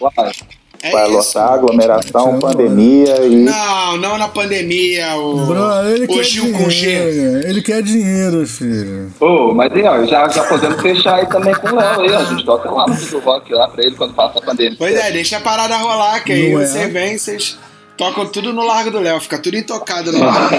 Uai, 0.00 0.32
É 0.80 0.92
Vai 0.92 1.04
isso. 1.08 1.12
lotar, 1.38 1.52
aglomeração, 1.54 2.38
pandemia 2.38 3.16
e. 3.26 3.36
Não, 3.44 3.96
não 3.96 4.16
na 4.16 4.28
pandemia, 4.28 5.16
o, 5.16 5.44
Bro, 5.46 5.88
ele 5.90 6.04
o 6.04 6.08
quer 6.08 6.22
Gil 6.24 6.52
com 6.52 6.70
G. 6.70 6.86
dinheiro, 6.86 7.48
ele 7.48 7.62
quer 7.62 7.82
dinheiro, 7.82 8.46
filho. 8.46 9.12
Ô, 9.18 9.52
mas 9.52 9.72
aí, 9.72 9.82
ó, 9.84 10.04
já, 10.06 10.28
já 10.28 10.44
podemos 10.44 10.80
fechar 10.80 11.16
aí 11.16 11.26
também 11.26 11.52
com 11.54 11.66
o 11.68 11.74
Léo 11.74 12.00
aí, 12.02 12.12
ó. 12.12 12.18
A 12.20 12.24
gente 12.24 12.44
toca 12.44 12.70
lá 12.70 12.86
no 12.86 12.94
do 12.94 13.18
rock 13.18 13.52
lá 13.52 13.66
pra 13.68 13.84
ele 13.84 13.96
quando 13.96 14.14
passa 14.14 14.38
a 14.38 14.42
pandemia. 14.42 14.76
Pois 14.78 14.94
é, 14.94 15.10
deixa 15.10 15.38
a 15.38 15.40
parada 15.40 15.76
rolar, 15.78 16.22
que 16.22 16.32
aí 16.32 16.52
Não 16.52 16.60
é? 16.60 16.66
você 16.66 16.86
vem, 16.86 17.18
vocês 17.18 17.58
tocam 17.96 18.24
tudo 18.26 18.52
no 18.52 18.64
Largo 18.64 18.92
do 18.92 19.00
Léo, 19.00 19.20
fica 19.20 19.36
tudo 19.38 19.56
intocado 19.56 20.12
no 20.12 20.20
Largo. 20.24 20.56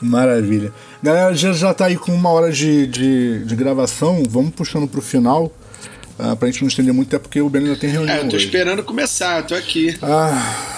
Maravilha. 0.00 0.72
Galera, 1.02 1.34
já, 1.34 1.52
já 1.52 1.74
tá 1.74 1.86
aí 1.86 1.96
com 1.96 2.12
uma 2.12 2.30
hora 2.30 2.50
de, 2.50 2.86
de, 2.86 3.44
de 3.44 3.54
gravação. 3.54 4.22
Vamos 4.28 4.54
puxando 4.54 4.88
pro 4.88 5.02
final. 5.02 5.52
Ah, 6.18 6.36
pra 6.36 6.48
gente 6.48 6.62
não 6.62 6.68
estender 6.68 6.94
muito, 6.94 7.08
até 7.08 7.18
porque 7.18 7.40
o 7.40 7.48
Ben 7.48 7.62
ainda 7.62 7.76
tem 7.76 7.90
reunião. 7.90 8.14
É, 8.14 8.20
eu 8.20 8.28
tô 8.28 8.36
hoje. 8.36 8.46
esperando 8.46 8.82
começar, 8.82 9.38
eu 9.40 9.46
tô 9.46 9.54
aqui. 9.54 9.96
Ah. 10.02 10.72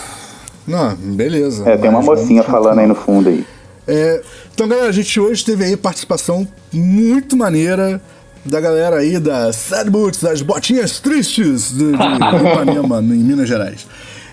Não, 0.66 0.97
beleza. 0.97 1.68
É, 1.68 1.76
tem 1.76 1.89
uma 1.89 2.03
mocinha 2.03 2.43
falando 2.43 2.80
aí 2.80 2.87
no 2.87 2.95
fundo 2.95 3.28
aí. 3.28 3.47
É, 3.87 4.22
então, 4.53 4.66
galera, 4.66 4.89
a 4.89 4.93
gente 4.93 5.18
hoje 5.20 5.45
teve 5.45 5.64
aí 5.64 5.76
participação 5.76 6.47
muito 6.72 7.37
maneira 7.37 8.01
da 8.45 8.61
galera 8.61 8.97
aí 8.97 9.18
da 9.18 9.53
Sad 9.53 9.91
Boots, 9.91 10.22
das 10.22 10.43
botinhas 10.43 10.99
tristes 10.99 11.70
de, 11.70 11.93
de 11.93 11.93
Ipanema, 12.53 13.01
em 13.01 13.18
Minas 13.18 13.49
Gerais. 13.49 13.87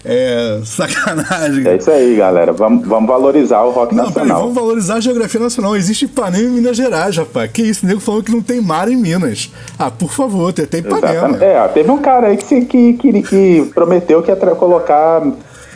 É, 0.06 0.60
sacanagem. 0.66 1.66
É 1.68 1.78
isso 1.78 1.90
aí, 1.90 2.16
galera. 2.16 2.52
Vamos, 2.52 2.86
vamos 2.88 3.08
valorizar 3.08 3.62
o 3.64 3.72
rock 3.72 3.96
Não, 3.96 4.06
peraí, 4.12 4.28
nacional. 4.28 4.42
vamos 4.42 4.56
valorizar 4.56 4.96
a 4.96 5.00
geografia 5.00 5.40
nacional. 5.40 5.76
Existe 5.76 6.06
Ipanema 6.06 6.44
em 6.44 6.52
Minas 6.52 6.76
Gerais, 6.76 7.16
rapaz. 7.16 7.50
Que 7.52 7.62
isso, 7.62 7.86
o 7.86 7.88
nego 7.90 8.00
falou 8.02 8.22
que 8.22 8.32
não 8.32 8.42
tem 8.42 8.60
mar 8.62 8.90
em 8.90 8.98
Minas. 8.98 9.50
Ah, 9.80 9.90
por 9.90 10.12
favor, 10.12 10.52
tem 10.52 10.66
até 10.66 10.80
Ipanema. 10.80 11.08
Exatamente. 11.14 11.44
É, 11.44 11.62
ó, 11.62 11.68
teve 11.70 11.90
um 11.92 11.98
cara 12.00 12.28
aí 12.28 12.38
que, 12.38 12.66
que, 12.66 12.94
que, 12.94 13.22
que 13.24 13.72
prometeu 13.74 14.22
que 14.22 14.30
ia 14.30 14.36
colocar 14.36 15.24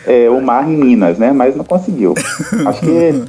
é, 0.05 0.29
o 0.29 0.41
mar 0.41 0.69
em 0.69 0.75
Minas, 0.75 1.17
né? 1.17 1.31
Mas 1.31 1.55
não 1.55 1.63
conseguiu. 1.63 2.13
Acho 2.67 2.81
que, 2.81 3.23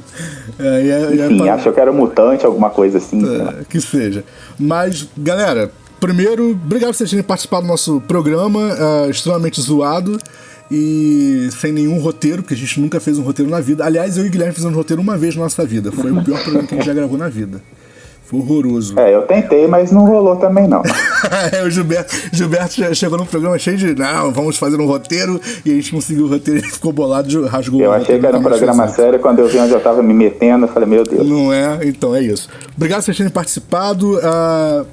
É, 0.59 0.65
é- 0.65 1.21
é 1.21 1.25
enfim, 1.27 1.37
pra- 1.37 1.53
achou 1.53 1.71
que 1.71 1.79
era 1.79 1.91
um 1.91 1.95
mutante, 1.95 2.45
alguma 2.45 2.69
coisa 2.69 2.97
assim. 2.97 3.21
É, 3.25 3.63
que 3.69 3.79
seja. 3.79 4.25
Mas, 4.59 5.07
galera, 5.17 5.71
primeiro, 5.99 6.51
obrigado 6.51 6.89
por 6.91 6.97
vocês 6.97 7.09
terem 7.09 7.23
participado 7.23 7.61
do 7.63 7.69
nosso 7.69 8.01
programa, 8.01 8.59
ah, 8.77 9.07
extremamente 9.09 9.61
zoado 9.61 10.17
e 10.71 11.49
sem 11.59 11.71
nenhum 11.71 11.99
roteiro, 11.99 12.41
porque 12.43 12.53
a 12.53 12.57
gente 12.57 12.79
nunca 12.79 12.99
fez 12.99 13.17
um 13.17 13.23
roteiro 13.23 13.49
na 13.49 13.59
vida. 13.59 13.83
Aliás, 13.85 14.17
eu 14.17 14.25
e 14.25 14.27
o 14.27 14.31
Guilherme 14.31 14.53
fizemos 14.53 14.75
um 14.75 14.77
roteiro 14.79 15.01
uma 15.01 15.17
vez 15.17 15.35
na 15.35 15.43
nossa 15.43 15.65
vida. 15.65 15.91
Foi 15.91 16.11
o 16.11 16.23
pior 16.23 16.41
programa 16.43 16.67
que 16.67 16.73
a 16.75 16.77
gente 16.77 16.85
já 16.85 16.93
gravou 16.93 17.17
na 17.17 17.27
vida. 17.29 17.61
Foi 18.25 18.39
horroroso. 18.39 18.93
É, 18.99 19.15
eu 19.15 19.23
tentei, 19.23 19.65
mas 19.65 19.91
não 19.91 20.05
rolou 20.05 20.35
também, 20.35 20.67
não. 20.67 20.83
é, 21.51 21.63
o 21.63 21.69
Gilberto, 21.71 22.13
Gilberto 22.31 22.75
che- 22.75 22.93
chegou 22.93 23.17
num 23.17 23.25
programa 23.25 23.57
cheio 23.57 23.75
de. 23.75 23.95
Não, 23.95 24.31
vamos 24.31 24.55
fazer 24.55 24.79
um 24.79 24.85
roteiro. 24.85 25.41
E 25.65 25.71
a 25.71 25.73
gente 25.73 25.91
não 25.95 25.99
seguiu 25.99 26.25
o 26.25 26.29
roteiro, 26.29 26.59
ele 26.61 26.69
ficou 26.69 26.93
bolado, 26.93 27.43
rasgou 27.47 27.81
Eu 27.81 27.91
achei 27.91 28.01
roteiro. 28.01 28.21
que 28.21 28.27
era 28.27 28.37
um 28.37 28.43
programa 28.43 28.87
sério, 28.89 29.17
quando 29.19 29.39
eu 29.39 29.47
vi 29.47 29.57
onde 29.57 29.73
eu 29.73 29.79
tava 29.79 30.03
me 30.03 30.13
metendo, 30.13 30.65
eu 30.65 30.69
falei, 30.69 30.87
meu 30.87 31.03
Deus. 31.03 31.27
Não 31.27 31.51
é? 31.51 31.79
Então 31.83 32.15
é 32.15 32.21
isso. 32.21 32.47
Obrigado 32.77 32.99
por 32.99 33.05
vocês 33.05 33.17
terem 33.17 33.31
participado. 33.31 34.19
Ah, 34.21 34.85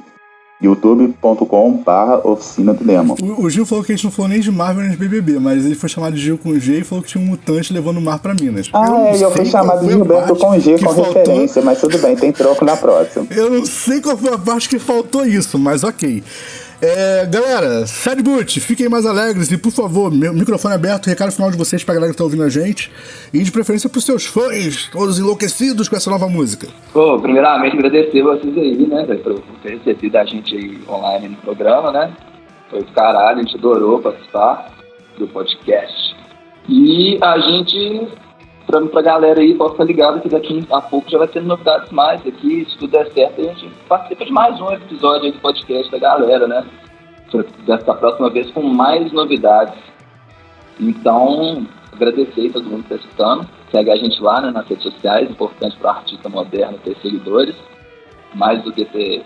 youtube.com 0.61 1.83
barra 1.85 2.27
Oficina 2.27 2.73
do 2.73 2.83
Demo. 2.83 3.15
O, 3.21 3.43
o 3.45 3.49
Gil 3.49 3.65
falou 3.65 3.83
que 3.83 3.91
a 3.91 3.95
gente 3.95 4.03
não 4.03 4.11
falou 4.11 4.29
nem 4.29 4.39
de 4.39 4.51
Marvel 4.51 4.83
nem 4.83 4.91
de 4.91 4.97
BBB, 4.97 5.39
mas 5.39 5.65
ele 5.65 5.75
foi 5.75 5.87
chamado 5.89 6.15
de 6.15 6.21
Gil 6.21 6.37
com 6.37 6.57
G 6.59 6.79
e 6.79 6.83
falou 6.83 7.03
que 7.03 7.09
tinha 7.09 7.23
um 7.23 7.27
mutante 7.27 7.71
levando 7.73 7.97
o 7.97 8.01
mar 8.01 8.19
pra 8.19 8.33
Minas. 8.33 8.69
Ah, 8.73 8.85
não 8.89 9.07
é, 9.07 9.17
e 9.17 9.21
eu 9.21 9.31
fui 9.31 9.45
chamado 9.45 9.85
de 9.85 9.91
Gilberto 9.91 10.35
com 10.35 10.59
G 10.59 10.73
com 10.77 10.93
faltou. 10.93 11.13
referência, 11.13 11.61
mas 11.61 11.79
tudo 11.79 11.97
bem, 11.99 12.15
tem 12.15 12.31
troco 12.31 12.65
na 12.65 12.75
próxima. 12.75 13.25
Eu 13.31 13.49
não 13.49 13.65
sei 13.65 14.01
qual 14.01 14.17
foi 14.17 14.33
a 14.33 14.37
parte 14.37 14.67
que 14.67 14.79
faltou 14.79 15.25
isso, 15.25 15.57
mas 15.57 15.83
ok. 15.83 16.21
É, 16.81 17.25
galera, 17.25 17.85
Sad 17.85 18.23
Boot, 18.23 18.57
fiquem 18.61 18.87
mais 18.87 19.05
alegres 19.05 19.51
e, 19.51 19.57
por 19.57 19.71
favor, 19.71 20.09
microfone 20.09 20.75
aberto, 20.75 21.07
recado 21.07 21.29
final 21.29 21.51
de 21.51 21.57
vocês 21.57 21.83
pra 21.83 21.93
galera 21.93 22.13
que 22.13 22.17
tá 22.17 22.23
ouvindo 22.23 22.43
a 22.43 22.49
gente 22.49 22.89
e 23.33 23.43
de 23.43 23.51
preferência 23.51 23.89
pros 23.89 24.05
seus 24.05 24.25
fãs, 24.25 24.87
todos 24.89 25.19
enlouquecidos 25.19 25.89
com 25.89 25.97
essa 25.97 26.09
nova 26.09 26.29
música. 26.29 26.67
Pô, 26.93 27.19
primeiramente 27.19 27.75
agradecer 27.75 28.23
vocês 28.23 28.57
aí, 28.57 28.87
né, 28.87 29.05
por 29.21 29.41
ter 29.61 29.77
recebido 29.77 30.15
a 30.15 30.23
gente 30.23 30.55
aí 30.55 30.79
online 30.87 31.27
no 31.27 31.35
programa, 31.37 31.91
né? 31.91 32.13
Foi 32.69 32.79
do 32.81 32.91
caralho, 32.93 33.39
a 33.39 33.41
gente 33.41 33.57
adorou 33.57 33.99
participar 33.99 34.71
do 35.17 35.27
podcast. 35.27 36.15
E 36.69 37.19
a 37.21 37.39
gente, 37.39 38.07
pra, 38.69 38.81
pra 38.81 39.01
galera 39.01 39.41
aí, 39.41 39.55
pode 39.55 39.71
ficar 39.71 39.83
ligado 39.83 40.21
que 40.21 40.29
daqui 40.29 40.63
a 40.71 40.81
pouco 40.81 41.09
já 41.09 41.17
vai 41.17 41.27
ter 41.27 41.41
novidades 41.41 41.91
mais 41.91 42.25
aqui. 42.25 42.65
Se 42.69 42.77
tudo 42.77 42.91
der 42.91 43.11
certo, 43.11 43.41
a 43.41 43.43
gente 43.45 43.69
participa 43.87 44.25
de 44.25 44.31
mais 44.31 44.61
um 44.61 44.71
episódio 44.71 45.25
aí 45.25 45.31
do 45.31 45.39
podcast 45.39 45.91
da 45.91 45.97
galera, 45.97 46.47
né? 46.47 46.63
Dessa 47.65 47.93
próxima 47.95 48.29
vez 48.29 48.49
com 48.51 48.61
mais 48.61 49.11
novidades. 49.11 49.77
Então, 50.79 51.65
agradecer 51.91 52.41
aí 52.41 52.49
todo 52.49 52.69
mundo 52.69 52.83
que 52.83 52.93
está 52.93 53.07
escutando. 53.07 53.49
Segue 53.71 53.91
a 53.91 53.95
gente 53.95 54.21
lá 54.21 54.41
né, 54.41 54.51
nas 54.51 54.67
redes 54.67 54.83
sociais, 54.83 55.29
importante 55.29 55.75
para 55.77 55.87
o 55.87 55.95
artista 55.97 56.29
moderno 56.29 56.77
ter 56.83 56.95
seguidores, 57.01 57.55
mais 58.33 58.63
do 58.63 58.71
que 58.71 58.85
ter 58.85 59.23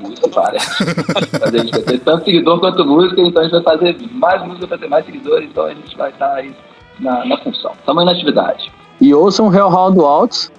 música, 0.00 0.28
parece. 0.28 0.84
Mas 1.40 1.54
a 1.54 1.58
gente 1.58 1.70
vai 1.70 1.82
ter 1.82 1.98
tanto 2.00 2.24
seguidor 2.24 2.58
quanto 2.58 2.84
música, 2.84 3.20
então 3.20 3.42
a 3.42 3.44
gente 3.44 3.62
vai 3.62 3.76
fazer 3.76 3.96
mais 4.10 4.42
música 4.44 4.66
para 4.66 4.78
ter 4.78 4.88
mais 4.88 5.04
seguidores, 5.04 5.48
então 5.48 5.64
a 5.64 5.74
gente 5.74 5.96
vai 5.96 6.10
estar 6.10 6.34
aí 6.34 6.52
na, 6.98 7.24
na 7.24 7.36
função. 7.38 7.72
Aí 7.86 8.04
na 8.04 8.12
atividade. 8.12 8.72
E 9.00 9.12
ouçam 9.14 9.52
Hellhound 9.52 9.98
Waltz 9.98 10.50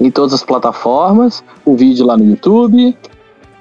em 0.00 0.10
todas 0.10 0.34
as 0.34 0.42
plataformas, 0.44 1.42
o 1.64 1.74
vídeo 1.76 2.06
lá 2.06 2.16
no 2.16 2.24
YouTube. 2.24 2.96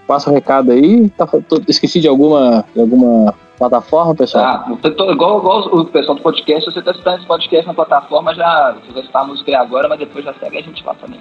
Passa 0.08 0.30
o 0.30 0.34
recado 0.34 0.72
aí. 0.72 1.10
Tá, 1.10 1.26
tô- 1.26 1.62
esqueci 1.68 2.00
de 2.00 2.08
alguma, 2.08 2.64
de 2.74 2.82
alguma 2.82 3.34
plataforma, 3.58 4.14
pessoal? 4.14 4.44
Tá, 4.44 4.66
eu 4.84 4.96
tô- 4.96 5.12
igual, 5.12 5.40
igual 5.40 5.60
o 5.74 5.86
pessoal 5.86 6.16
do 6.18 6.22
podcast, 6.22 6.72
você 6.72 6.80
está 6.80 6.92
escutando 6.92 7.18
esse 7.20 7.26
podcast 7.28 7.66
na 7.68 7.74
plataforma, 7.74 8.34
já 8.36 8.76
você 8.86 8.92
vai 8.92 9.02
escutar 9.02 9.22
a 9.22 9.26
música 9.26 9.52
aí 9.52 9.56
agora, 9.56 9.88
mas 9.88 10.00
depois 10.00 10.24
já 10.26 10.34
segue 10.34 10.58
a 10.58 10.62
gente 10.62 10.84
lá 10.86 10.94
também. 10.96 11.20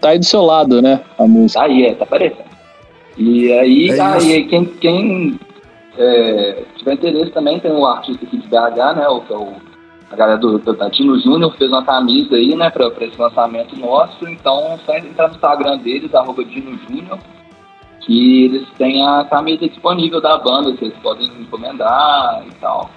Tá 0.00 0.10
aí 0.10 0.18
do 0.18 0.24
seu 0.24 0.42
lado, 0.42 0.82
né? 0.82 1.00
A 1.18 1.26
música. 1.26 1.60
Tá 1.60 1.66
aí, 1.66 1.86
é, 1.86 1.94
tá 1.94 2.04
aparecendo. 2.04 2.44
E 3.16 3.50
aí, 3.52 3.88
É 3.90 4.00
ah, 4.00 4.18
e 4.20 4.32
aí 4.34 4.44
quem, 4.46 4.64
quem 4.66 5.40
é, 5.96 6.62
tiver 6.76 6.92
interesse 6.94 7.30
também, 7.30 7.58
tem 7.60 7.72
um 7.72 7.86
artista 7.86 8.26
aqui 8.26 8.36
de 8.36 8.46
BH, 8.48 8.94
né? 8.96 9.08
O, 9.08 9.20
que 9.22 9.32
é 9.32 9.36
o, 9.36 9.52
a 10.10 10.16
galera 10.16 10.38
do, 10.38 10.58
do 10.58 10.74
Tantino 10.74 11.18
Júnior 11.18 11.54
fez 11.56 11.70
uma 11.70 11.84
camisa 11.84 12.36
aí, 12.36 12.54
né, 12.54 12.70
pra, 12.70 12.90
pra 12.90 13.06
esse 13.06 13.20
lançamento 13.20 13.76
nosso. 13.76 14.28
Então, 14.28 14.78
só 14.84 14.96
entrar 14.96 15.28
no 15.28 15.34
Instagram 15.34 15.78
deles, 15.78 16.14
arroba 16.14 16.44
Dino 16.44 16.78
Júnior, 16.78 17.18
que 18.00 18.44
eles 18.44 18.68
têm 18.78 19.04
a 19.04 19.24
camisa 19.24 19.68
disponível 19.68 20.20
da 20.20 20.38
banda, 20.38 20.72
que 20.76 20.84
eles 20.84 20.98
podem 20.98 21.26
encomendar 21.40 22.44
e 22.46 22.54
tal. 22.56 22.90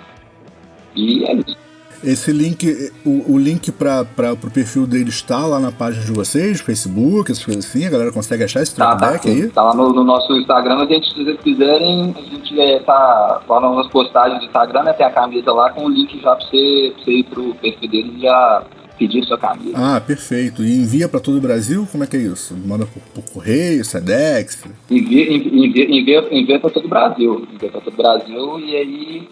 E 0.96 1.24
é 1.26 1.34
isso. 1.34 1.69
Esse 2.04 2.32
link, 2.32 2.92
o, 3.06 3.34
o 3.34 3.38
link 3.38 3.72
para 3.72 4.06
o 4.34 4.52
perfil 4.52 4.88
dele 4.88 5.10
está 5.10 5.46
lá 5.46 5.60
na 5.60 5.72
página 5.72 6.04
de 6.06 6.12
vocês, 6.12 6.62
Facebook, 6.62 7.32
essas 7.32 7.44
coisas 7.44 7.66
assim, 7.66 7.86
a 7.86 7.90
galera 7.90 8.12
consegue 8.12 8.44
achar 8.44 8.62
esse 8.62 8.76
Tá, 8.76 8.96
tá, 8.96 9.08
trackback 9.10 9.30
aí. 9.44 9.50
tá 9.50 9.64
lá 9.64 9.74
no, 9.76 9.92
no 9.94 10.04
nosso 10.04 10.32
Instagram, 10.34 10.78
a 10.84 10.86
gente, 10.86 11.10
se 11.14 11.24
vocês 11.24 11.40
quiserem, 11.42 12.16
a 12.18 12.22
gente 12.22 12.60
é, 12.60 12.80
tá 12.80 13.42
lá 13.48 13.76
nas 13.76 13.88
postagens 13.90 14.40
do 14.40 14.46
Instagram, 14.46 14.84
né, 14.84 14.94
tem 14.94 15.06
a 15.06 15.12
camisa 15.12 15.52
lá 15.52 15.70
com 15.72 15.86
o 15.86 15.90
link 15.90 16.20
já 16.22 16.36
pra 16.36 16.46
você, 16.46 16.94
pra 16.96 17.04
você 17.06 17.12
ir 17.12 17.24
pro 17.26 17.56
perfil 17.56 17.90
deles 17.90 18.14
e 18.18 18.22
já 18.22 18.64
pedir 18.98 19.24
sua 19.26 19.38
camisa. 19.38 19.72
Ah, 19.76 20.02
perfeito. 20.02 20.62
E 20.62 20.76
envia 20.76 21.08
para 21.08 21.22
todo 21.22 21.38
o 21.38 21.42
Brasil? 21.42 21.88
Como 21.90 22.04
é 22.04 22.08
que 22.08 22.18
é 22.18 22.20
isso? 22.20 22.54
Manda 22.66 22.86
por, 22.86 23.02
por 23.24 23.34
correio, 23.34 23.86
Sedex? 23.86 24.62
Envia, 24.92 25.34
envia, 25.34 25.86
envia, 25.90 26.28
envia 26.32 26.60
pra 26.60 26.70
todo 26.70 26.86
o 26.86 26.90
Brasil, 26.90 27.48
envia 27.54 27.70
pra 27.70 27.80
todo 27.80 27.94
o 27.94 27.98
Brasil 27.98 28.60
e 28.60 28.76
aí, 28.76 29.30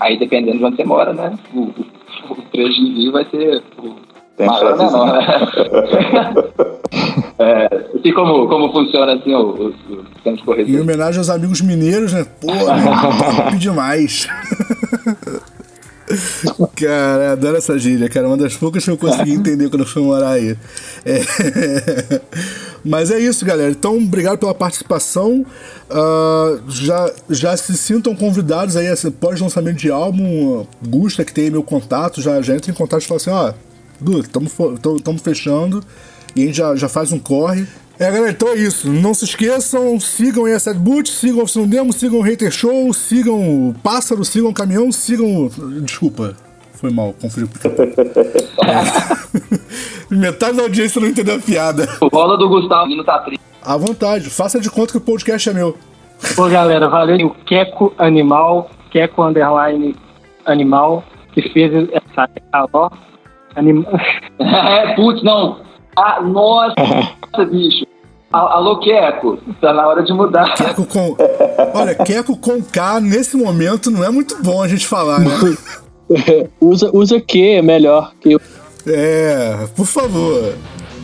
aí 0.00 0.18
dependendo 0.18 0.58
de 0.58 0.64
onde 0.64 0.76
você 0.76 0.84
mora, 0.84 1.12
né, 1.12 1.36
o, 1.52 1.60
o, 1.60 1.74
o 2.30 2.42
preço 2.50 2.74
de 2.74 2.90
envio 2.90 3.12
vai 3.12 3.24
ser 3.30 3.62
o 3.78 3.94
Tem 4.36 4.46
maior 4.46 4.72
ou 4.72 4.78
menor, 4.78 5.12
né? 5.12 5.26
é, 7.38 7.66
assim 7.96 8.12
como, 8.12 8.48
como 8.48 8.72
funciona 8.72 9.14
assim 9.14 9.34
o, 9.34 9.40
o, 9.40 9.66
o 9.66 9.72
de 10.24 10.30
Em 10.30 10.36
corretor. 10.38 10.80
homenagem 10.80 11.18
aos 11.18 11.30
amigos 11.30 11.60
mineiros, 11.60 12.12
né? 12.12 12.24
Pô, 12.40 12.48
né? 12.52 13.56
demais. 13.58 14.28
Cara, 16.76 17.32
adoro 17.32 17.56
essa 17.56 17.78
gíria, 17.78 18.08
cara. 18.08 18.26
Uma 18.26 18.36
das 18.36 18.54
poucas 18.54 18.84
que 18.84 18.90
eu 18.90 18.96
consegui 18.96 19.32
entender 19.34 19.68
quando 19.68 19.82
eu 19.82 19.88
fui 19.88 20.02
morar 20.02 20.30
aí. 20.30 20.56
É. 21.04 21.20
Mas 22.84 23.10
é 23.10 23.18
isso, 23.18 23.44
galera. 23.44 23.70
Então, 23.70 23.96
obrigado 23.96 24.38
pela 24.38 24.54
participação. 24.54 25.44
Ah, 25.90 26.58
já, 26.68 27.12
já 27.30 27.56
se 27.56 27.76
sintam 27.76 28.14
convidados 28.14 28.76
aí, 28.76 28.88
assim, 28.88 29.10
pós-lançamento 29.10 29.78
de 29.78 29.90
álbum. 29.90 30.66
Gusta, 30.86 31.24
que 31.24 31.32
tem 31.32 31.44
aí 31.44 31.50
meu 31.50 31.62
contato, 31.62 32.20
já, 32.20 32.42
já 32.42 32.54
entra 32.54 32.70
em 32.70 32.74
contato 32.74 33.02
e 33.02 33.06
fala 33.06 33.20
assim: 33.20 33.30
ó, 33.30 33.52
Du, 34.00 34.20
estamos 34.20 35.22
fechando. 35.22 35.82
E 36.36 36.42
a 36.42 36.46
gente 36.46 36.56
já, 36.56 36.76
já 36.76 36.88
faz 36.88 37.12
um 37.12 37.18
corre. 37.18 37.66
É, 38.04 38.10
galera, 38.10 38.32
então 38.32 38.48
é 38.48 38.56
isso. 38.56 38.92
Não 38.92 39.14
se 39.14 39.24
esqueçam, 39.24 39.98
sigam 39.98 40.44
a 40.44 40.58
Sad 40.58 40.78
Boot, 40.78 41.08
sigam 41.08 41.38
o 41.38 41.42
Oficina 41.44 41.66
Demo, 41.66 41.90
sigam 41.90 42.18
o 42.18 42.22
Hater 42.22 42.50
Show, 42.50 42.92
sigam 42.92 43.70
o 43.70 43.74
Pássaro, 43.82 44.22
sigam 44.26 44.50
o 44.50 44.52
Caminhão, 44.52 44.92
sigam. 44.92 45.48
Desculpa, 45.80 46.36
foi 46.74 46.90
mal, 46.90 47.14
confundi. 47.14 47.50
É. 50.10 50.14
Metade 50.14 50.58
da 50.58 50.64
audiência 50.64 51.00
não 51.00 51.08
entendeu 51.08 51.36
a 51.36 51.38
piada. 51.38 51.88
O 51.98 52.08
rola 52.08 52.36
do 52.36 52.46
Gustavo 52.46 52.94
não 52.94 53.02
tá 53.02 53.20
triste. 53.20 53.40
À 53.62 53.74
vontade, 53.78 54.28
faça 54.28 54.60
de 54.60 54.70
conta 54.70 54.92
que 54.92 54.98
o 54.98 55.00
podcast 55.00 55.48
é 55.48 55.54
meu. 55.54 55.74
Pô, 56.36 56.46
galera, 56.50 56.90
valeu. 56.90 57.28
O 57.28 57.30
Queco 57.46 57.94
Animal, 57.96 58.70
Queco 58.90 59.22
Underline 59.22 59.96
Animal, 60.44 61.02
que 61.32 61.40
fez 61.54 61.72
essa 61.90 62.28
ó. 62.70 62.90
Anima... 63.56 63.86
é, 64.40 64.94
putz, 64.94 65.22
não. 65.22 65.60
Ah, 65.96 66.20
nossa, 66.20 66.74
bicho. 67.50 67.93
Alô, 68.34 68.80
Queco, 68.80 69.38
tá 69.60 69.72
na 69.72 69.86
hora 69.86 70.02
de 70.02 70.12
mudar. 70.12 70.54
Queco 70.54 70.84
com. 70.84 71.16
Olha, 71.72 71.94
Queco 71.94 72.36
com 72.36 72.60
K 72.60 73.00
nesse 73.00 73.36
momento 73.36 73.92
não 73.92 74.02
é 74.02 74.10
muito 74.10 74.42
bom 74.42 74.60
a 74.60 74.66
gente 74.66 74.88
falar, 74.88 75.20
né? 75.20 75.30
usa, 76.60 76.90
usa 76.92 77.20
que 77.20 77.54
é 77.54 77.62
melhor 77.62 78.12
que 78.20 78.36
É, 78.86 79.68
por 79.76 79.86
favor. 79.86 80.52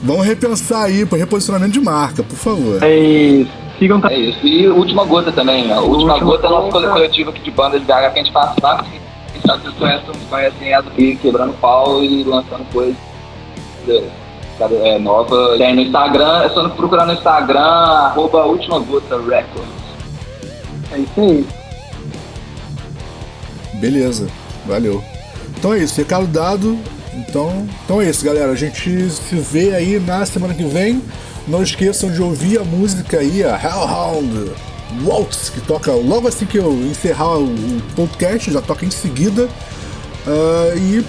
Vamos 0.03 0.26
repensar 0.26 0.85
aí 0.85 1.07
para 1.07 1.18
reposicionamento 1.18 1.72
de 1.72 1.81
marca, 1.81 2.22
por 2.24 2.37
favor. 2.37 2.83
É 2.83 2.99
isso. 2.99 3.53
Sigam 3.78 4.01
É 4.09 4.18
isso. 4.18 4.45
E 4.45 4.66
Última 4.68 5.05
Gota 5.05 5.31
também, 5.31 5.68
né? 5.68 5.78
Última, 5.78 6.14
Última 6.14 6.18
Gota 6.18 6.47
é 6.49 6.51
nosso 6.51 6.68
coletivo 6.68 7.31
aqui 7.31 7.43
de 7.43 7.51
bandas 7.53 7.81
de 7.81 7.87
BH 7.87 7.93
que 7.93 7.95
a 7.95 8.22
gente 8.22 8.33
faz 8.33 8.57
lá. 8.61 8.85
Vocês 9.43 9.74
conhecem, 9.74 10.14
conhecem 10.28 10.72
ela 10.72 10.85
aqui, 10.87 11.16
quebrando 11.16 11.53
pau 11.55 12.03
e 12.03 12.24
lançando 12.24 12.64
é, 14.65 14.99
nova. 14.99 15.57
Tem 15.57 15.75
no 15.75 15.83
Instagram, 15.83 16.43
é 16.43 16.49
só 16.51 16.69
procurar 16.69 17.07
no 17.07 17.13
Instagram, 17.13 17.61
arroba 17.61 18.45
Última 18.45 18.79
Gota 18.81 19.17
Records. 19.19 19.69
É 20.93 20.99
isso 20.99 21.21
aí. 21.21 21.47
Beleza, 23.75 24.29
valeu. 24.67 25.03
Então 25.57 25.75
é 25.75 25.79
isso, 25.79 25.97
recado 25.97 26.27
dado. 26.27 26.79
Então, 27.15 27.67
então 27.85 28.01
é 28.01 28.09
isso, 28.09 28.25
galera. 28.25 28.53
A 28.53 28.57
gente 28.57 29.11
se 29.11 29.37
vê 29.37 29.75
aí 29.75 29.99
na 29.99 30.25
semana 30.27 30.55
que 30.55 30.65
vem. 30.65 31.03
Não 31.49 31.63
esqueçam 31.63 32.11
de 32.11 32.23
ouvir 32.23 32.59
a 32.59 32.65
música 32.65 33.19
aí, 33.19 33.43
a 33.43 33.57
Hellhound 33.57 34.53
Waltz, 35.05 35.51
que 35.51 35.61
toca 35.61 35.93
logo 35.93 36.29
assim 36.29 36.47
que 36.47 36.59
eu 36.59 36.73
encerrar 36.73 37.39
o 37.39 37.49
podcast, 37.97 38.51
já 38.51 38.61
toca 38.61 38.85
em 38.85 38.91
seguida. 38.91 39.49
Uh, 40.27 40.79
e 40.79 41.05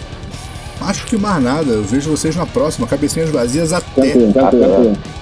acho 0.81 1.05
que 1.05 1.17
mais 1.17 1.43
nada. 1.43 1.71
Eu 1.71 1.83
vejo 1.83 2.09
vocês 2.09 2.35
na 2.35 2.45
próxima. 2.45 2.87
Cabecinhas 2.87 3.29
vazias 3.29 3.73
até. 3.73 4.11
até. 4.11 5.21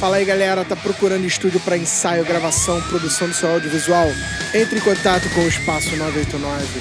Fala 0.00 0.16
aí 0.16 0.24
galera, 0.24 0.64
tá 0.64 0.74
procurando 0.74 1.26
estúdio 1.26 1.60
para 1.60 1.76
ensaio, 1.76 2.24
gravação, 2.24 2.80
produção 2.88 3.28
do 3.28 3.34
seu 3.34 3.50
audiovisual? 3.50 4.06
Entre 4.54 4.78
em 4.78 4.80
contato 4.80 5.28
com 5.34 5.42
o 5.42 5.48
Espaço 5.48 5.94
989. 5.94 6.80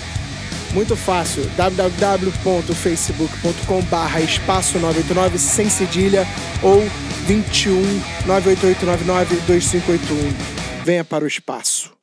Muito 0.74 0.96
fácil, 0.96 1.44
www.facebook.com 1.58 3.82
barra 3.84 4.22
espaço 4.22 4.80
989 4.80 5.38
sem 5.38 5.70
cedilha 5.70 6.26
ou 6.64 6.82
21 7.26 7.82
98899 8.26 9.36
2581. 9.48 10.86
Venha 10.86 11.04
para 11.04 11.26
o 11.26 11.28
espaço. 11.28 11.99